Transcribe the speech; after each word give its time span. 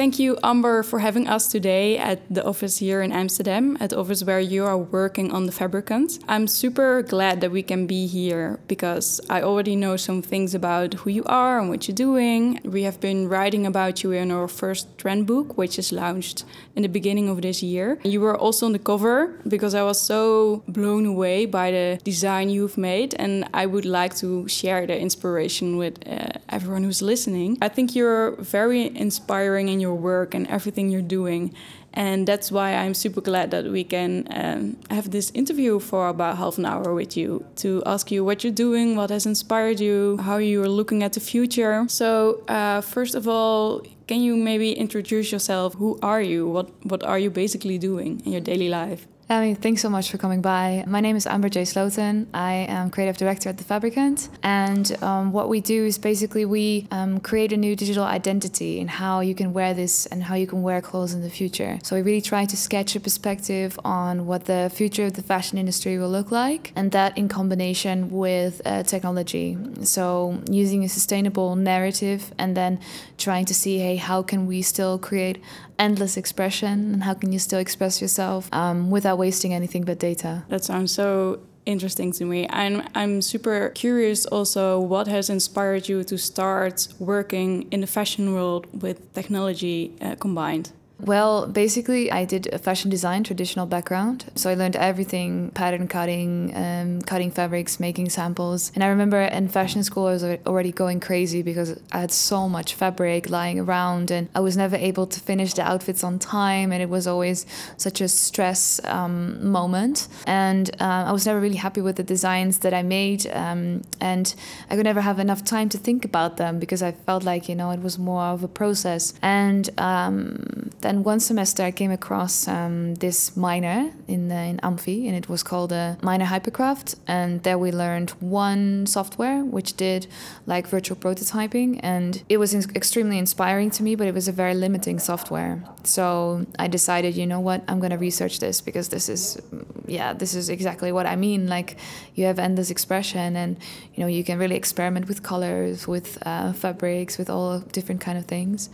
Thank 0.00 0.18
you, 0.18 0.38
Amber, 0.42 0.82
for 0.82 1.00
having 1.00 1.28
us 1.28 1.46
today 1.46 1.98
at 1.98 2.20
the 2.34 2.42
office 2.42 2.78
here 2.78 3.02
in 3.02 3.12
Amsterdam, 3.12 3.76
at 3.80 3.90
the 3.90 3.98
office 3.98 4.24
where 4.24 4.40
you 4.40 4.64
are 4.64 4.78
working 4.78 5.30
on 5.30 5.44
the 5.44 5.52
Fabricant. 5.52 6.20
I'm 6.26 6.48
super 6.48 7.02
glad 7.02 7.42
that 7.42 7.50
we 7.50 7.62
can 7.62 7.86
be 7.86 8.06
here 8.06 8.58
because 8.66 9.20
I 9.28 9.42
already 9.42 9.76
know 9.76 9.98
some 9.98 10.22
things 10.22 10.54
about 10.54 10.94
who 10.94 11.10
you 11.10 11.24
are 11.24 11.60
and 11.60 11.68
what 11.68 11.86
you're 11.86 11.94
doing. 11.94 12.60
We 12.64 12.84
have 12.84 12.98
been 12.98 13.28
writing 13.28 13.66
about 13.66 14.02
you 14.02 14.12
in 14.12 14.30
our 14.30 14.48
first 14.48 14.96
trend 14.96 15.26
book, 15.26 15.58
which 15.58 15.78
is 15.78 15.92
launched 15.92 16.46
in 16.74 16.80
the 16.80 16.88
beginning 16.88 17.28
of 17.28 17.42
this 17.42 17.62
year. 17.62 17.98
You 18.02 18.22
were 18.22 18.38
also 18.38 18.64
on 18.64 18.72
the 18.72 18.78
cover 18.78 19.38
because 19.46 19.74
I 19.74 19.82
was 19.82 20.00
so 20.00 20.62
blown 20.66 21.04
away 21.04 21.44
by 21.44 21.72
the 21.72 22.00
design 22.02 22.48
you've 22.48 22.78
made, 22.78 23.14
and 23.18 23.46
I 23.52 23.66
would 23.66 23.84
like 23.84 24.16
to 24.16 24.48
share 24.48 24.86
the 24.86 24.98
inspiration 24.98 25.76
with 25.76 25.98
uh, 26.08 26.38
everyone 26.48 26.84
who's 26.84 27.02
listening. 27.02 27.58
I 27.60 27.68
think 27.68 27.94
you're 27.94 28.30
very 28.36 28.96
inspiring 28.96 29.68
in 29.68 29.78
your 29.78 29.89
your 29.90 29.98
work 29.98 30.34
and 30.34 30.46
everything 30.46 30.90
you're 30.90 31.10
doing. 31.18 31.52
And 31.92 32.26
that's 32.26 32.52
why 32.52 32.74
I'm 32.74 32.94
super 32.94 33.20
glad 33.20 33.50
that 33.50 33.64
we 33.64 33.82
can 33.82 34.26
um, 34.30 34.76
have 34.90 35.10
this 35.10 35.32
interview 35.34 35.80
for 35.80 36.08
about 36.08 36.38
half 36.38 36.56
an 36.58 36.64
hour 36.64 36.94
with 36.94 37.16
you 37.16 37.44
to 37.56 37.82
ask 37.84 38.12
you 38.12 38.24
what 38.24 38.44
you're 38.44 38.60
doing, 38.66 38.96
what 38.96 39.10
has 39.10 39.26
inspired 39.26 39.80
you, 39.80 40.18
how 40.18 40.36
you're 40.36 40.68
looking 40.68 41.02
at 41.02 41.12
the 41.14 41.20
future. 41.20 41.84
So, 41.88 42.44
uh, 42.46 42.80
first 42.80 43.14
of 43.16 43.26
all, 43.26 43.82
can 44.06 44.20
you 44.20 44.36
maybe 44.36 44.72
introduce 44.72 45.32
yourself? 45.32 45.74
Who 45.74 45.98
are 46.02 46.22
you? 46.22 46.48
What, 46.48 46.68
what 46.84 47.02
are 47.02 47.18
you 47.18 47.30
basically 47.30 47.78
doing 47.78 48.22
in 48.24 48.32
your 48.32 48.40
daily 48.40 48.68
life? 48.68 49.06
Thanks 49.30 49.80
so 49.80 49.88
much 49.88 50.10
for 50.10 50.18
coming 50.18 50.42
by. 50.42 50.82
My 50.88 51.00
name 51.00 51.14
is 51.14 51.24
Amber 51.24 51.48
Jae 51.48 51.62
Slooten. 51.62 52.26
I 52.34 52.66
am 52.68 52.90
creative 52.90 53.16
director 53.16 53.48
at 53.48 53.58
the 53.58 53.62
Fabricant. 53.62 54.28
And 54.42 55.00
um, 55.04 55.30
what 55.30 55.48
we 55.48 55.60
do 55.60 55.84
is 55.84 55.98
basically 55.98 56.44
we 56.44 56.88
um, 56.90 57.20
create 57.20 57.52
a 57.52 57.56
new 57.56 57.76
digital 57.76 58.02
identity 58.02 58.80
in 58.80 58.88
how 58.88 59.20
you 59.20 59.36
can 59.36 59.52
wear 59.52 59.72
this 59.72 60.06
and 60.06 60.24
how 60.24 60.34
you 60.34 60.48
can 60.48 60.62
wear 60.62 60.80
clothes 60.80 61.14
in 61.14 61.22
the 61.22 61.30
future. 61.30 61.78
So 61.84 61.94
we 61.94 62.02
really 62.02 62.20
try 62.20 62.44
to 62.44 62.56
sketch 62.56 62.96
a 62.96 63.00
perspective 63.00 63.78
on 63.84 64.26
what 64.26 64.46
the 64.46 64.68
future 64.74 65.04
of 65.04 65.12
the 65.12 65.22
fashion 65.22 65.58
industry 65.58 65.96
will 65.96 66.10
look 66.10 66.32
like, 66.32 66.72
and 66.74 66.90
that 66.90 67.16
in 67.16 67.28
combination 67.28 68.10
with 68.10 68.60
uh, 68.64 68.82
technology. 68.82 69.56
So 69.84 70.42
using 70.50 70.82
a 70.82 70.88
sustainable 70.88 71.54
narrative 71.54 72.34
and 72.36 72.56
then 72.56 72.80
trying 73.16 73.44
to 73.44 73.54
see, 73.54 73.78
hey, 73.78 73.94
how 73.94 74.24
can 74.24 74.48
we 74.48 74.60
still 74.62 74.98
create 74.98 75.40
endless 75.80 76.16
expression 76.16 76.92
and 76.92 77.02
how 77.02 77.14
can 77.14 77.32
you 77.32 77.38
still 77.38 77.58
express 77.58 78.00
yourself 78.02 78.48
um, 78.52 78.90
without 78.90 79.18
wasting 79.18 79.52
anything 79.54 79.82
but 79.82 79.98
data. 79.98 80.44
That 80.48 80.62
sounds 80.62 80.92
so 80.92 81.40
interesting 81.66 82.12
to 82.12 82.24
me. 82.24 82.46
I'm 82.50 82.82
I'm 82.94 83.22
super 83.22 83.70
curious 83.70 84.26
also 84.26 84.78
what 84.78 85.06
has 85.08 85.30
inspired 85.30 85.88
you 85.88 86.04
to 86.04 86.16
start 86.18 86.88
working 86.98 87.66
in 87.70 87.80
the 87.80 87.86
fashion 87.86 88.34
world 88.34 88.66
with 88.82 89.12
technology 89.14 89.92
uh, 90.00 90.14
combined. 90.16 90.72
Well, 91.02 91.46
basically, 91.46 92.12
I 92.12 92.24
did 92.24 92.52
a 92.52 92.58
fashion 92.58 92.90
design 92.90 93.24
traditional 93.24 93.66
background. 93.66 94.30
So 94.34 94.50
I 94.50 94.54
learned 94.54 94.76
everything 94.76 95.50
pattern 95.50 95.88
cutting, 95.88 96.52
um, 96.54 97.00
cutting 97.02 97.30
fabrics, 97.30 97.80
making 97.80 98.10
samples. 98.10 98.70
And 98.74 98.84
I 98.84 98.88
remember 98.88 99.20
in 99.20 99.48
fashion 99.48 99.82
school, 99.82 100.06
I 100.06 100.12
was 100.12 100.24
already 100.24 100.72
going 100.72 101.00
crazy 101.00 101.42
because 101.42 101.78
I 101.92 102.00
had 102.00 102.12
so 102.12 102.48
much 102.48 102.74
fabric 102.74 103.30
lying 103.30 103.58
around 103.58 104.10
and 104.10 104.28
I 104.34 104.40
was 104.40 104.56
never 104.56 104.76
able 104.76 105.06
to 105.06 105.20
finish 105.20 105.54
the 105.54 105.62
outfits 105.62 106.04
on 106.04 106.18
time. 106.18 106.70
And 106.70 106.82
it 106.82 106.90
was 106.90 107.06
always 107.06 107.46
such 107.76 108.00
a 108.00 108.08
stress 108.08 108.80
um, 108.84 109.50
moment. 109.50 110.08
And 110.26 110.70
uh, 110.80 111.04
I 111.08 111.12
was 111.12 111.24
never 111.24 111.40
really 111.40 111.56
happy 111.56 111.80
with 111.80 111.96
the 111.96 112.02
designs 112.02 112.58
that 112.58 112.74
I 112.74 112.82
made. 112.82 113.26
Um, 113.32 113.82
and 114.00 114.34
I 114.68 114.76
could 114.76 114.84
never 114.84 115.00
have 115.00 115.18
enough 115.18 115.44
time 115.44 115.70
to 115.70 115.78
think 115.78 116.04
about 116.04 116.36
them 116.36 116.58
because 116.58 116.82
I 116.82 116.92
felt 116.92 117.24
like, 117.24 117.48
you 117.48 117.54
know, 117.54 117.70
it 117.70 117.80
was 117.80 117.98
more 117.98 118.24
of 118.24 118.44
a 118.44 118.48
process. 118.48 119.14
And 119.22 119.70
um, 119.78 120.70
then 120.90 121.04
one 121.04 121.20
semester 121.20 121.62
I 121.62 121.70
came 121.70 121.92
across 121.92 122.48
um, 122.48 122.96
this 122.96 123.36
minor 123.36 123.92
in 124.08 124.26
the, 124.26 124.34
in 124.34 124.56
AMFI, 124.58 125.06
and 125.06 125.14
it 125.14 125.28
was 125.28 125.44
called 125.44 125.70
a 125.70 125.96
minor 126.02 126.24
Hypercraft. 126.24 126.96
And 127.06 127.40
there 127.44 127.58
we 127.58 127.70
learned 127.70 128.10
one 128.18 128.86
software 128.86 129.44
which 129.44 129.76
did 129.76 130.08
like 130.46 130.66
virtual 130.66 130.96
prototyping, 130.96 131.78
and 131.84 132.20
it 132.28 132.38
was 132.38 132.54
extremely 132.54 133.18
inspiring 133.18 133.70
to 133.70 133.84
me, 133.84 133.94
but 133.94 134.08
it 134.08 134.14
was 134.14 134.26
a 134.26 134.32
very 134.32 134.54
limiting 134.54 134.98
software. 134.98 135.62
So 135.84 136.44
I 136.58 136.66
decided, 136.66 137.14
you 137.14 137.26
know 137.26 137.40
what, 137.40 137.62
I'm 137.68 137.80
to 137.80 137.96
research 137.96 138.40
this 138.40 138.60
because 138.60 138.88
this 138.88 139.08
is, 139.08 139.40
yeah, 139.86 140.12
this 140.12 140.34
is 140.34 140.48
exactly 140.48 140.90
what 140.90 141.06
I 141.06 141.14
mean. 141.14 141.46
Like 141.46 141.76
you 142.16 142.24
have 142.24 142.40
endless 142.40 142.68
expression, 142.68 143.36
and 143.36 143.56
you 143.94 144.00
know 144.02 144.08
you 144.08 144.24
can 144.24 144.38
really 144.38 144.56
experiment 144.56 145.06
with 145.06 145.22
colors, 145.22 145.86
with 145.86 146.18
uh, 146.26 146.52
fabrics, 146.52 147.16
with 147.16 147.30
all 147.30 147.60
different 147.60 148.00
kind 148.00 148.18
of 148.18 148.24
things. 148.24 148.70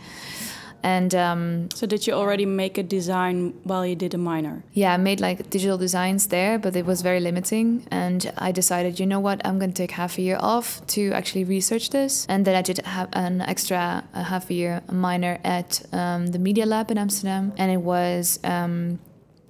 And 0.87 1.13
um, 1.15 1.69
so, 1.75 1.85
did 1.85 2.07
you 2.07 2.13
already 2.13 2.45
make 2.45 2.77
a 2.77 2.83
design 2.97 3.53
while 3.63 3.85
you 3.85 3.97
did 4.05 4.13
a 4.13 4.17
minor? 4.17 4.63
Yeah, 4.71 4.93
I 4.93 4.97
made 4.97 5.19
like 5.19 5.49
digital 5.49 5.77
designs 5.77 6.27
there, 6.27 6.57
but 6.57 6.77
it 6.77 6.85
was 6.85 7.01
very 7.01 7.19
limiting. 7.19 7.85
And 7.91 8.31
I 8.37 8.53
decided, 8.53 8.97
you 8.97 9.05
know 9.05 9.19
what, 9.19 9.37
I'm 9.45 9.59
going 9.59 9.73
to 9.73 9.81
take 9.83 9.91
half 9.91 10.17
a 10.17 10.21
year 10.21 10.37
off 10.39 10.67
to 10.95 11.11
actually 11.11 11.43
research 11.43 11.89
this. 11.89 12.25
And 12.29 12.45
then 12.45 12.55
I 12.55 12.61
did 12.61 12.77
have 12.85 13.09
an 13.11 13.41
extra 13.41 14.05
half 14.13 14.49
a 14.49 14.53
year 14.53 14.81
minor 14.89 15.39
at 15.43 15.81
um, 15.91 16.27
the 16.27 16.39
Media 16.39 16.65
Lab 16.65 16.89
in 16.89 16.97
Amsterdam, 16.97 17.51
and 17.57 17.69
it 17.69 17.81
was. 17.81 18.39
Um, 18.45 18.99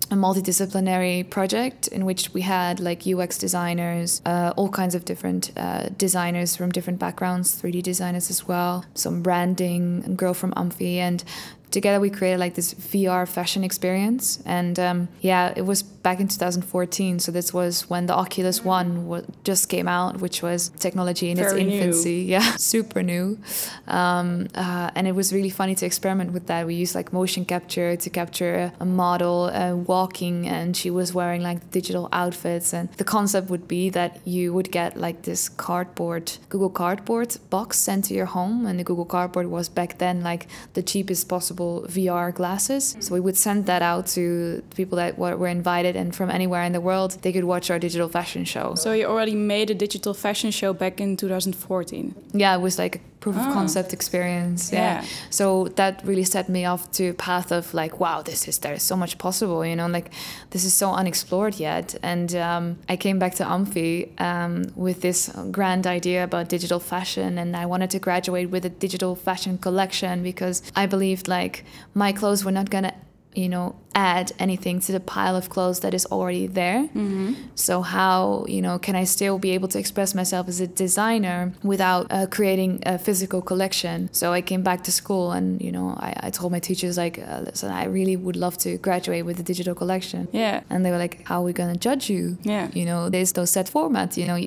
a 0.09 0.15
multidisciplinary 0.15 1.29
project 1.29 1.87
in 1.87 2.05
which 2.05 2.33
we 2.33 2.41
had 2.41 2.79
like 2.79 3.05
UX 3.05 3.37
designers, 3.37 4.21
uh, 4.25 4.53
all 4.55 4.69
kinds 4.69 4.95
of 4.95 5.05
different 5.05 5.51
uh, 5.57 5.89
designers 5.97 6.55
from 6.55 6.71
different 6.71 6.99
backgrounds, 6.99 7.61
3D 7.61 7.83
designers 7.83 8.29
as 8.29 8.47
well, 8.47 8.85
some 8.93 9.21
branding, 9.21 10.15
girl 10.15 10.33
from 10.33 10.53
AMFI, 10.53 10.97
and 10.97 11.23
together 11.71 11.99
we 11.99 12.09
created 12.09 12.39
like 12.39 12.55
this 12.55 12.73
VR 12.73 13.27
fashion 13.27 13.63
experience. 13.63 14.39
And 14.45 14.79
um, 14.79 15.07
yeah, 15.21 15.53
it 15.55 15.63
was 15.63 15.83
back 15.83 16.19
in 16.19 16.27
2014. 16.27 17.19
So 17.19 17.31
this 17.31 17.53
was 17.53 17.89
when 17.89 18.05
the 18.05 18.15
Oculus 18.15 18.63
One 18.63 19.25
just 19.43 19.67
came 19.69 19.87
out, 19.87 20.21
which 20.21 20.41
was 20.41 20.69
technology 20.69 21.29
in 21.29 21.37
Very 21.37 21.61
its 21.61 21.73
infancy. 21.73 22.23
New. 22.23 22.27
Yeah, 22.37 22.55
super 22.57 23.01
new. 23.03 23.39
Um, 23.87 24.47
uh, 24.55 24.91
and 24.95 25.07
it 25.07 25.15
was 25.15 25.33
really 25.33 25.49
funny 25.49 25.75
to 25.75 25.85
experiment 25.85 26.31
with 26.31 26.47
that. 26.47 26.65
We 26.67 26.75
used 26.75 26.95
like 26.95 27.13
motion 27.13 27.45
capture 27.45 27.95
to 27.95 28.09
capture 28.09 28.71
a 28.79 28.85
model 28.85 29.49
uh, 29.53 29.75
walking, 29.75 30.47
and 30.47 30.75
she 30.75 30.89
was 30.89 31.13
wearing 31.13 31.41
like 31.41 31.71
digital 31.71 32.09
outfits. 32.11 32.73
And 32.73 32.91
the 32.93 33.03
concept 33.03 33.49
would 33.49 33.67
be 33.67 33.89
that 33.91 34.19
you 34.25 34.53
would 34.53 34.71
get 34.71 34.97
like 34.97 35.23
this 35.23 35.49
cardboard, 35.49 36.25
Google 36.49 36.69
Cardboard 36.69 37.37
box 37.49 37.79
sent 37.79 38.05
to 38.05 38.13
your 38.13 38.25
home. 38.37 38.65
And 38.65 38.79
the 38.79 38.83
Google 38.83 39.05
Cardboard 39.05 39.47
was 39.47 39.69
back 39.69 39.97
then 39.97 40.21
like 40.21 40.47
the 40.73 40.83
cheapest 40.83 41.27
possible 41.29 41.56
VR 41.65 42.33
glasses. 42.33 42.95
So 42.99 43.13
we 43.13 43.19
would 43.19 43.37
send 43.37 43.65
that 43.65 43.81
out 43.81 44.07
to 44.07 44.63
people 44.75 44.97
that 44.97 45.17
were 45.17 45.47
invited, 45.47 45.95
and 45.95 46.15
from 46.15 46.29
anywhere 46.29 46.63
in 46.63 46.73
the 46.73 46.81
world, 46.81 47.17
they 47.21 47.33
could 47.33 47.43
watch 47.43 47.69
our 47.71 47.79
digital 47.79 48.09
fashion 48.09 48.45
show. 48.45 48.75
So 48.75 48.93
you 48.93 49.05
already 49.05 49.35
made 49.35 49.69
a 49.69 49.75
digital 49.75 50.13
fashion 50.13 50.51
show 50.51 50.73
back 50.73 50.99
in 50.99 51.17
2014. 51.17 52.15
Yeah, 52.33 52.55
it 52.55 52.61
was 52.61 52.77
like 52.77 52.95
a 52.97 52.99
proof 53.19 53.35
of 53.35 53.47
ah. 53.47 53.53
concept 53.53 53.93
experience. 53.93 54.71
Yeah. 54.71 54.79
yeah. 54.79 55.07
So 55.29 55.45
that 55.79 55.93
really 56.09 56.23
set 56.23 56.49
me 56.49 56.65
off 56.65 56.91
to 56.97 57.03
a 57.09 57.13
path 57.13 57.51
of 57.51 57.73
like, 57.73 57.99
wow, 57.99 58.21
this 58.21 58.47
is 58.47 58.59
there's 58.59 58.83
so 58.83 58.95
much 58.95 59.17
possible. 59.17 59.65
You 59.65 59.75
know, 59.75 59.87
like 59.87 60.09
this 60.51 60.63
is 60.63 60.73
so 60.73 60.87
unexplored 60.91 61.55
yet. 61.59 61.95
And 62.03 62.29
um, 62.35 62.63
I 62.89 62.95
came 63.05 63.17
back 63.19 63.33
to 63.35 63.43
AMFI 63.43 64.19
um, 64.29 64.53
with 64.75 64.97
this 65.01 65.19
grand 65.51 65.85
idea 65.87 66.23
about 66.23 66.49
digital 66.49 66.79
fashion, 66.79 67.37
and 67.37 67.55
I 67.55 67.65
wanted 67.65 67.89
to 67.95 67.99
graduate 67.99 68.49
with 68.49 68.63
a 68.65 68.73
digital 68.85 69.15
fashion 69.15 69.57
collection 69.57 70.23
because 70.23 70.57
I 70.75 70.85
believed 70.85 71.27
like 71.27 71.46
my 71.93 72.11
clothes 72.11 72.43
were 72.45 72.55
not 72.59 72.69
gonna 72.69 72.93
you 73.33 73.49
know 73.49 73.75
add 73.97 74.31
anything 74.37 74.79
to 74.79 74.91
the 74.91 74.99
pile 74.99 75.35
of 75.35 75.49
clothes 75.49 75.79
that 75.79 75.93
is 75.99 76.05
already 76.15 76.45
there. 76.45 76.83
Mm-hmm. 76.83 77.33
So 77.55 77.81
how 77.81 78.45
you 78.47 78.61
know 78.65 78.77
can 78.85 78.95
I 78.95 79.05
still 79.05 79.39
be 79.39 79.51
able 79.57 79.69
to 79.73 79.79
express 79.83 80.13
myself 80.21 80.47
as 80.47 80.59
a 80.67 80.67
designer 80.67 81.39
without 81.63 82.03
uh, 82.11 82.27
creating 82.37 82.71
a 82.85 82.99
physical 83.07 83.41
collection? 83.41 83.97
So 84.11 84.25
I 84.39 84.41
came 84.41 84.61
back 84.69 84.83
to 84.87 84.91
school 84.91 85.31
and 85.37 85.45
you 85.67 85.71
know 85.71 85.87
I, 86.07 86.11
I 86.27 86.29
told 86.29 86.51
my 86.51 86.61
teachers 86.69 86.93
like, 87.03 87.15
uh, 87.19 87.41
listen, 87.47 87.71
I 87.71 87.85
really 87.85 88.15
would 88.15 88.35
love 88.45 88.55
to 88.65 88.77
graduate 88.87 89.25
with 89.25 89.37
a 89.39 89.45
digital 89.51 89.75
collection. 89.81 90.27
Yeah. 90.31 90.61
And 90.69 90.85
they 90.85 90.91
were 90.91 91.01
like, 91.05 91.15
how 91.29 91.41
are 91.41 91.47
we 91.49 91.53
gonna 91.53 91.81
judge 91.87 92.05
you? 92.13 92.37
Yeah. 92.43 92.69
You 92.79 92.85
know, 92.89 93.09
there's 93.09 93.35
no 93.35 93.45
set 93.45 93.67
format. 93.75 94.09
You 94.21 94.27
know, 94.29 94.37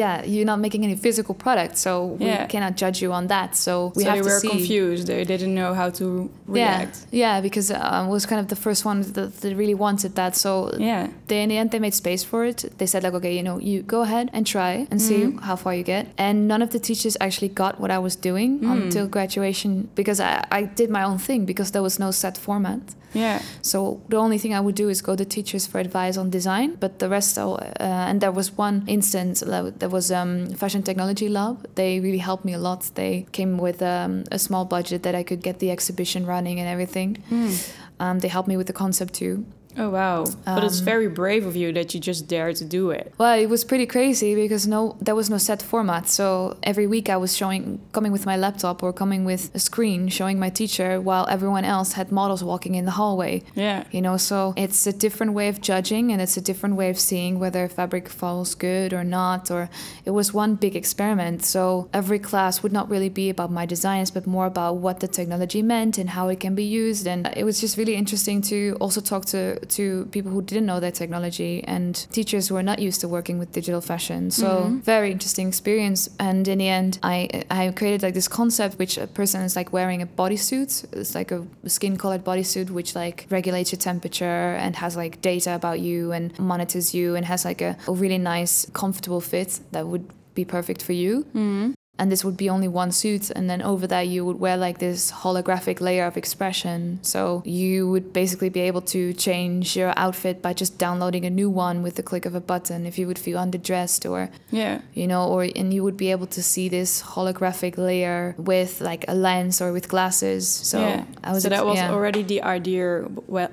yeah, 0.00 0.24
you're 0.24 0.50
not 0.52 0.60
making 0.66 0.84
any 0.88 0.96
physical 1.06 1.34
product, 1.34 1.76
so 1.76 1.90
we 2.20 2.26
yeah. 2.26 2.46
cannot 2.46 2.76
judge 2.82 3.02
you 3.02 3.12
on 3.12 3.26
that. 3.34 3.56
So 3.56 3.92
we 3.94 4.04
so 4.04 4.10
have 4.10 4.24
they 4.24 4.30
were 4.30 4.40
confused. 4.40 5.06
They 5.08 5.24
didn't 5.32 5.54
know 5.60 5.74
how 5.74 5.90
to 6.00 6.06
react. 6.46 6.94
Yeah, 7.10 7.18
yeah, 7.24 7.36
because 7.46 7.68
uh, 7.70 8.06
it 8.06 8.10
was 8.16 8.24
kind 8.24 8.40
of 8.40 8.48
the 8.48 8.60
first 8.66 8.85
one 8.86 9.02
that, 9.02 9.40
that 9.40 9.54
really 9.54 9.74
wanted 9.74 10.14
that. 10.14 10.36
So 10.36 10.72
yeah, 10.78 11.08
they 11.26 11.42
in 11.42 11.50
the 11.50 11.58
end 11.58 11.72
they 11.72 11.78
made 11.78 11.94
space 11.94 12.24
for 12.24 12.44
it. 12.44 12.64
They 12.78 12.86
said 12.86 13.02
like, 13.02 13.14
okay, 13.14 13.36
you 13.36 13.42
know, 13.42 13.58
you 13.58 13.82
go 13.82 14.00
ahead 14.02 14.30
and 14.32 14.46
try 14.46 14.86
and 14.90 15.02
see 15.02 15.24
mm-hmm. 15.24 15.38
how 15.38 15.56
far 15.56 15.74
you 15.74 15.82
get. 15.82 16.06
And 16.16 16.48
none 16.48 16.62
of 16.62 16.70
the 16.70 16.78
teachers 16.78 17.16
actually 17.20 17.48
got 17.48 17.80
what 17.80 17.90
I 17.90 17.98
was 17.98 18.16
doing 18.16 18.60
mm. 18.60 18.72
until 18.72 19.06
graduation 19.06 19.88
because 19.94 20.20
I, 20.20 20.46
I 20.50 20.62
did 20.64 20.88
my 20.90 21.02
own 21.02 21.18
thing 21.18 21.44
because 21.44 21.72
there 21.72 21.82
was 21.82 21.98
no 21.98 22.10
set 22.10 22.38
format. 22.38 22.80
Yeah. 23.16 23.40
So 23.62 24.00
the 24.08 24.16
only 24.16 24.38
thing 24.38 24.52
I 24.54 24.60
would 24.60 24.74
do 24.74 24.88
is 24.88 25.00
go 25.00 25.16
to 25.16 25.24
teachers 25.24 25.66
for 25.66 25.78
advice 25.78 26.16
on 26.16 26.30
design, 26.30 26.76
but 26.78 26.98
the 26.98 27.08
rest, 27.08 27.38
uh, 27.38 27.56
and 27.80 28.20
there 28.20 28.32
was 28.32 28.52
one 28.52 28.84
instance, 28.86 29.40
there 29.40 29.88
was 29.88 30.12
um, 30.12 30.50
Fashion 30.50 30.82
Technology 30.82 31.28
Lab. 31.28 31.66
They 31.74 32.00
really 32.00 32.18
helped 32.18 32.44
me 32.44 32.52
a 32.52 32.58
lot. 32.58 32.90
They 32.94 33.26
came 33.32 33.58
with 33.58 33.80
um, 33.82 34.24
a 34.30 34.38
small 34.38 34.64
budget 34.64 35.02
that 35.04 35.14
I 35.14 35.22
could 35.22 35.42
get 35.42 35.58
the 35.60 35.70
exhibition 35.70 36.26
running 36.26 36.60
and 36.60 36.68
everything. 36.68 37.22
Mm. 37.30 37.72
Um, 37.98 38.18
they 38.18 38.28
helped 38.28 38.48
me 38.48 38.56
with 38.56 38.66
the 38.66 38.72
concept 38.72 39.14
too. 39.14 39.46
Oh 39.78 39.90
wow! 39.90 40.24
but 40.44 40.64
it's 40.64 40.78
Um, 40.80 40.84
very 40.84 41.08
brave 41.08 41.44
of 41.46 41.54
you 41.56 41.72
that 41.72 41.92
you 41.94 42.00
just 42.00 42.28
dare 42.28 42.52
to 42.52 42.64
do 42.64 42.90
it. 42.90 43.12
Well, 43.18 43.38
it 43.38 43.48
was 43.48 43.64
pretty 43.64 43.86
crazy 43.86 44.34
because 44.34 44.66
no, 44.66 44.96
there 45.00 45.14
was 45.14 45.28
no 45.28 45.38
set 45.38 45.60
format. 45.62 46.08
So 46.08 46.56
every 46.62 46.86
week 46.86 47.08
I 47.10 47.16
was 47.16 47.36
showing, 47.36 47.80
coming 47.92 48.12
with 48.12 48.24
my 48.26 48.36
laptop 48.36 48.82
or 48.82 48.92
coming 48.92 49.24
with 49.24 49.50
a 49.54 49.58
screen, 49.58 50.08
showing 50.08 50.38
my 50.38 50.50
teacher, 50.50 51.00
while 51.00 51.26
everyone 51.28 51.64
else 51.64 51.92
had 51.92 52.10
models 52.10 52.42
walking 52.42 52.74
in 52.74 52.84
the 52.84 52.92
hallway. 52.92 53.42
Yeah. 53.54 53.84
You 53.90 54.00
know, 54.00 54.16
so 54.16 54.54
it's 54.56 54.86
a 54.86 54.92
different 54.92 55.32
way 55.34 55.48
of 55.48 55.60
judging 55.60 56.10
and 56.12 56.20
it's 56.22 56.36
a 56.36 56.40
different 56.40 56.76
way 56.76 56.88
of 56.90 56.98
seeing 56.98 57.38
whether 57.38 57.68
fabric 57.68 58.08
falls 58.08 58.54
good 58.54 58.92
or 58.92 59.04
not. 59.04 59.50
Or 59.50 59.68
it 60.04 60.10
was 60.12 60.32
one 60.32 60.54
big 60.54 60.74
experiment. 60.76 61.44
So 61.44 61.88
every 61.92 62.18
class 62.18 62.62
would 62.62 62.72
not 62.72 62.88
really 62.88 63.08
be 63.10 63.28
about 63.30 63.50
my 63.50 63.66
designs, 63.66 64.10
but 64.10 64.26
more 64.26 64.46
about 64.46 64.76
what 64.76 65.00
the 65.00 65.08
technology 65.08 65.62
meant 65.62 65.98
and 65.98 66.10
how 66.10 66.28
it 66.28 66.40
can 66.40 66.54
be 66.54 66.64
used. 66.64 67.06
And 67.06 67.30
it 67.36 67.44
was 67.44 67.60
just 67.60 67.76
really 67.76 67.94
interesting 67.94 68.40
to 68.42 68.76
also 68.80 69.00
talk 69.00 69.24
to 69.26 69.58
to 69.70 70.06
people 70.12 70.30
who 70.30 70.42
didn't 70.42 70.66
know 70.66 70.80
their 70.80 70.90
technology 70.90 71.62
and 71.64 71.94
teachers 72.12 72.48
who 72.48 72.56
are 72.56 72.62
not 72.62 72.78
used 72.78 73.00
to 73.00 73.08
working 73.08 73.38
with 73.38 73.52
digital 73.52 73.80
fashion. 73.80 74.30
So 74.30 74.46
mm-hmm. 74.46 74.78
very 74.80 75.12
interesting 75.12 75.48
experience. 75.48 76.08
And 76.18 76.46
in 76.48 76.58
the 76.58 76.68
end, 76.68 76.98
I 77.02 77.44
I 77.50 77.70
created 77.70 78.02
like 78.02 78.14
this 78.14 78.28
concept 78.28 78.78
which 78.78 78.98
a 78.98 79.06
person 79.06 79.42
is 79.42 79.56
like 79.56 79.72
wearing 79.72 80.02
a 80.02 80.06
bodysuit. 80.06 80.84
It's 80.92 81.14
like 81.14 81.30
a 81.32 81.46
skin 81.66 81.96
colored 81.96 82.24
bodysuit 82.24 82.70
which 82.70 82.94
like 82.94 83.26
regulates 83.30 83.72
your 83.72 83.78
temperature 83.78 84.24
and 84.64 84.76
has 84.76 84.96
like 84.96 85.20
data 85.20 85.54
about 85.54 85.80
you 85.80 86.12
and 86.12 86.36
monitors 86.38 86.94
you 86.94 87.14
and 87.16 87.26
has 87.26 87.44
like 87.44 87.60
a, 87.60 87.76
a 87.88 87.92
really 87.92 88.18
nice 88.18 88.66
comfortable 88.72 89.20
fit 89.20 89.60
that 89.72 89.86
would 89.86 90.08
be 90.34 90.44
perfect 90.44 90.82
for 90.82 90.92
you 90.92 91.24
mm-hmm. 91.34 91.72
And 91.98 92.12
this 92.12 92.24
would 92.24 92.36
be 92.36 92.48
only 92.48 92.68
one 92.68 92.92
suit 92.92 93.30
and 93.30 93.48
then 93.48 93.62
over 93.62 93.86
that 93.86 94.06
you 94.06 94.24
would 94.24 94.38
wear 94.38 94.56
like 94.56 94.78
this 94.78 95.10
holographic 95.10 95.80
layer 95.80 96.04
of 96.04 96.16
expression 96.16 96.98
so 97.02 97.42
you 97.44 97.88
would 97.88 98.12
basically 98.12 98.48
be 98.48 98.60
able 98.60 98.82
to 98.82 99.12
change 99.14 99.76
your 99.76 99.92
outfit 99.96 100.42
by 100.42 100.52
just 100.52 100.78
downloading 100.78 101.24
a 101.24 101.30
new 101.30 101.48
one 101.48 101.82
with 101.82 101.94
the 101.96 102.02
click 102.02 102.26
of 102.26 102.34
a 102.34 102.40
button 102.40 102.86
if 102.86 102.98
you 102.98 103.06
would 103.06 103.18
feel 103.18 103.38
underdressed 103.38 104.08
or 104.08 104.30
Yeah. 104.50 104.80
you 104.92 105.06
know 105.06 105.26
or 105.28 105.42
and 105.44 105.72
you 105.72 105.82
would 105.82 105.96
be 105.96 106.10
able 106.10 106.26
to 106.28 106.42
see 106.42 106.68
this 106.68 107.02
holographic 107.02 107.78
layer 107.78 108.34
with 108.36 108.80
like 108.80 109.04
a 109.08 109.14
lens 109.14 109.60
or 109.60 109.72
with 109.72 109.88
glasses 109.88 110.48
so 110.48 110.80
yeah. 110.80 111.04
i 111.24 111.32
was 111.32 111.42
so 111.42 111.48
that 111.48 111.64
was 111.64 111.76
yeah. 111.76 111.90
already 111.90 112.22
the 112.22 112.42
idea 112.42 113.02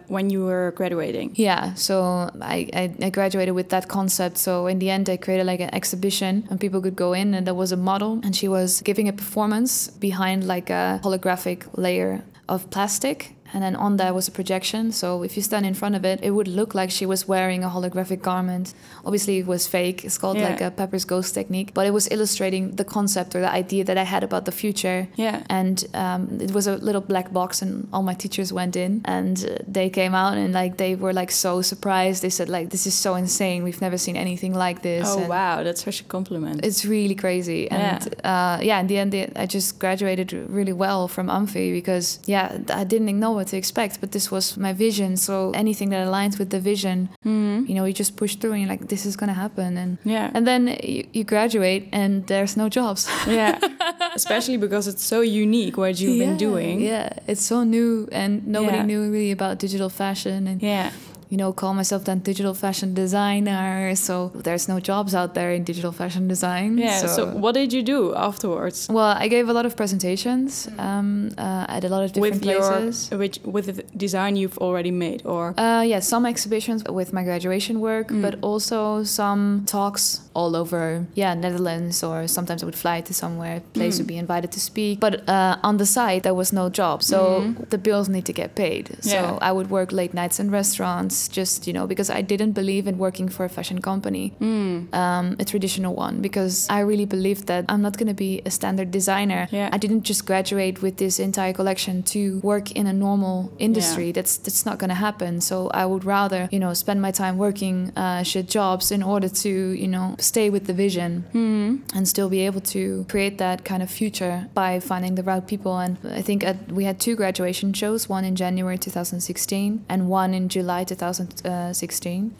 when 0.08 0.30
you 0.30 0.46
were 0.46 0.74
graduating. 0.76 1.32
Yeah, 1.36 1.74
so 1.76 2.30
I, 2.42 2.70
I, 2.74 2.96
I 3.02 3.10
graduated 3.10 3.54
with 3.56 3.70
that 3.70 3.88
concept. 3.88 4.38
So 4.38 4.68
in 4.68 4.80
the 4.80 4.90
end, 4.90 5.10
I 5.10 5.18
created 5.18 5.46
like 5.46 5.60
an 5.60 5.74
exhibition 5.74 6.48
and 6.50 6.60
people 6.60 6.82
could 6.82 6.96
go 6.96 7.14
in, 7.14 7.34
and 7.34 7.46
there 7.48 7.54
was 7.54 7.72
a 7.72 7.78
model, 7.78 8.20
and 8.24 8.33
she 8.36 8.48
was 8.48 8.82
giving 8.82 9.08
a 9.08 9.14
performance 9.14 9.88
behind 9.90 10.46
like 10.46 10.70
a 10.70 11.00
holographic 11.04 11.66
layer 11.78 12.24
of 12.50 12.70
plastic. 12.70 13.36
And 13.54 13.62
then 13.64 13.76
on 13.76 13.98
that 13.98 14.14
was 14.16 14.28
a 14.28 14.32
projection. 14.32 14.92
So 14.92 15.24
if 15.24 15.36
you 15.38 15.44
stand 15.44 15.66
in 15.66 15.74
front 15.74 15.96
of 15.96 16.04
it, 16.06 16.20
it 16.24 16.32
would 16.32 16.48
look 16.48 16.74
like 16.74 16.90
she 16.92 17.06
was 17.06 17.28
wearing 17.28 17.64
a 17.64 17.70
holographic 17.70 18.22
garment. 18.22 18.74
Obviously, 19.06 19.38
it 19.40 19.48
was 19.48 19.68
fake. 19.68 20.04
It's 20.04 20.18
called 20.18 20.38
Yeah. 20.38 20.50
like 20.50 20.62
a 20.62 20.72
Pepper's 20.72 21.06
Ghost 21.06 21.34
technique. 21.34 21.74
But 21.74 21.86
it 21.86 21.92
was 21.94 22.08
illustrating 22.12 22.72
the 22.76 22.84
concept 22.84 23.36
or 23.36 23.42
the 23.42 23.52
idea 23.52 23.84
that 23.84 23.98
I 23.98 24.04
had 24.04 24.24
about 24.24 24.46
the 24.46 24.52
future. 24.52 25.08
Yeah. 25.16 25.44
And 25.50 25.86
um, 25.94 26.40
it 26.42 26.52
was 26.52 26.66
a 26.68 26.78
little 26.78 27.02
black 27.02 27.32
box, 27.32 27.62
and 27.62 27.88
all 27.94 28.04
my 28.04 28.14
teachers 28.16 28.52
went 28.52 28.76
in, 28.76 29.02
and 29.06 29.38
they 29.68 29.90
came 29.90 30.16
out, 30.16 30.38
and 30.38 30.54
like 30.54 30.78
they 30.78 30.96
were 30.96 31.14
like 31.14 31.32
so 31.32 31.62
surprised. 31.62 32.22
They 32.24 32.30
said 32.32 32.50
like, 32.50 32.70
"This 32.70 32.86
is 32.88 32.94
so 32.96 33.16
insane. 33.16 33.64
We've 33.64 33.82
never 33.82 33.98
seen 33.98 34.16
anything 34.16 34.54
like 34.56 34.82
this." 34.82 35.06
Oh 35.08 35.20
and 35.20 35.30
wow, 35.30 35.64
that's 35.64 35.84
such 35.84 36.02
a 36.02 36.06
compliment. 36.06 36.66
It's 36.66 36.86
really 36.86 37.16
crazy, 37.16 37.70
and 37.70 38.02
yeah. 38.24 38.32
Uh, 38.34 38.60
yeah, 38.62 38.80
in 38.80 38.88
the 38.88 38.98
end, 38.98 39.14
I 39.36 39.46
just 39.46 39.80
graduated 39.80 40.34
really 40.50 40.74
well 40.74 41.08
from 41.08 41.28
AMFI 41.28 41.72
because 41.74 42.20
yeah, 42.26 42.58
I 42.70 42.84
didn't 42.84 43.20
know 43.20 43.32
what 43.44 43.50
to 43.52 43.58
expect, 43.58 44.00
but 44.02 44.10
this 44.12 44.32
was 44.32 44.58
my 44.58 44.74
vision. 44.74 45.18
So 45.18 45.52
anything 45.54 45.90
that 45.94 46.08
aligns 46.08 46.36
with 46.40 46.50
the 46.56 46.60
vision, 46.72 46.98
Mhm. 47.26 47.68
you 47.68 47.76
know, 47.76 47.86
you 47.90 47.94
just 47.94 48.16
push 48.16 48.34
through, 48.40 48.54
and 48.54 48.62
you're 48.62 48.70
like, 48.76 48.88
"This 48.88 49.06
is 49.06 49.16
gonna 49.20 49.34
happen," 49.46 49.78
and 49.78 49.98
Yeah. 50.06 50.32
and 50.36 50.44
then 50.48 50.62
you, 50.84 51.04
you 51.18 51.24
graduate, 51.34 51.84
and 51.92 52.12
there's 52.28 52.56
no 52.58 52.70
jobs. 52.70 53.02
yeah. 53.28 53.60
Especially 54.16 54.58
because 54.58 54.86
it's 54.92 55.04
so 55.14 55.20
unique 55.22 55.76
what 55.78 56.00
you've 56.00 56.20
been 56.26 56.38
doing. 56.38 56.80
Yeah, 56.82 57.10
it's 57.28 57.46
so 57.54 57.64
new, 57.64 58.08
and 58.12 58.32
nobody 58.48 58.78
Yeah. 58.78 58.86
knew 58.90 59.02
really 59.16 59.32
about 59.40 59.60
digital 59.60 59.90
fashion. 59.90 60.48
And 60.48 60.62
Yeah. 60.62 60.90
You 61.34 61.38
know, 61.42 61.52
call 61.62 61.74
myself 61.74 62.02
then 62.10 62.20
digital 62.32 62.54
fashion 62.54 62.90
designer. 62.94 63.96
So 63.96 64.16
there's 64.48 64.66
no 64.74 64.78
jobs 64.92 65.12
out 65.20 65.32
there 65.38 65.52
in 65.58 65.64
digital 65.72 65.92
fashion 65.92 66.28
design. 66.28 66.78
Yeah. 66.78 67.08
So, 67.16 67.22
what 67.44 67.54
did 67.60 67.74
you 67.74 67.82
do 67.96 68.00
afterwards? 68.30 68.88
well, 68.98 69.16
I 69.24 69.28
gave 69.36 69.46
a 69.50 69.54
lot 69.54 69.66
of 69.66 69.74
presentations 69.76 70.68
um, 70.78 71.32
uh, 71.38 71.76
at 71.76 71.84
a 71.84 71.90
lot 71.90 72.04
of 72.06 72.10
different 72.14 72.36
with 72.36 72.44
places. 72.44 73.10
your 73.10 73.20
which 73.24 73.36
with 73.56 73.66
the 73.66 73.84
design 74.06 74.36
you've 74.36 74.58
already 74.60 74.92
made 74.92 75.20
or 75.26 75.44
Uh, 75.58 75.82
yeah, 75.92 76.02
some 76.02 76.24
exhibitions 76.34 76.80
with 77.00 77.10
my 77.18 77.24
graduation 77.30 77.76
work, 77.90 78.08
Mm. 78.12 78.22
but 78.26 78.34
also 78.50 79.04
some 79.04 79.42
talks 79.66 80.04
all 80.36 80.56
over, 80.56 81.06
yeah, 81.16 81.34
Netherlands, 81.46 82.04
or 82.04 82.28
sometimes 82.28 82.62
I 82.64 82.66
would 82.70 82.76
fly 82.86 83.02
to 83.10 83.14
somewhere, 83.14 83.56
place 83.74 83.96
Mm. 83.96 84.00
would 84.00 84.08
be 84.16 84.18
invited 84.26 84.52
to 84.52 84.60
speak. 84.60 85.00
But 85.00 85.14
uh, 85.38 85.56
on 85.70 85.78
the 85.78 85.86
side, 85.86 86.20
there 86.26 86.36
was 86.42 86.52
no 86.52 86.66
job, 86.70 86.98
so 87.02 87.18
Mhm. 87.42 87.70
the 87.74 87.78
bills 87.88 88.08
need 88.16 88.26
to 88.26 88.34
get 88.42 88.50
paid. 88.56 88.86
So 89.02 89.18
Yeah. 89.18 89.50
I 89.50 89.52
would 89.58 89.70
work 89.78 89.90
late 89.92 90.14
nights 90.22 90.38
in 90.40 90.48
restaurants, 90.52 91.23
just 91.28 91.68
you 91.68 91.74
know, 91.74 91.88
because 91.88 92.10
I 92.10 92.22
didn't 92.22 92.54
believe 92.54 92.88
in 92.88 92.98
working 92.98 93.28
for 93.30 93.46
a 93.46 93.50
fashion 93.50 93.80
company 93.82 94.34
Mm. 94.40 94.94
um, 94.94 95.36
a 95.40 95.46
traditional 95.46 95.94
one 95.96 96.22
because 96.22 96.68
I 96.70 96.80
really 96.82 97.06
believed 97.06 97.48
that 97.48 97.66
I'm 97.70 97.82
not 97.82 97.98
going 97.98 98.08
to 98.08 98.14
be 98.28 98.42
a 98.46 98.52
standard 98.52 98.90
designer. 98.92 99.48
Yeah. 99.52 99.70
I 99.72 99.78
didn't 99.78 100.04
just 100.04 100.26
graduate 100.26 100.82
with 100.82 100.98
this 100.98 101.20
entire 101.20 101.54
collection 101.54 102.04
to 102.14 102.40
work 102.40 102.72
in 102.72 102.88
a 102.88 102.94
normal 102.94 103.52
industry. 103.60 104.08
Yeah. 104.08 104.14
That's 104.18 104.38
that's 104.38 104.66
not 104.66 104.78
going 104.80 104.90
to 104.90 104.96
happen. 105.08 105.42
So 105.42 105.70
I 105.82 105.86
would 105.86 106.04
rather 106.06 106.48
you 106.52 106.60
know 106.60 106.74
spend 106.74 107.02
my 107.02 107.12
time 107.12 107.38
working 107.38 107.92
uh, 107.96 108.24
shit 108.24 108.48
jobs 108.48 108.92
in 108.92 109.02
order 109.04 109.30
to 109.44 109.50
you 109.84 109.88
know 109.88 110.16
stay 110.20 110.50
with 110.50 110.66
the 110.68 110.74
vision 110.74 111.24
Mm. 111.34 111.82
and 111.96 112.08
still 112.08 112.30
be 112.30 112.42
able 112.48 112.62
to 112.76 113.06
create 113.10 113.38
that 113.38 113.64
kind 113.64 113.82
of 113.84 113.90
future 113.90 114.36
by 114.54 114.80
finding 114.80 115.16
the 115.16 115.24
right 115.24 115.46
people. 115.48 115.78
And 115.86 115.98
I 116.20 116.22
think 116.22 116.44
at, 116.44 116.58
we 116.72 116.84
had 116.86 117.00
two 117.00 117.16
graduation 117.16 117.74
shows, 117.74 118.10
one 118.10 118.24
in 118.26 118.36
January 118.36 118.78
2016 118.78 119.86
and 119.90 120.10
one 120.10 120.34
in 120.34 120.50
July 120.50 120.84
2016. 120.84 121.13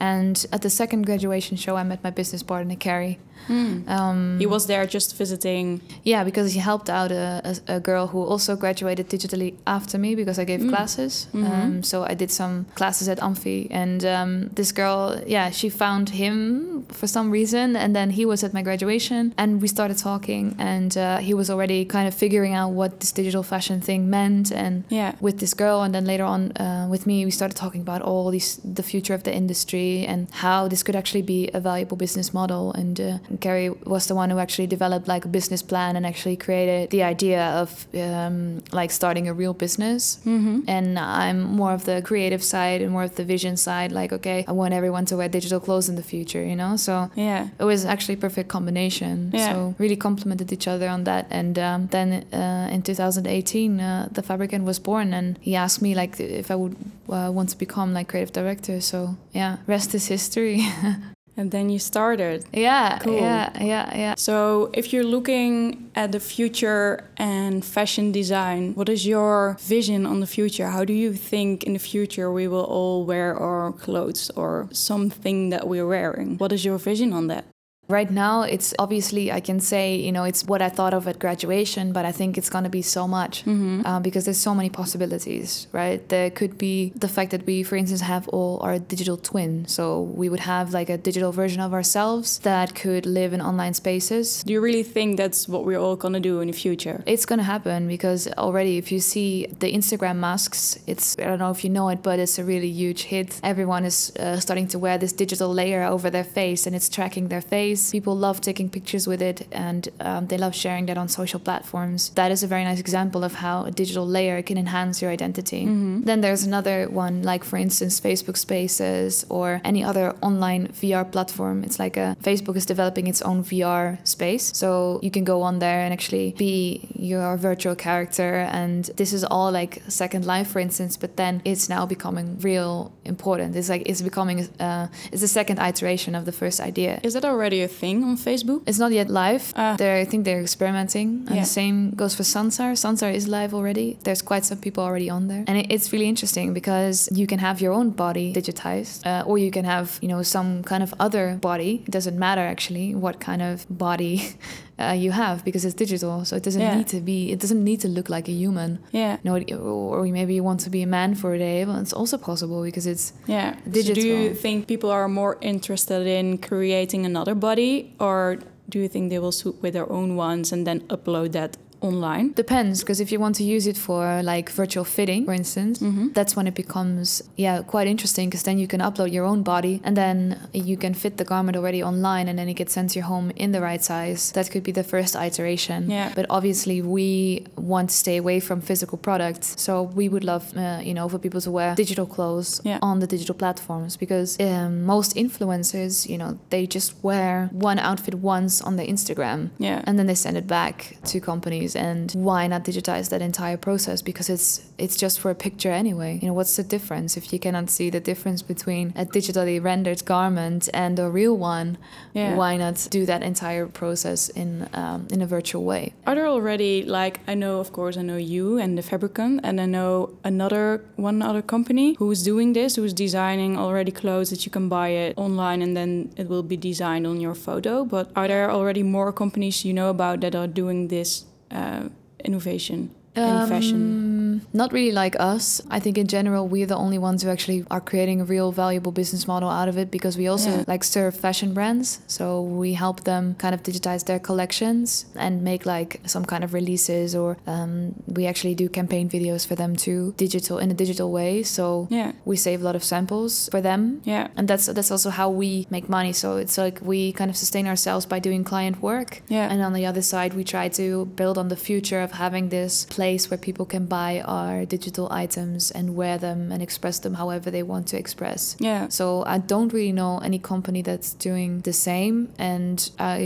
And 0.00 0.46
at 0.52 0.62
the 0.62 0.70
second 0.70 1.02
graduation 1.06 1.56
show, 1.56 1.76
I 1.76 1.82
met 1.84 2.02
my 2.04 2.10
business 2.10 2.42
partner, 2.42 2.76
Kerry. 2.76 3.18
Mm. 3.48 3.86
Um, 3.88 4.38
He 4.38 4.46
was 4.46 4.66
there 4.66 4.86
just 4.86 5.16
visiting. 5.18 5.80
yeah, 6.02 6.24
because 6.24 6.52
he 6.54 6.60
helped 6.60 6.88
out 6.88 7.10
a, 7.12 7.42
a, 7.68 7.76
a 7.76 7.80
girl 7.80 8.06
who 8.06 8.22
also 8.24 8.56
graduated 8.56 9.08
digitally 9.10 9.54
after 9.66 9.98
me 9.98 10.14
because 10.14 10.38
I 10.38 10.44
gave 10.44 10.60
Mm. 10.60 10.70
classes. 10.70 11.26
Mhm. 11.34 11.44
Um, 11.52 11.82
so 11.82 12.04
I 12.10 12.14
did 12.14 12.30
some 12.30 12.64
classes 12.74 13.06
at 13.08 13.18
AMFI, 13.20 13.66
and 13.70 14.02
um, 14.04 14.50
this 14.54 14.72
girl, 14.72 15.20
yeah, 15.26 15.50
she 15.50 15.68
found 15.68 16.08
him 16.10 16.84
for 16.88 17.06
some 17.06 17.30
reason, 17.30 17.76
and 17.76 17.94
then 17.94 18.10
he 18.10 18.24
was 18.24 18.42
at 18.44 18.52
my 18.54 18.62
graduation, 18.62 19.34
and 19.36 19.60
we 19.60 19.68
started 19.68 19.98
talking, 19.98 20.54
and 20.58 20.96
uh, 20.96 21.18
he 21.18 21.34
was 21.34 21.50
already 21.50 21.84
kind 21.84 22.08
of 22.08 22.14
figuring 22.14 22.54
out 22.54 22.70
what 22.72 23.00
this 23.00 23.12
digital 23.12 23.42
fashion 23.42 23.80
thing 23.80 24.08
meant, 24.08 24.52
and 24.52 24.84
Yeah. 24.88 25.12
with 25.20 25.38
this 25.38 25.54
girl 25.54 25.82
and 25.82 25.92
then 25.94 26.04
later 26.06 26.24
on 26.24 26.52
uh, 26.56 26.86
with 26.90 27.04
me 27.06 27.24
we 27.24 27.30
started 27.30 27.56
talking 27.56 27.82
about 27.82 28.00
all 28.02 28.30
these 28.30 28.53
the 28.62 28.82
future 28.82 29.14
of 29.14 29.22
the 29.24 29.34
industry 29.34 30.06
and 30.06 30.26
how 30.30 30.68
this 30.68 30.82
could 30.82 30.96
actually 30.96 31.22
be 31.22 31.50
a 31.54 31.60
valuable 31.60 31.96
business 31.96 32.32
model 32.34 32.72
and 32.72 33.00
uh, 33.00 33.18
Kerry 33.40 33.70
was 33.70 34.06
the 34.06 34.14
one 34.14 34.30
who 34.30 34.38
actually 34.38 34.66
developed 34.66 35.06
like 35.08 35.24
a 35.24 35.28
business 35.28 35.62
plan 35.62 35.96
and 35.96 36.04
actually 36.06 36.36
created 36.36 36.90
the 36.90 37.02
idea 37.02 37.42
of 37.62 37.86
um, 37.94 38.62
like 38.72 38.90
starting 38.90 39.28
a 39.28 39.34
real 39.34 39.54
business 39.54 40.18
Mm-hmm. 40.24 40.60
and 40.68 40.98
I'm 40.98 41.42
more 41.42 41.72
of 41.72 41.84
the 41.84 42.00
creative 42.02 42.42
side 42.42 42.80
and 42.82 42.90
more 42.92 43.04
of 43.04 43.14
the 43.16 43.24
vision 43.24 43.56
side 43.56 43.90
like 43.92 44.12
okay 44.12 44.44
I 44.48 44.52
want 44.52 44.74
everyone 44.74 45.04
to 45.06 45.16
wear 45.16 45.28
digital 45.28 45.60
clothes 45.60 45.88
in 45.88 45.96
the 45.96 46.02
future 46.02 46.42
you 46.44 46.56
know 46.56 46.76
so 46.76 47.10
Yeah. 47.16 47.48
it 47.58 47.64
was 47.64 47.84
actually 47.84 48.14
a 48.14 48.22
perfect 48.26 48.48
combination. 48.48 49.30
Yeah. 49.32 49.52
So 49.52 49.74
really 49.78 49.96
complemented 49.96 50.52
each 50.52 50.66
other 50.68 50.88
on 50.88 51.04
that. 51.04 51.24
And 51.30 51.58
um, 51.58 51.86
then 51.88 52.08
uh, 52.32 52.68
in 52.74 52.82
2018, 52.82 53.80
uh, 53.80 54.08
the 54.12 54.22
Fabricant 54.22 54.64
was 54.64 54.78
born, 54.78 55.12
and 55.14 55.38
he 55.40 55.56
asked 55.56 55.80
me 55.82 55.94
like 55.94 56.18
if 56.20 56.50
I 56.50 56.56
would 56.62 56.76
uh, 57.08 57.30
want 57.32 57.48
to 57.50 57.58
become 57.58 57.92
like 57.98 58.08
creative 58.08 58.32
director. 58.32 58.43
So 58.80 59.16
yeah, 59.32 59.56
rest 59.66 59.94
is 59.94 60.06
history. 60.06 60.60
And 61.36 61.50
then 61.50 61.68
you 61.68 61.78
started. 61.78 62.44
yeah, 62.52 62.98
Cool. 62.98 63.14
yeah, 63.16 63.50
yeah, 63.60 63.96
yeah. 63.96 64.14
So, 64.16 64.70
if 64.72 64.92
you're 64.92 65.02
looking 65.16 65.90
at 65.96 66.12
the 66.12 66.20
future 66.20 67.10
and 67.16 67.64
fashion 67.64 68.12
design, 68.12 68.72
what 68.74 68.88
is 68.88 69.04
your 69.04 69.56
vision 69.60 70.06
on 70.06 70.20
the 70.20 70.26
future? 70.26 70.68
How 70.68 70.84
do 70.84 70.92
you 70.92 71.12
think 71.12 71.64
in 71.64 71.72
the 71.72 71.80
future 71.80 72.30
we 72.30 72.46
will 72.46 72.64
all 72.64 73.04
wear 73.04 73.36
our 73.36 73.72
clothes 73.72 74.30
or 74.36 74.68
something 74.70 75.50
that 75.50 75.66
we're 75.66 75.86
wearing? 75.88 76.38
What 76.38 76.52
is 76.52 76.64
your 76.64 76.78
vision 76.78 77.12
on 77.12 77.26
that? 77.26 77.44
Right 77.88 78.10
now, 78.10 78.42
it's 78.42 78.72
obviously, 78.78 79.30
I 79.30 79.40
can 79.40 79.60
say, 79.60 79.96
you 79.96 80.10
know, 80.10 80.24
it's 80.24 80.44
what 80.44 80.62
I 80.62 80.70
thought 80.70 80.94
of 80.94 81.06
at 81.06 81.18
graduation, 81.18 81.92
but 81.92 82.04
I 82.06 82.12
think 82.12 82.38
it's 82.38 82.48
going 82.48 82.64
to 82.64 82.70
be 82.70 82.82
so 82.82 83.06
much 83.06 83.44
Mm-hmm. 83.44 83.84
uh, 83.86 84.00
because 84.00 84.24
there's 84.24 84.38
so 84.40 84.54
many 84.54 84.70
possibilities, 84.70 85.66
right? 85.72 86.00
There 86.08 86.30
could 86.30 86.56
be 86.56 86.92
the 86.94 87.08
fact 87.08 87.30
that 87.32 87.44
we, 87.46 87.62
for 87.62 87.76
instance, 87.76 88.00
have 88.00 88.26
all 88.28 88.58
our 88.62 88.78
digital 88.78 89.16
twin. 89.16 89.66
So 89.66 90.00
we 90.02 90.28
would 90.28 90.40
have 90.40 90.72
like 90.72 90.88
a 90.88 90.96
digital 90.96 91.32
version 91.32 91.60
of 91.60 91.72
ourselves 91.74 92.38
that 92.40 92.74
could 92.74 93.04
live 93.06 93.32
in 93.32 93.40
online 93.40 93.74
spaces. 93.74 94.42
Do 94.44 94.52
you 94.52 94.60
really 94.60 94.82
think 94.82 95.16
that's 95.16 95.48
what 95.48 95.64
we're 95.66 95.78
all 95.78 95.96
gonna 95.96 96.20
do 96.20 96.40
in 96.40 96.46
the 96.48 96.54
future? 96.66 97.02
It's 97.06 97.26
going 97.26 97.38
to 97.38 97.44
happen 97.44 97.86
because 97.88 98.28
already, 98.38 98.78
if 98.78 98.90
you 98.92 99.00
see 99.00 99.46
the 99.58 99.70
Instagram 99.72 100.16
masks, 100.16 100.78
it's, 100.86 101.16
I 101.18 101.24
don't 101.24 101.38
know 101.38 101.50
if 101.50 101.64
you 101.64 101.70
know 101.70 101.88
it, 101.90 102.02
but 102.02 102.18
it's 102.18 102.38
a 102.38 102.44
really 102.44 102.70
huge 102.82 103.02
hit. 103.02 103.40
Everyone 103.42 103.84
is 103.84 104.12
uh, 104.18 104.38
starting 104.40 104.68
to 104.68 104.78
wear 104.78 104.96
this 104.98 105.12
digital 105.12 105.52
layer 105.60 105.82
over 105.84 106.08
their 106.10 106.24
face 106.24 106.66
and 106.66 106.74
it's 106.74 106.88
tracking 106.88 107.28
their 107.28 107.42
face. 107.42 107.73
People 107.90 108.16
love 108.16 108.40
taking 108.40 108.68
pictures 108.68 109.06
with 109.06 109.22
it 109.22 109.46
and 109.52 109.88
um, 110.00 110.26
they 110.26 110.38
love 110.38 110.54
sharing 110.54 110.86
that 110.86 110.98
on 110.98 111.08
social 111.08 111.40
platforms. 111.40 112.10
That 112.10 112.30
is 112.30 112.42
a 112.42 112.46
very 112.46 112.64
nice 112.64 112.80
example 112.80 113.24
of 113.24 113.34
how 113.34 113.64
a 113.64 113.70
digital 113.70 114.06
layer 114.06 114.42
can 114.42 114.58
enhance 114.58 115.00
your 115.02 115.10
identity. 115.10 115.64
Then 115.64 116.20
there's 116.20 116.44
another 116.44 116.88
one, 116.88 117.22
like 117.22 117.44
for 117.44 117.56
instance, 117.56 118.00
Facebook 118.00 118.36
Spaces 118.36 119.24
or 119.28 119.60
any 119.64 119.82
other 119.84 120.14
online 120.22 120.68
VR 120.68 121.10
platform. 121.10 121.64
It's 121.64 121.78
like 121.78 121.96
a 121.96 122.16
Facebook 122.22 122.56
is 122.56 122.66
developing 122.66 123.06
its 123.06 123.22
own 123.22 123.42
VR 123.42 123.98
space. 124.06 124.50
So 124.54 125.00
you 125.02 125.10
can 125.10 125.24
go 125.24 125.42
on 125.42 125.58
there 125.58 125.80
and 125.80 125.92
actually 125.92 126.34
be 126.38 126.88
your 126.94 127.36
virtual 127.36 127.74
character. 127.74 128.48
And 128.50 128.84
this 128.96 129.12
is 129.12 129.24
all 129.24 129.50
like 129.50 129.82
Second 129.88 130.24
Life, 130.26 130.48
for 130.48 130.58
instance, 130.58 130.96
but 130.96 131.16
then 131.16 131.42
it's 131.44 131.68
now 131.68 131.86
becoming 131.86 132.38
real 132.40 132.92
important. 133.04 133.56
It's 133.56 133.68
like 133.68 133.82
it's 133.86 134.02
becoming, 134.02 134.48
uh, 134.60 134.88
it's 135.12 135.20
the 135.20 135.28
second 135.28 135.58
iteration 135.58 136.14
of 136.14 136.24
the 136.24 136.32
first 136.32 136.60
idea. 136.60 137.00
Is 137.02 137.14
that 137.14 137.24
already 137.24 137.62
a 137.64 137.68
thing 137.68 138.04
on 138.04 138.16
Facebook? 138.16 138.62
It's 138.66 138.78
not 138.78 138.92
yet 138.92 139.08
live. 139.10 139.52
They're, 139.78 139.96
I 139.96 140.04
think 140.04 140.24
they're 140.24 140.40
experimenting. 140.40 141.08
And 141.26 141.34
Yeah. 141.36 141.40
the 141.42 141.46
same 141.60 141.90
goes 141.90 142.14
for 142.14 142.22
Sansar. 142.24 142.72
Sansar 142.84 143.12
is 143.12 143.26
live 143.28 143.52
already. 143.54 143.98
There's 144.04 144.22
quite 144.22 144.44
some 144.44 144.58
people 144.58 144.82
already 144.84 145.08
on 145.10 145.28
there. 145.28 145.44
And 145.48 145.56
it, 145.58 145.66
it's 145.70 145.92
really 145.92 146.08
interesting 146.08 146.54
because 146.54 147.08
you 147.12 147.26
can 147.26 147.38
have 147.38 147.60
your 147.60 147.72
own 147.72 147.90
body 147.90 148.32
digitized, 148.32 149.04
uh, 149.06 149.24
or 149.28 149.38
you 149.38 149.50
can 149.50 149.64
have, 149.64 149.98
you 150.02 150.08
know, 150.08 150.22
some 150.22 150.62
kind 150.62 150.82
of 150.82 150.94
other 151.00 151.36
body. 151.40 151.82
It 151.86 151.90
doesn't 151.90 152.18
matter 152.18 152.40
actually 152.42 152.94
what 152.94 153.20
kind 153.20 153.42
of 153.42 153.66
body 153.68 154.14
uh, 154.78 154.92
you 155.04 155.12
have 155.12 155.44
because 155.44 155.64
it's 155.64 155.74
digital. 155.74 156.24
So 156.24 156.36
it 156.36 156.42
doesn't 156.42 156.60
Yeah. 156.60 156.76
need 156.78 156.88
to 156.88 157.00
be, 157.00 157.30
it 157.30 157.38
doesn't 157.40 157.62
need 157.62 157.80
to 157.80 157.88
look 157.88 158.08
like 158.08 158.28
a 158.28 158.32
human. 158.32 158.78
Yeah. 158.92 159.18
No, 159.24 159.38
or 159.56 160.04
maybe 160.06 160.34
you 160.34 160.42
want 160.42 160.60
to 160.60 160.70
be 160.70 160.82
a 160.82 160.86
man 160.86 161.14
for 161.14 161.34
a 161.34 161.38
day, 161.38 161.64
but 161.64 161.80
it's 161.82 161.92
also 161.92 162.16
possible 162.18 162.62
because 162.62 162.86
it's 162.86 163.12
Yeah. 163.26 163.54
So 163.72 163.94
do 163.94 164.00
you 164.00 164.34
think 164.34 164.66
people 164.66 164.90
are 164.90 165.08
more 165.08 165.36
interested 165.40 166.06
in 166.06 166.38
creating 166.38 167.06
another 167.06 167.34
body, 167.34 167.94
or 168.00 168.38
do 168.68 168.78
you 168.78 168.88
think 168.88 169.10
they 169.10 169.18
will 169.18 169.32
suit 169.32 169.56
with 169.62 169.72
their 169.74 169.90
own 169.92 170.16
ones 170.16 170.52
and 170.52 170.66
then 170.66 170.80
upload 170.88 171.32
that 171.32 171.56
online? 171.84 172.32
Depends, 172.32 172.80
because 172.80 173.00
if 173.00 173.12
you 173.12 173.20
want 173.20 173.34
to 173.36 173.44
use 173.44 173.66
it 173.66 173.76
for 173.76 174.22
like 174.22 174.50
virtual 174.50 174.84
fitting, 174.84 175.24
for 175.24 175.32
instance, 175.34 175.78
Mm-hmm. 175.84 176.08
that's 176.12 176.34
when 176.36 176.46
it 176.46 176.54
becomes 176.54 177.22
yeah 177.36 177.62
quite 177.62 177.86
interesting 177.86 178.28
because 178.28 178.42
then 178.44 178.58
you 178.58 178.66
can 178.66 178.80
upload 178.80 179.10
your 179.12 179.24
own 179.24 179.42
body 179.42 179.80
and 179.84 179.96
then 179.96 180.38
you 180.52 180.76
can 180.76 180.94
fit 180.94 181.16
the 181.16 181.24
garment 181.24 181.56
already 181.56 181.82
online 181.82 182.28
and 182.28 182.38
then 182.38 182.48
it 182.48 182.54
gets 182.54 182.72
sent 182.72 182.90
to 182.90 182.98
your 182.98 183.06
home 183.08 183.30
in 183.36 183.52
the 183.52 183.60
right 183.60 183.82
size. 183.84 184.32
That 184.32 184.50
could 184.50 184.62
be 184.62 184.72
the 184.72 184.84
first 184.84 185.14
iteration. 185.16 185.90
Yeah. 185.90 186.12
But 186.14 186.26
obviously 186.30 186.80
we 186.82 187.44
want 187.56 187.90
to 187.90 187.96
stay 187.96 188.16
away 188.16 188.40
from 188.40 188.60
physical 188.60 188.98
products, 188.98 189.54
so 189.60 189.82
we 189.82 190.08
would 190.08 190.24
love 190.24 190.44
uh, 190.56 190.80
you 190.88 190.94
know 190.94 191.08
for 191.08 191.18
people 191.18 191.40
to 191.40 191.50
wear 191.50 191.74
digital 191.74 192.06
clothes 192.06 192.60
Yeah. 192.64 192.78
on 192.82 193.00
the 193.00 193.06
digital 193.06 193.34
platforms 193.34 193.96
because 193.96 194.38
um, 194.40 194.84
most 194.84 195.16
influencers 195.16 196.08
you 196.08 196.18
know 196.18 196.38
they 196.50 196.66
just 196.66 196.94
wear 197.02 197.48
one 197.52 197.78
outfit 197.78 198.14
once 198.14 198.62
on 198.62 198.76
their 198.76 198.86
Instagram 198.86 199.50
Yeah. 199.58 199.82
and 199.86 199.98
then 199.98 200.06
they 200.06 200.14
send 200.14 200.36
it 200.36 200.46
back 200.46 200.96
to 201.04 201.20
companies 201.20 201.73
and 201.76 202.12
why 202.12 202.46
not 202.46 202.64
digitize 202.64 203.08
that 203.10 203.22
entire 203.22 203.56
process? 203.56 204.02
Because 204.02 204.28
it's 204.28 204.62
it's 204.78 204.96
just 204.96 205.20
for 205.20 205.30
a 205.30 205.34
picture 205.34 205.70
anyway. 205.70 206.18
You 206.20 206.28
know 206.28 206.34
what's 206.34 206.56
the 206.56 206.62
difference? 206.64 207.16
If 207.16 207.32
you 207.32 207.38
cannot 207.38 207.70
see 207.70 207.90
the 207.90 208.00
difference 208.00 208.42
between 208.42 208.92
a 208.96 209.04
digitally 209.04 209.62
rendered 209.62 210.04
garment 210.04 210.68
and 210.74 210.98
a 210.98 211.08
real 211.08 211.36
one 211.36 211.76
Yeah. 212.12 212.36
why 212.36 212.56
not 212.56 212.76
do 212.90 213.06
that 213.06 213.22
entire 213.22 213.66
process 213.66 214.28
in 214.42 214.68
um, 214.74 215.06
in 215.10 215.22
a 215.22 215.26
virtual 215.26 215.64
way? 215.64 215.92
Are 216.06 216.14
there 216.14 216.26
already 216.26 216.82
like 216.98 217.20
I 217.26 217.34
know 217.34 217.60
of 217.60 217.72
course 217.72 217.96
I 217.96 218.02
know 218.02 218.16
you 218.18 218.58
and 218.58 218.76
the 218.78 218.82
Fabricant 218.82 219.40
and 219.46 219.60
I 219.60 219.66
know 219.66 220.10
another 220.24 220.80
one 220.96 221.22
other 221.22 221.42
company 221.42 221.94
who's 221.98 222.22
doing 222.22 222.52
this 222.54 222.76
who's 222.76 222.92
designing 222.92 223.56
already 223.58 223.92
clothes 223.92 224.30
that 224.30 224.44
you 224.46 224.50
can 224.52 224.68
buy 224.68 224.88
it 224.88 225.14
online 225.16 225.60
and 225.62 225.76
then 225.76 225.90
it 226.16 226.28
will 226.28 226.42
be 226.42 226.56
designed 226.56 227.06
on 227.06 227.20
your 227.20 227.34
photo 227.34 227.84
but 227.84 228.10
are 228.16 228.28
there 228.28 228.50
already 228.50 228.82
more 228.82 229.12
companies 229.12 229.64
you 229.64 229.72
know 229.72 229.88
about 229.90 230.20
that 230.20 230.34
are 230.34 230.46
doing 230.62 230.88
this 230.88 231.24
uh, 231.50 231.88
innovation 232.24 232.94
in 233.16 233.46
fashion? 233.46 233.74
Um, 233.74 234.13
Not 234.52 234.72
really 234.72 234.92
like 234.92 235.16
us. 235.18 235.60
I 235.70 235.80
think 235.80 235.98
in 235.98 236.06
general 236.06 236.46
we're 236.48 236.66
the 236.66 236.76
only 236.76 236.98
ones 236.98 237.22
who 237.22 237.30
actually 237.30 237.64
are 237.70 237.80
creating 237.80 238.20
a 238.20 238.24
real 238.24 238.52
valuable 238.52 238.92
business 238.92 239.26
model 239.26 239.48
out 239.50 239.68
of 239.68 239.76
it 239.78 239.90
because 239.90 240.16
we 240.16 240.26
also 240.28 240.50
Yeah. 240.50 240.64
like 240.66 240.84
serve 240.84 241.14
fashion 241.16 241.54
brands. 241.54 242.00
So 242.06 242.40
we 242.40 242.74
help 242.74 243.04
them 243.04 243.34
kind 243.38 243.54
of 243.54 243.62
digitize 243.62 244.04
their 244.04 244.18
collections 244.18 245.06
and 245.16 245.42
make 245.42 245.66
like 245.66 246.00
some 246.06 246.24
kind 246.24 246.44
of 246.44 246.52
releases 246.54 247.14
or 247.14 247.36
um, 247.46 247.94
we 248.06 248.26
actually 248.26 248.54
do 248.54 248.68
campaign 248.68 249.08
videos 249.08 249.46
for 249.46 249.54
them 249.54 249.74
too, 249.76 250.12
digital 250.16 250.58
in 250.58 250.70
a 250.70 250.74
digital 250.74 251.10
way. 251.10 251.42
So 251.42 251.86
yeah 251.90 252.12
we 252.24 252.36
save 252.36 252.60
a 252.60 252.64
lot 252.64 252.76
of 252.76 252.84
samples 252.84 253.48
for 253.50 253.60
them. 253.60 254.00
yeah 254.04 254.28
And 254.36 254.46
that's 254.48 254.66
that's 254.66 254.90
also 254.90 255.10
how 255.10 255.28
we 255.30 255.66
make 255.70 255.88
money. 255.88 256.12
So 256.12 256.36
it's 256.36 256.56
like 256.58 256.80
we 256.82 257.12
kind 257.12 257.30
of 257.30 257.36
sustain 257.36 257.66
ourselves 257.66 258.06
by 258.06 258.18
doing 258.20 258.44
client 258.44 258.76
work. 258.82 259.22
Yeah. 259.28 259.50
And 259.52 259.62
on 259.62 259.72
the 259.72 259.86
other 259.86 260.02
side, 260.02 260.34
we 260.34 260.44
try 260.44 260.68
to 260.80 261.06
build 261.16 261.36
on 261.38 261.48
the 261.48 261.56
future 261.56 262.00
of 262.06 262.12
having 262.12 262.48
this 262.50 262.84
place 262.96 263.30
where 263.30 263.38
people 263.38 263.64
can 263.66 263.86
buy 263.86 264.20
our 264.34 264.64
digital 264.76 265.06
items 265.24 265.70
and 265.76 265.86
wear 266.00 266.16
them 266.18 266.52
and 266.52 266.60
express 266.62 266.96
them 267.04 267.14
however 267.22 267.50
they 267.50 267.62
want 267.72 267.84
to 267.92 267.96
express. 268.04 268.56
yeah 268.68 268.82
So 268.98 269.04
I 269.34 269.38
don't 269.52 269.72
really 269.76 269.92
know 270.02 270.12
any 270.28 270.38
company 270.52 270.82
that's 270.88 271.10
doing 271.28 271.50
the 271.68 271.72
same. 271.72 272.16
And 272.52 272.78
I 273.16 273.18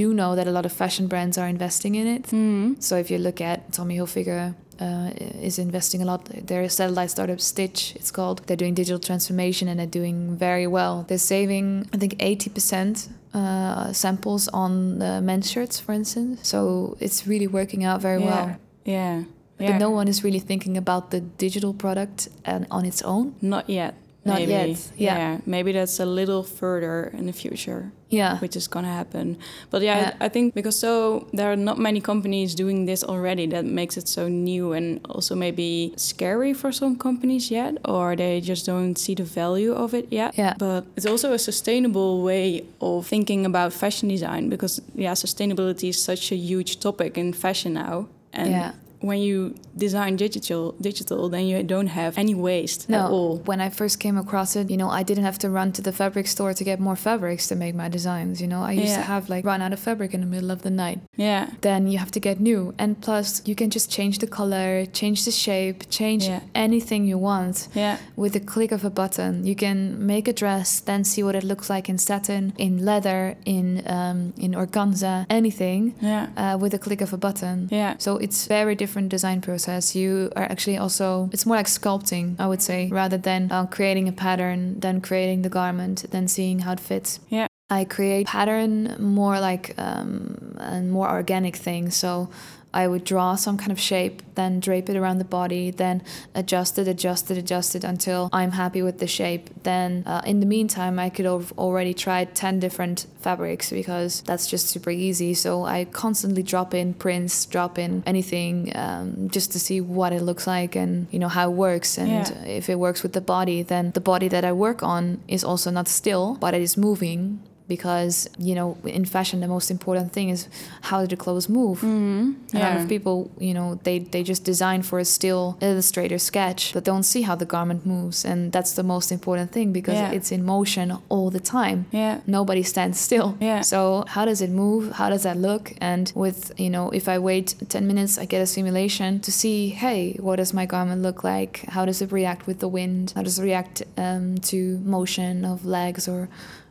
do 0.00 0.06
know 0.20 0.30
that 0.38 0.46
a 0.46 0.50
lot 0.58 0.64
of 0.66 0.72
fashion 0.82 1.06
brands 1.12 1.36
are 1.38 1.48
investing 1.56 1.94
in 2.00 2.06
it. 2.16 2.24
Mhm. 2.32 2.66
So 2.88 2.92
if 3.02 3.06
you 3.12 3.18
look 3.18 3.40
at 3.40 3.58
Tommy 3.76 3.96
Hilfiger 3.98 4.54
uh, 4.86 5.10
is 5.48 5.58
investing 5.58 6.02
a 6.02 6.04
lot. 6.12 6.20
Their 6.50 6.68
satellite 6.68 7.10
startup 7.16 7.40
Stitch, 7.40 7.80
it's 7.98 8.10
called. 8.10 8.36
They're 8.46 8.62
doing 8.64 8.74
digital 8.74 8.98
transformation 8.98 9.68
and 9.68 9.76
they're 9.78 9.96
doing 10.00 10.36
very 10.46 10.66
well. 10.66 10.94
They're 11.08 11.26
saving, 11.36 11.66
I 11.94 11.96
think, 12.02 12.12
80% 12.18 13.08
uh, 13.34 13.92
samples 13.92 14.48
on 14.48 14.98
the 14.98 15.20
men's 15.20 15.48
shirts, 15.52 15.78
for 15.84 15.92
instance. 15.92 16.40
So 16.42 16.96
it's 17.04 17.18
really 17.32 17.46
working 17.58 17.84
out 17.84 18.00
very 18.02 18.20
yeah 18.20 18.30
well. 18.34 18.48
yeah 18.96 19.16
But 19.58 19.78
no 19.78 19.90
one 19.90 20.08
is 20.08 20.22
really 20.24 20.40
thinking 20.40 20.76
about 20.76 21.10
the 21.10 21.20
digital 21.20 21.72
product 21.72 22.28
and 22.44 22.66
on 22.70 22.84
its 22.84 23.02
own. 23.02 23.34
not 23.40 23.68
yet 23.70 23.94
Not 24.26 24.38
maybe. 24.38 24.52
yet, 24.52 24.90
yeah. 24.96 25.38
maybe 25.46 25.72
that's 25.72 26.00
a 26.00 26.06
little 26.06 26.42
further 26.42 27.10
in 27.18 27.26
the 27.26 27.32
future 27.32 27.92
Yeah. 28.10 28.38
which 28.40 28.56
is 28.56 28.68
gonna 28.68 28.92
happen. 28.92 29.36
But 29.70 29.82
yeah, 29.82 29.98
Yeah. 30.00 30.12
I, 30.20 30.26
I 30.26 30.28
think 30.30 30.54
because 30.54 30.78
so 30.78 31.26
there 31.36 31.48
are 31.52 31.56
not 31.56 31.78
many 31.78 32.00
companies 32.00 32.54
doing 32.54 32.86
this 32.86 33.04
already 33.04 33.46
that 33.48 33.64
makes 33.64 33.96
it 33.96 34.08
so 34.08 34.28
new 34.28 34.72
and 34.72 35.00
also 35.10 35.34
maybe 35.34 35.92
scary 35.96 36.54
for 36.54 36.72
some 36.72 36.96
companies 36.96 37.50
yet, 37.50 37.72
or 37.84 38.16
they 38.16 38.40
just 38.40 38.66
don't 38.66 38.96
see 38.98 39.14
the 39.14 39.24
value 39.24 39.72
of 39.74 39.94
it 39.94 40.06
yet. 40.10 40.34
Yeah. 40.38 40.54
But 40.58 40.84
it's 40.96 41.06
also 41.06 41.32
a 41.32 41.38
sustainable 41.38 42.22
way 42.22 42.64
of 42.80 43.06
thinking 43.06 43.46
about 43.46 43.72
fashion 43.72 44.08
design 44.08 44.48
because 44.48 44.82
yeah, 44.94 45.14
sustainability 45.14 45.88
is 45.88 46.02
such 46.02 46.32
a 46.32 46.36
huge 46.36 46.78
topic 46.80 47.16
in 47.18 47.32
fashion 47.34 47.72
now. 47.74 48.06
And 48.32 48.50
Yeah. 48.50 48.72
When 49.08 49.18
you 49.28 49.54
design 49.84 50.12
digital 50.16 50.62
digital 50.80 51.28
then 51.34 51.44
you 51.50 51.62
don't 51.74 51.88
have 52.00 52.12
any 52.24 52.34
waste 52.34 52.80
No, 52.88 52.98
at 53.04 53.10
all. 53.10 53.32
when 53.50 53.60
I 53.60 53.68
first 53.80 53.96
came 54.04 54.16
across 54.24 54.50
it, 54.60 54.70
you 54.72 54.76
know, 54.82 54.90
I 55.00 55.02
didn't 55.08 55.24
have 55.30 55.38
to 55.44 55.48
run 55.58 55.68
to 55.76 55.82
the 55.82 55.92
fabric 56.00 56.26
store 56.34 56.52
to 56.54 56.64
get 56.70 56.78
more 56.88 56.96
fabrics 57.08 57.44
to 57.48 57.54
make 57.64 57.74
my 57.82 57.88
designs. 57.88 58.34
You 58.42 58.48
know, 58.52 58.62
I 58.70 58.72
used 58.84 58.94
to 59.00 59.06
have 59.14 59.24
like 59.34 59.44
run 59.52 59.60
out 59.64 59.72
of 59.76 59.80
fabric 59.88 60.10
in 60.14 60.20
the 60.24 60.30
middle 60.34 60.50
of 60.56 60.60
the 60.66 60.70
night. 60.84 61.00
Yeah. 61.16 61.42
then 61.60 61.80
you 61.92 61.98
have 62.04 62.10
to 62.16 62.20
get 62.28 62.36
new. 62.50 62.60
And 62.82 62.90
plus, 63.06 63.28
you 63.48 63.54
can 63.60 63.70
just 63.76 63.86
change 63.96 64.14
the 64.24 64.26
color, 64.40 64.70
change 65.00 65.18
the 65.28 65.30
shape, 65.46 65.78
change 66.00 66.22
Yeah. 66.28 66.40
anything 66.66 67.00
you 67.12 67.18
want 67.30 67.56
Yeah. 67.74 67.96
with 68.22 68.32
the 68.32 68.40
click 68.52 68.72
of 68.72 68.82
a 68.84 68.90
button. 69.00 69.32
You 69.50 69.56
can 69.64 69.78
make 70.14 70.26
a 70.28 70.32
dress, 70.42 70.68
then 70.90 71.00
see 71.04 71.22
what 71.26 71.34
it 71.40 71.44
looks 71.50 71.68
like 71.74 71.86
in 71.92 71.98
satin, 71.98 72.52
in 72.66 72.72
leather, 72.90 73.20
in 73.56 73.66
um, 73.96 74.18
in 74.46 74.50
organza, 74.62 75.14
anything. 75.38 75.80
Yeah. 76.00 76.24
Uh, 76.42 76.56
with 76.62 76.72
a 76.74 76.78
click 76.86 77.00
of 77.06 77.12
a 77.12 77.20
button. 77.26 77.68
Yeah. 77.80 77.92
So 77.98 78.10
it's 78.24 78.40
very 78.58 78.74
different 78.74 78.93
design 79.02 79.40
process. 79.40 79.94
You 79.94 80.30
are 80.36 80.44
actually 80.44 80.78
also 80.78 81.28
it's 81.32 81.46
more 81.46 81.56
like 81.56 81.66
sculpting, 81.66 82.36
I 82.38 82.46
would 82.46 82.62
say, 82.62 82.88
rather 82.88 83.18
than 83.18 83.50
uh, 83.50 83.66
creating 83.66 84.08
a 84.08 84.12
pattern, 84.12 84.80
then 84.80 85.00
creating 85.00 85.42
the 85.42 85.48
garment, 85.48 86.04
then 86.10 86.28
seeing 86.28 86.60
how 86.60 86.72
it 86.72 86.80
fits. 86.80 87.20
Yeah. 87.28 87.46
I 87.70 87.84
create 87.84 88.26
pattern 88.26 88.96
more 88.98 89.40
like 89.40 89.74
um, 89.78 90.56
a 90.58 90.80
more 90.82 91.10
organic 91.10 91.56
thing. 91.56 91.90
So 91.90 92.28
I 92.74 92.88
would 92.88 93.04
draw 93.04 93.36
some 93.36 93.56
kind 93.56 93.72
of 93.72 93.78
shape, 93.80 94.20
then 94.34 94.58
drape 94.60 94.90
it 94.90 94.96
around 94.96 95.18
the 95.18 95.24
body, 95.24 95.70
then 95.70 96.02
adjust 96.34 96.78
it, 96.78 96.88
adjust 96.88 97.30
it, 97.30 97.38
adjust 97.38 97.74
it 97.76 97.84
until 97.84 98.28
I'm 98.32 98.50
happy 98.52 98.82
with 98.82 98.98
the 98.98 99.06
shape. 99.06 99.48
Then 99.62 100.02
uh, 100.06 100.22
in 100.26 100.40
the 100.40 100.46
meantime, 100.46 100.98
I 100.98 101.08
could 101.08 101.24
have 101.24 101.52
already 101.56 101.94
tried 101.94 102.34
10 102.34 102.58
different 102.60 103.06
fabrics 103.20 103.70
because 103.70 104.22
that's 104.22 104.46
just 104.48 104.66
super 104.68 104.90
easy. 104.90 105.32
So 105.34 105.64
I 105.64 105.84
constantly 105.86 106.42
drop 106.42 106.74
in 106.74 106.94
prints, 106.94 107.46
drop 107.46 107.78
in 107.78 108.02
anything 108.06 108.72
um, 108.74 109.28
just 109.30 109.52
to 109.52 109.58
see 109.60 109.80
what 109.80 110.12
it 110.12 110.22
looks 110.22 110.46
like 110.46 110.74
and 110.76 111.06
you 111.12 111.18
know 111.20 111.28
how 111.28 111.48
it 111.50 111.54
works. 111.54 111.96
And 111.96 112.08
Yeah. 112.10 112.44
if 112.44 112.68
it 112.68 112.78
works 112.78 113.02
with 113.04 113.12
the 113.12 113.20
body, 113.20 113.62
then 113.62 113.92
the 113.92 114.00
body 114.00 114.28
that 114.28 114.44
I 114.44 114.52
work 114.52 114.82
on 114.82 115.20
is 115.28 115.44
also 115.44 115.70
not 115.70 115.86
still, 115.88 116.36
but 116.40 116.54
it 116.54 116.62
is 116.62 116.76
moving. 116.76 117.38
Because 117.66 118.28
you 118.38 118.54
know, 118.54 118.76
in 118.84 119.04
fashion, 119.06 119.40
the 119.40 119.48
most 119.48 119.70
important 119.70 120.12
thing 120.12 120.28
is 120.28 120.48
how 120.82 121.00
do 121.00 121.06
the 121.06 121.16
clothes 121.16 121.48
move. 121.48 121.78
Mm-hmm. 121.78 122.56
A 122.56 122.60
lot 122.60 122.76
of 122.76 122.88
people, 122.88 123.30
you 123.38 123.54
know, 123.54 123.80
they, 123.84 124.00
they 124.00 124.22
just 124.22 124.44
design 124.44 124.82
for 124.82 124.98
a 124.98 125.04
still 125.04 125.56
illustrator 125.60 126.18
sketch, 126.18 126.72
but 126.74 126.84
don't 126.84 127.04
see 127.04 127.22
how 127.22 127.34
the 127.34 127.46
garment 127.46 127.86
moves. 127.86 128.24
And 128.24 128.52
that's 128.52 128.72
the 128.72 128.82
most 128.82 129.10
important 129.10 129.50
thing 129.52 129.72
because 129.72 129.94
Yeah. 129.94 130.12
it's 130.12 130.30
in 130.30 130.44
motion 130.44 130.98
all 131.08 131.30
the 131.30 131.40
time. 131.40 131.86
Yeah. 131.90 132.20
Nobody 132.26 132.62
stands 132.62 133.00
still. 133.00 133.36
Yeah. 133.40 133.62
So 133.62 134.04
how 134.08 134.24
does 134.26 134.40
it 134.42 134.50
move? 134.50 134.92
How 134.92 135.08
does 135.08 135.22
that 135.22 135.36
look? 135.38 135.72
And 135.80 136.12
with, 136.14 136.52
you 136.58 136.68
know, 136.70 136.90
if 136.90 137.08
I 137.08 137.18
wait 137.18 137.54
10 137.68 137.86
minutes, 137.86 138.18
I 138.18 138.26
get 138.26 138.42
a 138.42 138.46
simulation 138.46 139.20
to 139.20 139.32
see, 139.32 139.70
hey, 139.70 140.16
what 140.20 140.36
does 140.36 140.52
my 140.52 140.66
garment 140.66 141.00
look 141.02 141.24
like? 141.24 141.64
How 141.68 141.84
does 141.86 142.02
it 142.02 142.12
react 142.12 142.46
with 142.46 142.58
the 142.60 142.68
wind? 142.68 143.12
How 143.16 143.22
does 143.22 143.38
it 143.38 143.42
react 143.42 143.82
um, 143.96 144.36
to 144.50 144.78
motion 144.84 145.44
of 145.44 145.64
legs 145.64 146.06
or 146.08 146.28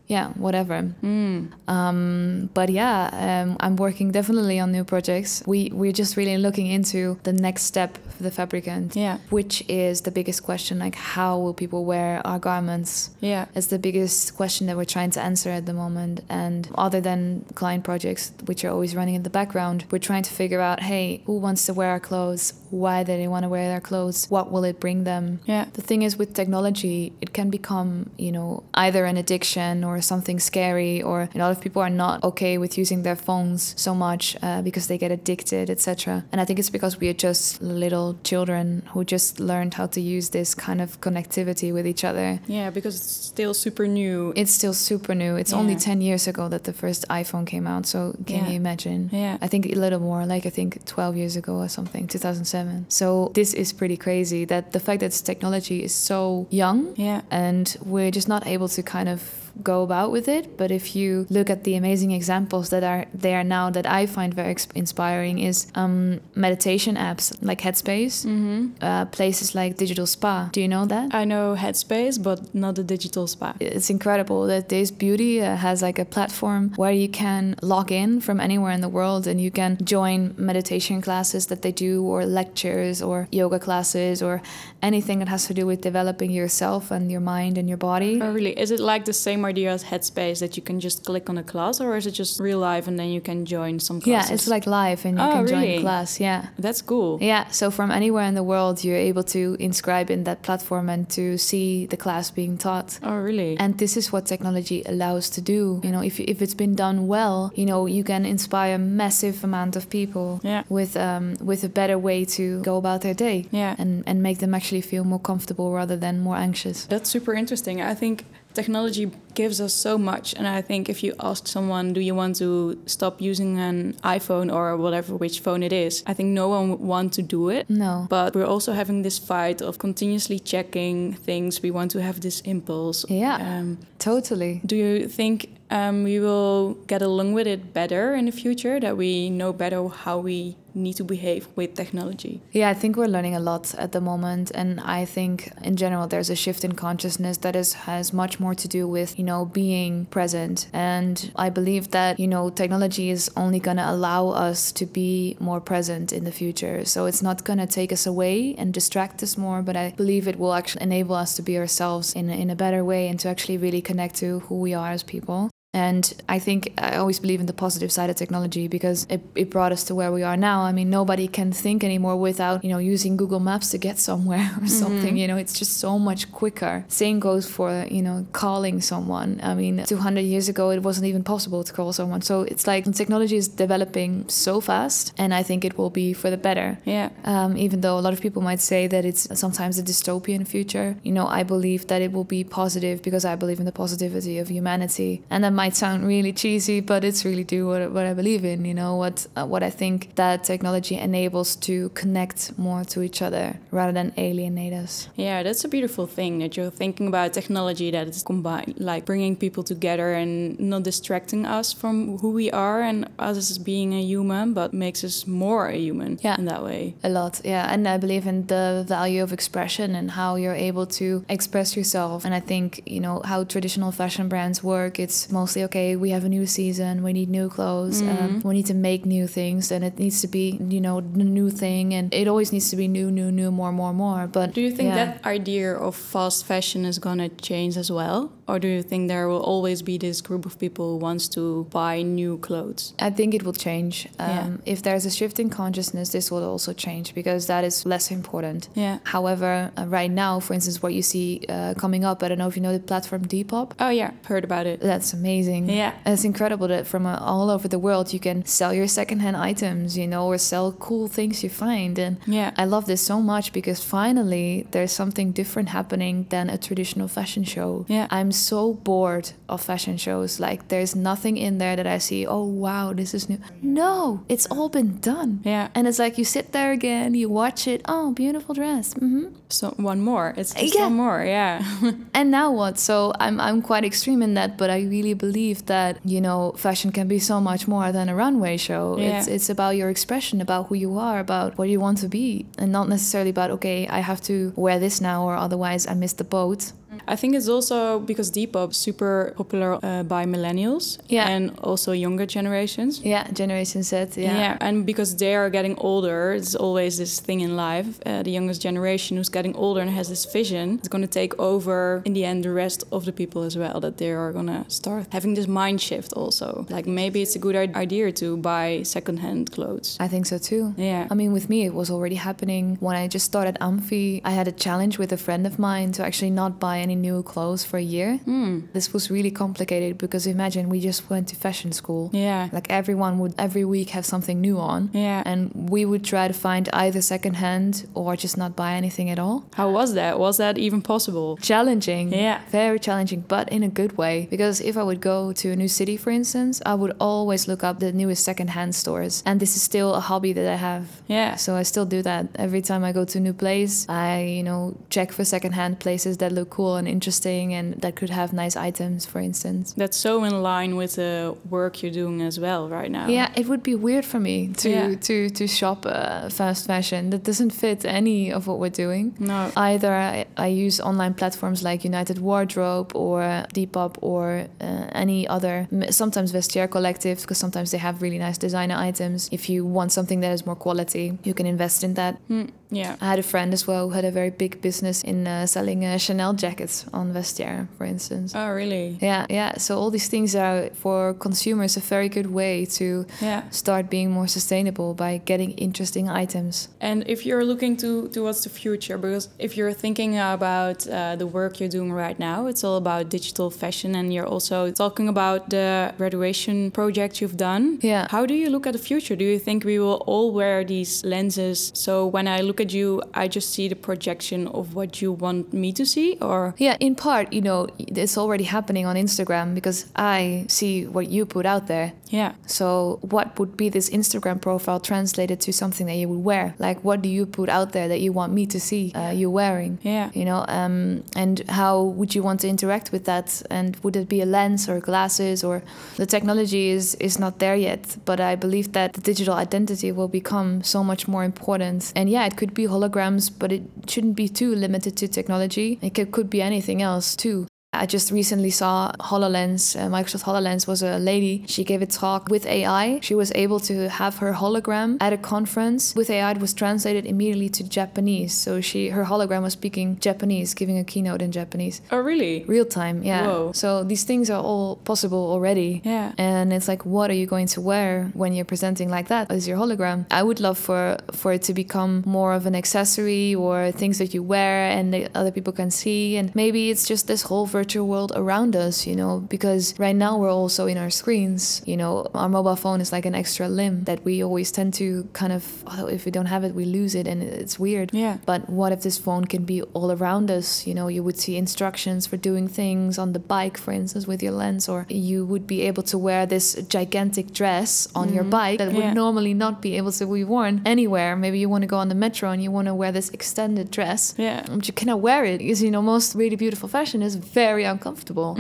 yeah, 0.08 0.30
whatever. 0.34 0.94
Mm. 1.02 1.52
Um, 1.68 2.50
but 2.54 2.70
yeah, 2.70 3.10
um, 3.46 3.58
I'm 3.60 3.76
working 3.78 4.12
definitely 4.12 4.60
on 4.60 4.72
new 4.72 4.84
projects. 4.84 5.44
We 5.46 5.72
we're 5.74 5.94
just 5.94 6.18
really 6.18 6.38
looking 6.38 6.68
into 6.68 7.20
the 7.24 7.34
next 7.34 7.64
step 7.64 7.98
for 8.14 8.24
the 8.24 8.32
fabricant, 8.32 8.96
Yeah. 8.96 9.18
which 9.30 9.64
is 9.68 10.02
the 10.02 10.12
biggest 10.12 10.44
question: 10.44 10.80
like 10.80 10.96
how 10.96 11.38
will 11.38 11.54
people 11.54 11.84
wear 11.86 12.22
our 12.26 12.40
garments? 12.40 13.10
Yeah. 13.20 13.46
It's 13.56 13.68
the 13.68 13.80
biggest 13.80 14.36
question 14.36 14.68
that 14.68 14.78
we're 14.78 14.86
trying 14.98 15.12
to 15.12 15.22
answer 15.22 15.50
at 15.50 15.66
the 15.66 15.74
moment. 15.74 16.22
And 16.30 16.70
other 16.76 17.02
than 17.02 17.46
client 17.56 17.84
projects, 17.84 18.32
which 18.46 18.64
are 18.66 18.72
always 18.72 18.96
running 18.96 19.16
in 19.16 19.24
the 19.24 19.30
background, 19.40 19.86
we're 19.92 20.00
trying 20.10 20.24
to 20.24 20.34
figure 20.42 20.62
out, 20.62 20.82
hey, 20.82 21.22
who 21.26 21.38
wants 21.38 21.66
to 21.68 21.74
wear 21.74 21.90
our 21.90 22.00
clothes? 22.10 22.54
Why 22.70 23.04
do 23.04 23.12
they 23.22 23.28
want 23.28 23.44
to 23.44 23.50
wear 23.50 23.68
their 23.68 23.82
clothes? 23.90 24.26
What 24.30 24.52
will 24.52 24.64
it 24.64 24.80
bring 24.80 25.04
them? 25.04 25.40
Yeah. 25.46 25.66
The 25.74 25.82
thing 25.90 26.02
is, 26.02 26.18
with 26.18 26.34
technology, 26.34 27.14
it 27.22 27.34
can 27.34 27.50
become, 27.50 28.10
you 28.18 28.32
know, 28.32 28.64
either 28.86 29.06
an 29.06 29.18
addiction 29.18 29.84
or 29.84 30.02
something 30.02 30.40
scary, 30.40 31.02
or 31.10 31.30
a 31.36 31.38
lot 31.38 31.52
of 31.52 31.62
people 31.62 31.82
are 31.82 31.90
not 32.06 32.24
okay 32.24 32.58
with 32.58 32.78
using 32.78 33.04
their 33.04 33.16
phones 33.16 33.74
so 33.78 33.94
much 33.94 34.36
uh, 34.42 34.62
because 34.68 34.88
they 34.88 34.98
get 34.98 35.12
addicted, 35.12 35.70
etc. 35.70 36.26
And 36.32 36.42
I 36.42 36.46
think 36.46 36.58
it's 36.60 36.70
because 36.78 37.00
we 37.00 37.08
are 37.10 37.14
just 37.28 37.62
little 37.62 38.03
children 38.24 38.66
who 38.92 39.00
just 39.16 39.40
learned 39.40 39.74
how 39.80 39.88
to 39.96 40.00
use 40.16 40.28
this 40.38 40.50
kind 40.68 40.80
of 40.82 40.90
connectivity 41.06 41.70
with 41.78 41.86
each 41.88 42.04
other. 42.10 42.40
Yeah, 42.48 42.70
because 42.78 42.96
it's 42.96 43.26
still 43.34 43.54
super 43.54 43.88
new. 43.88 44.34
It's 44.36 44.52
still 44.60 44.74
super 44.74 45.14
new. 45.16 45.34
It's 45.42 45.54
only 45.54 45.76
10 45.76 46.02
years 46.02 46.28
ago 46.28 46.50
that 46.50 46.64
the 46.64 46.74
first 46.74 47.02
iPhone 47.10 47.46
came 47.54 47.66
out, 47.74 47.86
so 47.86 48.00
can 48.26 48.36
Yeah. 48.44 48.50
you 48.50 48.56
imagine? 48.64 49.10
Yeah. 49.12 49.38
I 49.46 49.48
think 49.48 49.66
a 49.66 49.76
little 49.86 50.00
more, 50.10 50.26
like 50.26 50.46
I 50.46 50.52
think 50.52 50.70
12 50.86 51.16
years 51.22 51.36
ago 51.42 51.54
or 51.64 51.70
something, 51.70 52.08
2007. 52.08 52.86
So 52.90 53.32
this 53.34 53.54
is 53.54 53.74
pretty 53.74 53.98
crazy 53.98 54.46
that 54.46 54.72
the 54.74 54.80
fact 54.80 55.00
that 55.02 55.12
this 55.12 55.22
technology 55.22 55.84
is 55.84 55.94
so 55.94 56.48
young 56.50 56.80
Yeah. 56.96 57.22
and 57.32 57.66
we're 57.86 58.12
just 58.12 58.28
not 58.28 58.46
able 58.48 58.68
to 58.70 58.82
kind 58.84 59.10
of 59.10 59.20
go 59.62 59.84
about 59.84 60.12
with 60.12 60.28
it 60.28 60.58
but 60.58 60.72
if 60.72 60.96
you 60.96 61.28
look 61.30 61.50
at 61.50 61.64
the 61.64 61.76
amazing 61.76 62.12
examples 62.12 62.70
that 62.70 62.84
are 62.84 63.06
there 63.14 63.44
now 63.44 63.70
that 63.70 63.86
i 63.86 64.06
find 64.06 64.34
very 64.34 64.56
inspiring 64.76 65.38
is 65.40 65.68
um, 65.76 66.20
meditation 66.36 66.96
apps 66.96 67.34
like 67.42 67.62
headspace 67.62 68.26
Mm-hmm. 68.26 68.68
uh, 68.82 69.06
places 69.06 69.54
like 69.54 69.78
digital 69.78 70.06
spa 70.08 70.50
do 70.52 70.60
you 70.62 70.68
know 70.68 70.86
that 70.86 71.14
I 71.14 71.26
know 71.26 71.56
Headspace, 71.56 72.22
but 72.22 72.54
not 72.56 72.76
the 72.76 72.84
digital 72.84 73.28
spa. 73.28 73.54
it's 73.60 73.90
incredible 73.90 74.48
that 74.48 74.70
this 74.70 74.90
beauty 74.92 75.42
uh, 75.42 75.56
has 75.56 75.82
like 75.82 76.00
a 76.00 76.06
platform 76.06 76.72
where 76.76 76.92
you 76.92 77.08
can 77.10 77.56
log 77.62 77.92
in 77.92 78.22
from 78.22 78.40
anywhere 78.40 78.72
in 78.72 78.82
the 78.82 78.90
world 78.90 79.28
and 79.28 79.40
you 79.40 79.52
can 79.52 79.78
join 79.84 80.34
meditation 80.38 81.02
classes 81.02 81.46
that 81.48 81.62
they 81.62 81.72
do 81.72 82.04
or 82.04 82.26
lectures 82.26 83.02
or 83.02 83.28
yoga 83.32 83.60
classes 83.60 84.22
or 84.22 84.42
anything 84.82 85.20
that 85.20 85.28
has 85.30 85.46
to 85.48 85.54
do 85.54 85.66
with 85.66 85.82
developing 85.82 86.32
yourself 86.32 86.92
and 86.92 87.12
your 87.12 87.22
mind 87.22 87.58
and 87.58 87.68
your 87.68 87.78
body 87.78 88.20
Oh, 88.22 88.32
really? 88.34 88.58
Is 88.60 88.72
it 88.72 88.80
like 88.80 89.06
the 89.06 89.14
same 89.44 89.50
idea 89.50 89.72
as 89.72 89.84
Headspace 89.84 90.40
that 90.40 90.56
you 90.58 90.64
can 90.64 90.80
just 90.80 91.06
click 91.06 91.30
on 91.30 91.38
a 91.38 91.44
class, 91.44 91.82
or 91.82 91.98
is 91.98 92.06
it 92.08 92.12
just 92.12 92.40
real 92.40 92.60
life 92.60 92.88
and 92.88 92.98
then 93.00 93.10
you 93.10 93.22
can 93.22 93.46
join 93.46 93.80
some 93.80 94.00
classes? 94.02 94.30
yeah 94.30 94.34
it's 94.36 94.48
like 94.48 94.66
live 94.68 95.06
and 95.06 95.18
you 95.18 95.24
Oh, 95.24 95.32
can 95.34 95.48
join 95.48 95.62
really? 95.62 95.78
a 95.78 95.82
class 95.82 96.20
yeah 96.20 96.42
that's 96.60 96.82
cool. 96.82 97.18
Yeah, 97.22 97.44
so 97.60 97.72
from 97.72 97.92
anywhere 97.92 98.26
in 98.32 98.36
the 98.36 98.44
world, 98.44 98.84
you're 98.84 99.04
able 99.12 99.24
to 99.36 99.56
inscribe 99.60 100.10
in 100.16 100.24
that 100.24 100.40
platform 100.48 100.90
and 100.90 101.10
to 101.18 101.38
see 101.38 101.86
the 101.94 101.98
class 101.98 102.32
being 102.32 102.58
taught. 102.58 103.00
Oh, 103.04 103.18
really? 103.30 103.58
And 103.60 103.78
this 103.78 103.98
is 103.98 104.12
what 104.14 104.26
technology 104.26 104.84
allows 104.86 105.30
to 105.36 105.42
do. 105.42 105.80
You 105.84 105.92
know, 105.92 106.04
if, 106.04 106.20
if 106.20 106.42
it's 106.42 106.54
been 106.64 106.76
done 106.76 107.08
well, 107.08 107.52
you 107.56 107.66
know, 107.66 107.88
you 107.98 108.04
can 108.04 108.26
inspire 108.26 108.76
a 108.76 108.78
massive 109.04 109.44
amount 109.44 109.76
of 109.76 109.84
people 109.90 110.40
Yeah. 110.44 110.64
with 110.70 110.96
um, 110.98 111.26
with 111.50 111.64
a 111.64 111.70
better 111.70 111.98
way 111.98 112.26
to 112.38 112.44
go 112.70 112.78
about 112.78 113.00
their 113.02 113.14
day 113.28 113.38
yeah. 113.52 113.76
and, 113.82 114.04
and 114.10 114.18
make 114.22 114.38
them 114.40 114.54
actually 114.54 114.82
feel 114.82 115.04
more 115.04 115.20
comfortable 115.22 115.68
rather 115.80 115.98
than 115.98 116.20
more 116.20 116.38
anxious. 116.48 116.86
That's 116.94 117.10
super 117.10 117.34
interesting. 117.34 117.82
I 117.82 117.96
think 117.96 118.16
technology 118.54 119.12
gives 119.34 119.60
us 119.60 119.74
so 119.74 119.98
much 119.98 120.34
and 120.38 120.48
i 120.48 120.62
think 120.62 120.88
if 120.90 121.02
you 121.04 121.14
ask 121.20 121.48
someone 121.48 121.92
do 121.94 122.00
you 122.00 122.14
want 122.16 122.36
to 122.36 122.78
stop 122.86 123.20
using 123.22 123.58
an 123.60 123.94
iphone 124.04 124.54
or 124.54 124.78
whatever 124.78 125.16
which 125.16 125.40
phone 125.40 125.64
it 125.64 125.74
is 125.74 126.04
i 126.06 126.14
think 126.14 126.30
no 126.30 126.48
one 126.50 126.70
would 126.70 126.80
want 126.80 127.12
to 127.14 127.22
do 127.22 127.50
it 127.50 127.68
No. 127.70 128.06
but 128.10 128.36
we're 128.36 128.46
also 128.56 128.74
having 128.74 129.02
this 129.02 129.18
fight 129.18 129.62
of 129.62 129.78
continuously 129.80 130.40
checking 130.40 131.14
things 131.14 131.62
we 131.62 131.72
want 131.72 131.92
to 131.92 132.02
have 132.02 132.22
this 132.22 132.42
impulse 132.42 133.06
Yeah. 133.10 133.38
um, 133.60 133.78
Totally. 134.00 134.62
do 134.66 134.76
you 134.76 135.08
think 135.08 135.50
um, 135.72 136.04
we 136.04 136.20
will 136.20 136.76
get 136.88 137.02
along 137.02 137.34
with 137.34 137.48
it 137.48 137.74
better 137.74 138.14
in 138.14 138.26
the 138.26 138.32
future 138.32 138.80
that 138.80 138.96
we 138.98 139.30
know 139.32 139.52
better 139.54 139.88
how 139.88 140.20
we 140.20 140.56
need 140.74 140.96
to 140.96 141.04
behave 141.04 141.48
with 141.56 141.74
technology 141.74 142.42
Yeah, 142.52 142.70
I 142.70 142.74
think 142.74 142.96
we're 142.96 143.08
learning 143.08 143.36
a 143.36 143.40
lot 143.40 143.74
at 143.76 143.92
the 143.92 144.02
moment, 144.02 144.52
and 144.54 144.80
I 144.80 145.06
think 145.06 145.52
in 145.62 145.76
general 145.76 146.08
there's 146.08 146.30
a 146.30 146.36
shift 146.36 146.64
in 146.64 146.74
consciousness 146.74 147.38
that 147.38 147.56
is 147.56 147.74
has 147.74 148.14
much 148.14 148.40
more 148.40 148.56
to 148.56 148.68
do 148.68 148.88
with 148.88 149.18
you 149.18 149.26
know 149.26 149.46
being 149.46 150.06
present, 150.06 150.68
and 150.74 151.32
I 151.36 151.50
believe 151.50 151.92
that 151.92 152.20
you 152.20 152.28
know 152.28 152.50
technology 152.50 153.10
is 153.10 153.30
only 153.36 153.60
gonna 153.60 153.86
allow 153.88 154.30
us 154.30 154.72
to 154.74 154.86
be 154.86 155.38
more 155.40 155.62
present 155.62 156.14
in 156.14 156.24
the 156.24 156.32
future. 156.32 156.86
So 156.86 157.06
it's 157.06 157.22
not 157.22 157.44
gonna 157.44 157.68
take 157.68 157.92
us 157.92 158.06
away 158.06 158.56
and 158.58 158.74
distract 158.74 159.24
us 159.24 159.38
more, 159.38 159.62
but 159.62 159.76
I 159.76 159.92
believe 159.92 160.28
it 160.28 160.40
will 160.40 160.54
actually 160.54 160.84
enable 160.84 161.16
us 161.16 161.36
to 161.36 161.42
be 161.42 161.58
ourselves 161.58 162.14
in 162.14 162.30
in 162.30 162.50
a 162.50 162.56
better 162.56 162.84
way 162.84 163.08
and 163.08 163.20
to 163.22 163.30
actually 163.30 163.58
really 163.58 163.82
connect 163.82 164.16
to 164.16 164.40
who 164.46 164.56
we 164.60 164.74
are 164.74 164.92
as 164.92 165.04
people. 165.04 165.50
And 165.74 166.14
I 166.30 166.38
think 166.40 166.74
I 166.78 166.98
always 166.98 167.20
believe 167.20 167.40
in 167.40 167.48
the 167.48 167.54
positive 167.54 167.92
side 167.92 168.10
of 168.10 168.16
technology 168.16 168.68
because 168.68 169.08
it, 169.10 169.22
it 169.36 169.50
brought 169.50 169.72
us 169.72 169.84
to 169.86 169.96
where 169.96 170.12
we 170.12 170.22
are 170.22 170.38
now. 170.38 170.62
I 170.62 170.72
mean, 170.72 170.90
nobody 170.90 171.28
can 171.28 171.52
think 171.52 171.84
anymore 171.84 172.16
without, 172.16 172.64
you 172.64 172.70
know, 172.70 172.78
using 172.78 173.18
Google 173.18 173.40
Maps 173.40 173.70
to 173.72 173.78
get 173.78 173.98
somewhere 174.10 174.52
or 174.62 174.68
something. 174.68 175.18
You 175.18 175.28
know, 175.28 175.38
it's 175.38 175.58
just 175.58 175.78
so 175.78 175.98
much 175.98 176.32
quicker. 176.32 176.86
Same 176.90 177.20
goes 177.20 177.50
for, 177.50 177.86
you 177.90 178.02
know, 178.02 178.26
calling 178.34 178.82
someone. 178.82 179.40
I 179.42 179.56
mean, 179.56 179.84
200 179.84 180.22
years 180.22 180.48
ago, 180.48 180.70
it 180.70 180.84
wasn't 180.84 181.08
even 181.08 181.24
possible 181.24 181.64
to 181.64 181.74
call 181.74 181.92
someone. 181.94 182.22
So 182.22 182.42
it's 182.42 182.68
like 182.68 182.86
technology 182.94 183.38
is 183.38 183.48
developing 183.48 184.30
so 184.30 184.62
fast, 184.62 185.14
and 185.18 185.34
I 185.34 185.42
think 185.42 185.66
it 185.66 185.78
will 185.78 185.90
be 185.90 186.14
for 186.14 186.30
the 186.30 186.38
better. 186.38 186.78
yeah 186.86 187.10
Um, 187.26 187.58
even 187.58 187.82
though 187.82 187.98
a 187.98 188.04
lot 188.08 188.14
of 188.14 188.22
people 188.22 188.42
might 188.42 188.60
say 188.60 188.88
that 188.88 189.06
it's 189.06 189.28
sometimes 189.40 189.80
a 189.80 189.84
dystopian 189.84 190.48
future, 190.48 190.98
you 191.04 191.12
know, 191.12 191.28
I 191.40 191.44
believe 191.44 191.88
that 191.88 192.02
it 192.02 192.12
will 192.12 192.24
be 192.38 192.44
positive 192.44 193.02
because 193.02 193.26
I 193.26 193.36
believe 193.36 193.60
in 193.60 193.66
the 193.66 193.72
positivity 193.72 194.38
of 194.40 194.50
humanity. 194.50 195.24
And 195.30 195.44
that 195.44 195.54
might 195.54 195.63
sound 195.70 196.06
really 196.08 196.34
cheesy, 196.34 196.80
but 196.82 197.04
it's 197.04 197.24
really 197.26 197.44
do 197.44 197.68
what, 197.68 197.92
what 197.92 198.06
I 198.06 198.14
believe 198.14 198.44
in. 198.46 198.66
You 198.66 198.74
know, 198.74 198.96
what 198.96 199.28
uh, 199.36 199.46
what 199.46 199.64
I 199.64 199.70
think 199.70 200.16
that 200.16 200.44
technology 200.44 200.96
enables 200.98 201.56
to 201.68 201.90
connect 201.90 202.58
more 202.58 202.84
to 202.86 203.02
each 203.02 203.22
other 203.22 203.58
rather 203.72 203.92
than 203.92 204.14
alienate 204.18 204.74
us. 204.74 205.10
Yeah, 205.16 205.44
that's 205.44 205.64
a 205.64 205.68
beautiful 205.68 206.08
thing 206.08 206.40
that 206.40 206.58
you're 206.58 206.70
thinking 206.72 207.08
about 207.08 207.34
technology 207.34 207.92
that 207.92 208.08
is 208.08 208.24
combined, 208.24 208.76
like 208.78 209.06
bringing 209.06 209.36
people 209.36 209.64
together 209.64 210.14
and 210.14 210.60
not 210.60 210.84
distracting 210.84 211.46
us 211.46 211.74
from 211.74 212.18
who 212.20 212.32
we 212.32 212.52
are 212.52 212.82
and 212.82 213.08
us 213.20 213.38
as 213.38 213.58
being 213.58 213.94
a 213.94 214.02
human, 214.02 214.54
but 214.54 214.74
makes 214.74 215.04
us 215.04 215.28
more 215.28 215.68
a 215.70 215.78
human 215.78 216.20
Yeah. 216.22 216.36
in 216.38 216.46
that 216.46 216.64
way. 216.64 216.96
A 217.04 217.10
lot, 217.10 217.42
yeah. 217.44 217.72
And 217.74 217.88
I 217.88 217.98
believe 217.98 218.26
in 218.28 218.48
the 218.48 218.84
value 218.88 219.24
of 219.24 219.32
expression 219.34 219.96
and 219.96 220.12
how 220.12 220.36
you're 220.36 220.56
able 220.70 220.86
to 221.00 221.24
express 221.30 221.76
yourself. 221.78 222.26
And 222.26 222.34
I 222.34 222.40
think, 222.40 222.82
you 222.86 223.00
know, 223.00 223.22
how 223.26 223.44
traditional 223.44 223.92
fashion 223.92 224.28
brands 224.30 224.64
work, 224.64 225.00
it's 225.00 225.32
mostly 225.54 225.64
okay, 225.66 225.96
we 225.96 226.10
have 226.10 226.24
a 226.26 226.30
new 226.30 226.46
season, 226.46 227.04
we 227.04 227.14
need 227.14 227.30
new 227.30 227.48
clothes, 227.50 228.02
um, 228.02 228.42
we 228.44 228.54
need 228.56 228.66
to 228.66 228.74
make 228.74 229.06
new 229.06 229.28
things, 229.28 229.72
and 229.72 229.84
it 229.84 230.00
needs 230.00 230.22
to 230.22 230.28
be, 230.28 230.58
you 230.68 230.82
know, 230.82 231.00
the 231.02 231.24
new 231.24 231.50
thing. 231.50 231.94
And 231.94 232.14
it 232.14 232.28
always 232.28 232.52
needs 232.52 232.70
to 232.72 232.76
be 232.76 232.88
new, 232.88 233.12
new, 233.12 233.32
new, 233.32 233.52
more, 233.52 233.72
more, 233.72 233.94
more. 233.94 234.28
But 234.28 234.54
Do 234.54 234.62
you 234.62 234.72
think 234.72 234.90
yeah. 234.90 235.06
that 235.06 235.26
idea 235.26 235.76
of 235.76 235.96
fast 235.96 236.46
fashion 236.46 236.86
is 236.86 236.98
gonna 236.98 237.30
change 237.30 237.78
as 237.78 237.92
well? 237.92 238.32
Or 238.48 238.60
do 238.60 238.68
you 238.68 238.84
think 238.84 239.08
there 239.08 239.28
will 239.30 239.42
always 239.42 239.82
be 239.82 239.98
this 239.98 240.22
group 240.22 240.46
of 240.46 240.60
people 240.60 240.86
who 240.92 240.98
wants 240.98 241.28
to 241.30 241.66
buy 241.72 242.02
new 242.02 242.38
clothes? 242.40 242.94
I 243.00 243.10
think 243.10 243.34
it 243.34 243.44
will 243.44 243.54
change. 243.54 244.08
Um, 244.20 244.30
Yeah. 244.30 244.74
If 244.74 244.82
there's 244.84 245.06
a 245.06 245.12
shift 245.12 245.40
in 245.40 245.50
consciousness, 245.50 246.10
this 246.10 246.30
will 246.32 246.44
also 246.44 246.74
change 246.74 247.14
because 247.16 247.48
that 247.48 247.64
is 247.64 247.86
less 247.86 248.12
important. 248.12 248.68
Yeah. 248.76 248.98
However, 249.06 249.72
uh, 249.78 249.86
right 249.88 250.12
now, 250.12 250.40
for 250.42 250.54
instance, 250.54 250.82
what 250.84 250.94
you 250.94 251.02
see 251.02 251.42
uh, 251.48 251.74
coming 251.78 252.04
up, 252.04 252.22
I 252.24 252.28
don't 252.28 252.38
know 252.38 252.48
if 252.50 252.56
you 252.58 252.62
know 252.62 252.74
the 252.74 252.84
platform 252.84 253.26
Depop. 253.28 253.72
Oh 253.80 253.90
yeah, 253.90 254.12
heard 254.26 254.44
about 254.44 254.66
it. 254.68 254.82
That's 254.82 255.14
amazing. 255.14 255.70
Yeah. 255.70 255.94
It's 256.06 256.26
incredible 256.26 256.68
that 256.68 256.86
from 256.86 257.06
uh, 257.06 257.18
all 257.20 257.50
over 257.50 257.68
the 257.70 257.80
world 257.80 258.12
you 258.14 258.20
can 258.20 258.46
sell 258.46 258.74
your 258.74 258.88
secondhand 258.88 259.38
items, 259.38 259.98
you 259.98 260.08
know, 260.08 260.28
or 260.28 260.38
sell 260.38 260.74
cool 260.74 261.08
things 261.08 261.44
you 261.44 261.50
find. 261.50 261.98
And 261.98 262.18
Yeah. 262.28 262.52
I 262.58 262.66
love 262.66 262.86
this 262.88 263.02
so 263.02 263.22
much 263.22 263.54
because 263.54 263.80
finally 263.84 264.68
there's 264.72 264.92
something 264.92 265.32
different 265.32 265.70
happening 265.70 266.26
than 266.30 266.50
a 266.50 266.58
traditional 266.58 267.08
fashion 267.08 267.44
show. 267.46 267.86
Yeah. 267.88 268.08
I'm 268.12 268.32
so 268.38 268.74
bored 268.74 269.32
of 269.50 269.62
fashion 269.62 269.98
shows. 269.98 270.40
Like 270.40 270.68
there's 270.68 270.96
nothing 270.96 271.38
in 271.38 271.58
there 271.58 271.76
that 271.76 271.88
I 271.88 271.98
see, 272.00 272.26
oh 272.28 272.44
wow, 272.46 272.94
this 272.94 273.14
is 273.14 273.30
new. 273.30 273.40
No, 273.62 274.24
it's 274.30 274.46
all 274.48 274.70
been 274.70 275.00
done. 275.00 275.42
Yeah. 275.44 275.70
And 275.76 275.88
it's 275.88 276.00
like 276.00 276.18
you 276.18 276.26
sit 276.26 276.52
there 276.52 276.72
again, 276.72 277.14
you 277.16 277.30
watch 277.30 277.68
it. 277.68 277.82
Oh, 277.88 278.12
beautiful 278.14 278.54
dress. 278.56 278.94
Mm-hmm. 278.96 279.28
So 279.50 279.70
one 279.78 280.02
more. 280.02 280.34
It's 280.38 280.54
just 280.54 280.76
Yeah. 280.76 280.84
one 280.84 280.96
more. 280.96 281.24
Yeah. 281.24 281.64
And 282.14 282.30
now 282.32 282.52
what? 282.52 282.78
So 282.80 283.14
I'm 283.20 283.40
I'm 283.40 283.62
quite 283.62 283.84
extreme 283.86 284.22
in 284.22 284.34
that, 284.36 284.58
but 284.58 284.70
I 284.70 284.82
really 284.82 285.14
believe 285.14 285.66
that 285.66 285.98
you 286.06 286.22
know 286.22 286.54
fashion 286.58 286.92
can 286.92 287.08
be 287.08 287.20
so 287.20 287.40
much 287.42 287.68
more 287.68 287.92
than 287.92 288.10
a 288.10 288.16
runway 288.16 288.58
show. 288.58 288.98
Yeah. 288.98 289.18
It's 289.20 289.28
it's 289.28 289.50
about 289.50 289.76
your 289.76 289.90
expression, 289.90 290.42
about 290.42 290.68
who 290.68 290.76
you 290.76 290.98
are, 290.98 291.20
about 291.20 291.58
what 291.58 291.70
you 291.70 291.80
want 291.80 291.98
to 292.00 292.08
be, 292.08 292.46
and 292.58 292.72
not 292.72 292.88
necessarily 292.90 293.30
about 293.32 293.52
okay, 293.52 293.88
I 293.88 294.00
have 294.00 294.22
to 294.22 294.54
wear 294.56 294.80
this 294.80 295.02
now 295.02 295.24
or 295.26 295.36
otherwise 295.36 295.88
I 295.88 295.94
miss 295.94 296.14
the 296.14 296.24
boat. 296.24 296.72
I 297.08 297.16
think 297.16 297.36
it's 297.36 297.48
also 297.48 298.00
because 298.00 298.32
Depop 298.32 298.72
is 298.72 298.78
super 298.78 299.34
popular 299.38 299.80
uh, 299.84 300.04
by 300.04 300.26
millennials 300.26 300.98
Yeah. 301.10 301.28
and 301.30 301.52
also 301.64 301.92
younger 301.92 302.26
generations. 302.26 303.02
Yeah, 303.04 303.28
Generation 303.32 303.84
Z. 303.84 303.96
Yeah. 304.18 304.58
and 304.62 304.86
because 304.86 305.16
they 305.18 305.36
are 305.36 305.50
getting 305.50 305.76
older, 305.78 306.34
it's 306.34 306.56
always 306.56 306.98
this 306.98 307.20
thing 307.20 307.42
in 307.42 307.56
life. 307.56 307.88
Uh, 308.06 308.24
the 308.24 308.32
youngest 308.32 308.62
generation 308.62 309.18
who's 309.18 309.30
getting 309.30 309.56
older 309.56 309.82
and 309.82 309.90
has 309.92 310.08
this 310.10 310.26
vision 310.26 310.80
is 310.82 310.88
going 310.90 311.02
to 311.02 311.14
take 311.22 311.34
over 311.40 312.02
in 312.06 312.14
the 312.14 312.24
end 312.26 312.44
the 312.44 312.52
rest 312.52 312.84
of 312.92 313.06
the 313.06 313.12
people 313.12 313.44
as 313.44 313.58
well. 313.58 313.80
That 313.80 313.98
they 313.98 314.12
are 314.12 314.32
going 314.32 314.48
to 314.48 314.66
start 314.70 315.08
having 315.12 315.34
this 315.36 315.48
mind 315.48 315.82
shift 315.82 316.14
also. 316.14 316.66
Like 316.70 316.86
maybe 316.88 317.22
it's 317.22 317.36
a 317.36 317.40
good 317.40 317.56
idea 317.76 318.12
to 318.12 318.38
buy 318.38 318.84
secondhand 318.84 319.52
clothes. 319.52 319.98
I 320.00 320.08
think 320.08 320.26
so 320.26 320.38
too. 320.38 320.74
Yeah. 320.78 321.08
I 321.12 321.16
mean, 321.16 321.34
with 321.34 321.50
me, 321.50 321.66
it 321.66 321.74
was 321.74 321.90
already 321.90 322.16
happening 322.16 322.78
when 322.80 322.96
I 322.96 323.08
just 323.08 323.26
started 323.26 323.58
AMFI. 323.62 324.22
I 324.24 324.32
had 324.32 324.48
a 324.48 324.52
challenge 324.52 324.98
with 324.98 325.12
a 325.12 325.18
friend 325.18 325.46
of 325.48 325.58
mine 325.60 325.92
to 325.94 326.06
actually 326.06 326.32
not 326.32 326.60
buy 326.60 326.78
any 326.84 326.96
new 326.96 327.24
clothes 327.24 327.64
for 327.70 327.78
a 327.78 327.88
year. 327.98 328.18
Hmm. 328.26 328.54
This 328.74 328.94
was 328.94 329.10
really 329.10 329.32
complicated 329.32 329.98
because 329.98 330.28
imagine 330.28 330.70
we 330.70 330.80
just 330.90 331.10
went 331.10 331.26
to 331.30 331.36
fashion 331.36 331.72
school. 331.72 332.04
Yeah. 332.14 332.50
Like 332.52 332.68
everyone 332.70 333.14
would 333.20 333.34
every 333.38 333.66
week 333.76 333.90
have 333.98 334.06
something 334.06 334.38
new 334.48 334.58
on. 334.60 334.90
Yeah. 334.94 335.24
And 335.26 335.40
we 335.76 335.86
would 335.86 336.04
try 336.04 336.28
to 336.28 336.34
find 336.34 336.70
either 336.74 337.02
secondhand 337.02 337.88
or 337.94 338.16
just 338.16 338.38
not 338.38 338.56
buy 338.56 338.74
anything 338.74 339.10
at 339.10 339.20
all. 339.20 339.38
How 339.60 339.72
was 339.80 339.94
that? 340.00 340.20
Was 340.20 340.38
that 340.38 340.58
even 340.58 340.82
possible? 340.82 341.38
Challenging. 341.38 342.14
Yeah. 342.14 342.42
Very 342.50 342.80
challenging, 342.80 343.22
but 343.36 343.50
in 343.50 343.64
a 343.64 343.70
good 343.70 343.98
way. 343.98 344.28
Because 344.30 344.62
if 344.62 344.76
I 344.78 344.84
would 344.84 345.02
go 345.02 345.34
to 345.34 345.52
a 345.52 345.56
new 345.56 345.68
city, 345.68 345.96
for 345.98 346.12
instance, 346.12 346.62
I 346.66 346.76
would 346.76 346.94
always 347.00 347.48
look 347.48 347.64
up 347.64 347.80
the 347.80 347.92
newest 347.92 348.24
secondhand 348.24 348.76
stores. 348.76 349.24
And 349.26 349.40
this 349.40 349.56
is 349.56 349.64
still 349.64 349.94
a 349.96 350.00
hobby 350.00 350.34
that 350.34 350.48
I 350.48 350.56
have. 350.56 350.84
Yeah. 351.08 351.36
So 351.36 351.56
I 351.56 351.64
still 351.64 351.86
do 351.86 352.02
that. 352.04 352.28
Every 352.36 352.62
time 352.62 352.84
I 352.84 352.92
go 352.92 353.06
to 353.06 353.18
a 353.18 353.22
new 353.22 353.34
place, 353.34 353.88
I, 353.90 354.24
you 354.38 354.44
know, 354.44 354.76
check 354.90 355.12
for 355.12 355.24
secondhand 355.24 355.80
places 355.80 356.18
that 356.18 356.32
look 356.32 356.50
cool 356.50 356.73
and 356.76 356.88
interesting 356.88 357.54
and 357.54 357.74
that 357.82 357.96
could 357.96 358.10
have 358.10 358.34
nice 358.34 358.56
items, 358.56 359.06
for 359.06 359.20
instance. 359.20 359.74
That's 359.78 359.98
so 359.98 360.24
in 360.24 360.42
line 360.44 360.76
with 360.76 360.96
the 360.96 361.36
work 361.50 361.82
you're 361.82 361.92
doing 361.92 362.22
as 362.22 362.40
well 362.40 362.70
right 362.70 362.92
now. 362.92 363.08
Yeah, 363.08 363.32
it 363.36 363.48
would 363.48 363.64
be 363.64 363.76
weird 363.76 364.06
for 364.06 364.20
me 364.20 364.48
to 364.58 364.70
Yeah. 364.70 364.96
to 365.08 365.30
to 365.30 365.48
shop 365.48 365.86
uh, 365.86 366.30
fast 366.30 366.66
fashion. 366.68 367.10
That 367.10 367.24
doesn't 367.24 367.52
fit 367.52 367.86
any 367.86 368.32
of 368.32 368.48
what 368.48 368.58
we're 368.60 368.78
doing. 368.86 369.14
No. 369.20 369.52
Either 369.56 369.92
I, 369.94 370.26
I 370.38 370.48
use 370.48 370.80
online 370.80 371.14
platforms 371.14 371.64
like 371.64 371.84
United 371.84 372.18
Wardrobe 372.20 372.92
or 372.96 373.22
Depop 373.54 373.96
or 374.02 374.48
uh, 374.62 374.66
any 375.04 375.28
other, 375.28 375.68
sometimes 375.90 376.32
Vestiaire 376.32 376.70
Collective, 376.70 377.22
because 377.22 377.38
sometimes 377.38 377.72
they 377.72 377.78
have 377.80 378.02
really 378.02 378.18
nice 378.20 378.38
designer 378.38 378.76
items. 378.76 379.30
If 379.32 379.50
you 379.50 379.66
want 379.66 379.92
something 379.92 380.22
that 380.22 380.32
is 380.34 380.46
more 380.46 380.56
quality, 380.56 381.18
you 381.24 381.34
can 381.34 381.46
invest 381.46 381.84
in 381.84 381.94
that. 381.96 382.16
Hmm, 382.28 382.46
yeah. 382.76 382.96
I 383.02 383.06
had 383.06 383.20
a 383.20 383.24
friend 383.24 383.54
as 383.54 383.68
well 383.68 383.90
who 383.90 383.96
had 383.96 384.06
a 384.06 384.12
very 384.12 384.30
big 384.32 384.62
business 384.62 385.02
in 385.04 385.28
uh, 385.28 385.46
selling 385.46 385.86
uh, 385.86 385.98
Chanel 385.98 386.34
jackets 386.34 386.86
on 386.94 387.14
Vestiaire, 387.14 387.68
for 387.78 387.86
instance. 387.86 388.34
Oh, 388.36 388.50
really? 388.52 388.98
Yeah, 389.02 389.26
yeah. 389.30 389.58
So 389.58 389.78
all 389.80 389.92
these 389.92 390.08
things 390.08 390.36
are 390.36 390.70
for 390.74 391.14
consumers 391.14 391.78
a 391.78 391.80
very 391.80 392.10
good 392.10 392.28
way 392.34 392.66
to 392.80 393.06
Yeah. 393.22 393.42
start 393.50 393.90
being 393.90 394.12
more 394.12 394.28
sustainable 394.28 394.94
by 394.94 395.22
getting 395.26 395.52
interesting 395.58 396.10
items. 396.10 396.68
And 396.82 397.04
if 397.08 397.26
you're 397.26 397.46
looking 397.46 397.78
to 397.78 398.08
towards 398.10 398.44
the 398.44 398.50
future, 398.50 398.98
because 398.98 399.30
if 399.40 399.56
you're 399.58 399.74
thinking 399.74 400.18
about 400.18 400.88
uh, 400.88 401.16
the 401.16 401.28
work 401.28 401.60
you're 401.60 401.70
doing 401.80 401.92
right 401.94 402.18
now, 402.20 402.48
it's 402.48 402.64
all 402.64 402.78
about 402.78 403.10
digital 403.10 403.50
fashion, 403.50 403.96
and 403.96 404.14
you're 404.14 404.28
also 404.36 404.72
talking 404.72 405.08
about 405.08 405.50
the 405.50 405.94
graduation 405.98 406.72
project 406.72 407.22
you've 407.22 407.38
done. 407.38 407.80
Yeah. 407.82 408.08
How 408.10 408.26
do 408.26 408.34
you 408.34 408.50
look 408.50 408.66
at 408.68 408.74
the 408.74 408.80
future? 408.80 409.16
Do 409.16 409.26
you 409.26 409.40
think 409.40 409.64
we 409.64 409.78
will 409.80 410.02
all 410.08 410.32
wear 410.34 410.64
these 410.66 411.04
lenses? 411.06 411.72
So 411.76 412.06
when 412.16 412.28
I 412.28 412.42
look 412.42 412.60
at 412.62 412.63
you, 412.72 413.02
I 413.14 413.28
just 413.28 413.52
see 413.52 413.68
the 413.68 413.76
projection 413.76 414.48
of 414.48 414.74
what 414.76 415.02
you 415.02 415.12
want 415.12 415.54
me 415.54 415.72
to 415.74 415.86
see, 415.86 416.18
or 416.22 416.54
Yeah, 416.58 416.78
in 416.80 416.96
part, 416.96 417.34
you 417.34 417.42
know, 417.42 417.68
it's 417.80 418.18
already 418.18 418.44
happening 418.46 418.86
on 418.86 418.96
Instagram 418.96 419.54
because 419.56 419.86
I 419.96 420.46
see 420.48 420.86
what 420.86 421.10
you 421.10 421.26
put 421.26 421.46
out 421.46 421.68
there. 421.68 421.94
yeah, 422.10 422.34
So, 422.46 423.00
what 423.02 423.38
would 423.40 423.58
be 423.58 423.70
this 423.70 423.90
Instagram 423.90 424.40
profile 424.40 424.80
translated 424.80 425.40
to 425.42 425.52
something 425.52 425.88
that 425.88 425.96
you 425.96 426.08
would 426.10 426.24
wear? 426.24 426.54
Like, 426.60 426.84
what 426.84 427.02
do 427.02 427.10
you 427.10 427.26
put 427.26 427.50
out 427.50 427.72
there 427.72 427.88
that 427.88 428.00
you 428.02 428.12
want 428.14 428.34
me 428.34 428.46
to 428.48 428.60
see 428.60 428.92
uh, 428.94 429.10
you 429.12 429.30
wearing? 429.32 429.80
yeah, 429.82 430.10
You 430.14 430.26
know, 430.26 430.46
um, 430.48 431.04
and 431.16 431.40
how 431.50 431.82
would 431.82 432.14
you 432.16 432.22
want 432.24 432.40
to 432.42 432.48
interact 432.48 432.92
with 432.92 433.06
that? 433.06 433.42
And 433.50 433.76
would 433.84 433.96
it 433.96 434.08
be 434.08 434.22
a 434.22 434.26
lens 434.26 434.70
or 434.70 434.80
glasses 434.80 435.44
or 435.44 435.64
the 435.98 436.06
technology 436.06 436.70
is 436.70 436.96
is 437.00 437.18
not 437.20 437.40
there 437.40 437.56
yet? 437.56 437.98
But 438.06 438.20
I 438.20 438.36
believe 438.36 438.72
that 438.74 438.94
the 438.94 439.02
digital 439.02 439.34
identity 439.34 439.92
will 439.92 440.08
become 440.08 440.62
so 440.64 440.84
much 440.84 441.08
more 441.08 441.24
important. 441.24 441.92
And 441.96 442.10
yeah, 442.10 442.26
it 442.26 442.36
could 442.38 442.43
be 442.52 442.64
holograms, 442.66 443.32
but 443.38 443.52
it 443.52 443.64
shouldn't 443.88 444.16
be 444.16 444.28
too 444.28 444.56
limited 444.56 444.98
to 444.98 445.08
technology. 445.08 445.78
It 445.84 445.94
could, 445.94 446.12
could 446.12 446.30
be 446.32 446.42
anything 446.42 446.82
else 446.82 447.16
too. 447.16 447.46
I 447.74 447.86
just 447.86 448.12
recently 448.12 448.50
saw 448.52 448.92
HoloLens. 449.00 449.76
Uh, 449.76 449.90
Microsoft 449.90 450.24
HoloLens 450.24 450.68
was 450.68 450.82
a 450.84 451.00
lady. 451.00 451.44
She 451.48 451.64
gave 451.64 451.82
a 451.82 451.86
talk 451.86 452.30
with 452.30 452.46
AI. 452.46 453.00
She 453.02 453.16
was 453.16 453.32
able 453.36 453.60
to 453.62 453.90
have 453.90 454.18
her 454.18 454.34
hologram 454.34 454.98
at 455.02 455.14
a 455.14 455.18
conference 455.18 455.96
with 455.96 456.10
AI. 456.10 456.32
It 456.32 456.40
was 456.40 456.54
translated 456.54 457.06
immediately 457.06 457.50
to 457.50 457.64
Japanese. 457.64 458.34
So 458.34 458.62
she, 458.62 458.90
her 458.90 459.06
hologram 459.06 459.42
was 459.44 459.54
speaking 459.54 460.00
Japanese, 460.00 460.54
giving 460.54 460.78
a 460.78 460.84
keynote 460.84 461.22
in 461.22 461.32
Japanese. 461.32 461.82
oh 461.92 461.98
really? 461.98 462.44
Real 462.46 462.66
time, 462.66 463.04
yeah. 463.04 463.26
Whoa. 463.28 463.52
So 463.54 463.84
these 463.84 464.04
things 464.04 464.30
are 464.30 464.42
all 464.42 464.78
possible 464.78 465.32
already. 465.32 465.82
Yeah. 465.84 466.14
And 466.18 466.54
it's 466.54 466.68
like, 466.68 466.86
what 466.86 467.10
are 467.10 467.16
you 467.16 467.26
going 467.26 467.48
to 467.48 467.62
wear 467.62 468.12
when 468.14 468.34
you're 468.34 468.46
presenting 468.46 468.90
like 468.90 469.08
that 469.08 469.32
as 469.32 469.48
your 469.48 469.58
hologram? 469.58 470.06
I 470.12 470.24
would 470.24 470.40
love 470.40 470.58
for 470.58 470.98
for 471.12 471.34
it 471.34 471.42
to 471.44 471.54
become 471.54 472.04
more 472.06 472.34
of 472.34 472.46
an 472.46 472.56
accessory 472.56 473.36
or 473.36 473.72
things 473.72 473.98
that 473.98 474.14
you 474.14 474.22
wear 474.24 474.66
and 474.78 474.94
that 474.94 475.12
other 475.16 475.32
people 475.32 475.54
can 475.54 475.72
see. 475.72 476.18
And 476.18 476.34
maybe 476.36 476.70
it's 476.70 476.86
just 476.88 477.08
this 477.08 477.24
whole 477.24 477.46
virtual 477.64 477.88
world 477.88 478.12
around 478.16 478.56
us, 478.56 478.86
you 478.86 478.96
know, 479.02 479.14
because 479.36 479.64
right 479.80 479.96
now 479.96 480.18
we're 480.18 480.38
also 480.44 480.68
in 480.68 480.78
our 480.84 480.90
screens. 480.90 481.62
You 481.66 481.78
know, 481.78 481.94
our 482.14 482.28
mobile 482.28 482.58
phone 482.64 482.82
is 482.82 482.92
like 482.92 483.06
an 483.06 483.16
extra 483.16 483.48
limb 483.48 483.86
that 483.86 484.04
we 484.04 484.22
always 484.28 484.52
tend 484.52 484.74
to 484.82 484.86
kind 485.14 485.32
of, 485.32 485.44
oh, 485.68 485.88
if 485.88 486.04
we 486.06 486.12
don't 486.12 486.32
have 486.36 486.44
it, 486.44 486.52
we 486.54 486.66
lose 486.66 486.94
it, 486.94 487.08
and 487.08 487.24
it's 487.24 487.58
weird. 487.58 487.88
Yeah. 487.94 488.16
But 488.26 488.42
what 488.60 488.72
if 488.76 488.82
this 488.82 488.98
phone 489.06 489.26
can 489.34 489.44
be 489.46 489.62
all 489.78 489.90
around 489.98 490.28
us? 490.30 490.68
You 490.68 490.74
know, 490.78 490.88
you 490.96 491.04
would 491.04 491.18
see 491.18 491.38
instructions 491.38 492.02
for 492.06 492.18
doing 492.18 492.50
things 492.50 492.98
on 492.98 493.14
the 493.14 493.24
bike, 493.36 493.58
for 493.58 493.72
instance, 493.72 494.04
with 494.12 494.22
your 494.26 494.36
lens, 494.44 494.68
or 494.68 494.86
you 494.90 495.26
would 495.32 495.46
be 495.56 495.62
able 495.70 495.84
to 495.84 495.98
wear 495.98 496.26
this 496.26 496.48
gigantic 496.76 497.28
dress 497.40 497.88
on 497.96 498.14
your 498.16 498.24
mm-hmm. 498.24 498.42
bike 498.42 498.58
that 498.60 498.74
would 498.74 498.94
normally 498.94 499.34
not 499.34 499.62
be 499.62 499.78
able 499.78 499.94
to 500.00 500.06
be 500.06 500.26
worn 500.36 500.62
anywhere. 500.66 501.16
Maybe 501.16 501.40
you 501.40 501.48
want 501.48 501.62
to 501.62 501.72
go 501.76 501.78
on 501.78 501.88
the 501.94 502.00
metro 502.06 502.28
and 502.34 502.44
you 502.44 502.52
want 502.52 502.68
to 502.68 502.76
wear 502.76 502.92
this 502.92 503.10
extended 503.12 503.72
dress. 503.72 504.14
Yeah. 504.18 504.46
But 504.50 504.68
you 504.68 504.74
cannot 504.74 505.00
wear 505.08 505.24
it 505.24 505.38
because 505.38 505.62
you 505.64 505.72
know 505.72 505.82
most 505.82 506.14
really 506.16 506.36
beautiful 506.36 506.68
fashion 506.68 507.02
is 507.02 507.16
very 507.16 507.53
uncomfortable. 507.64 508.36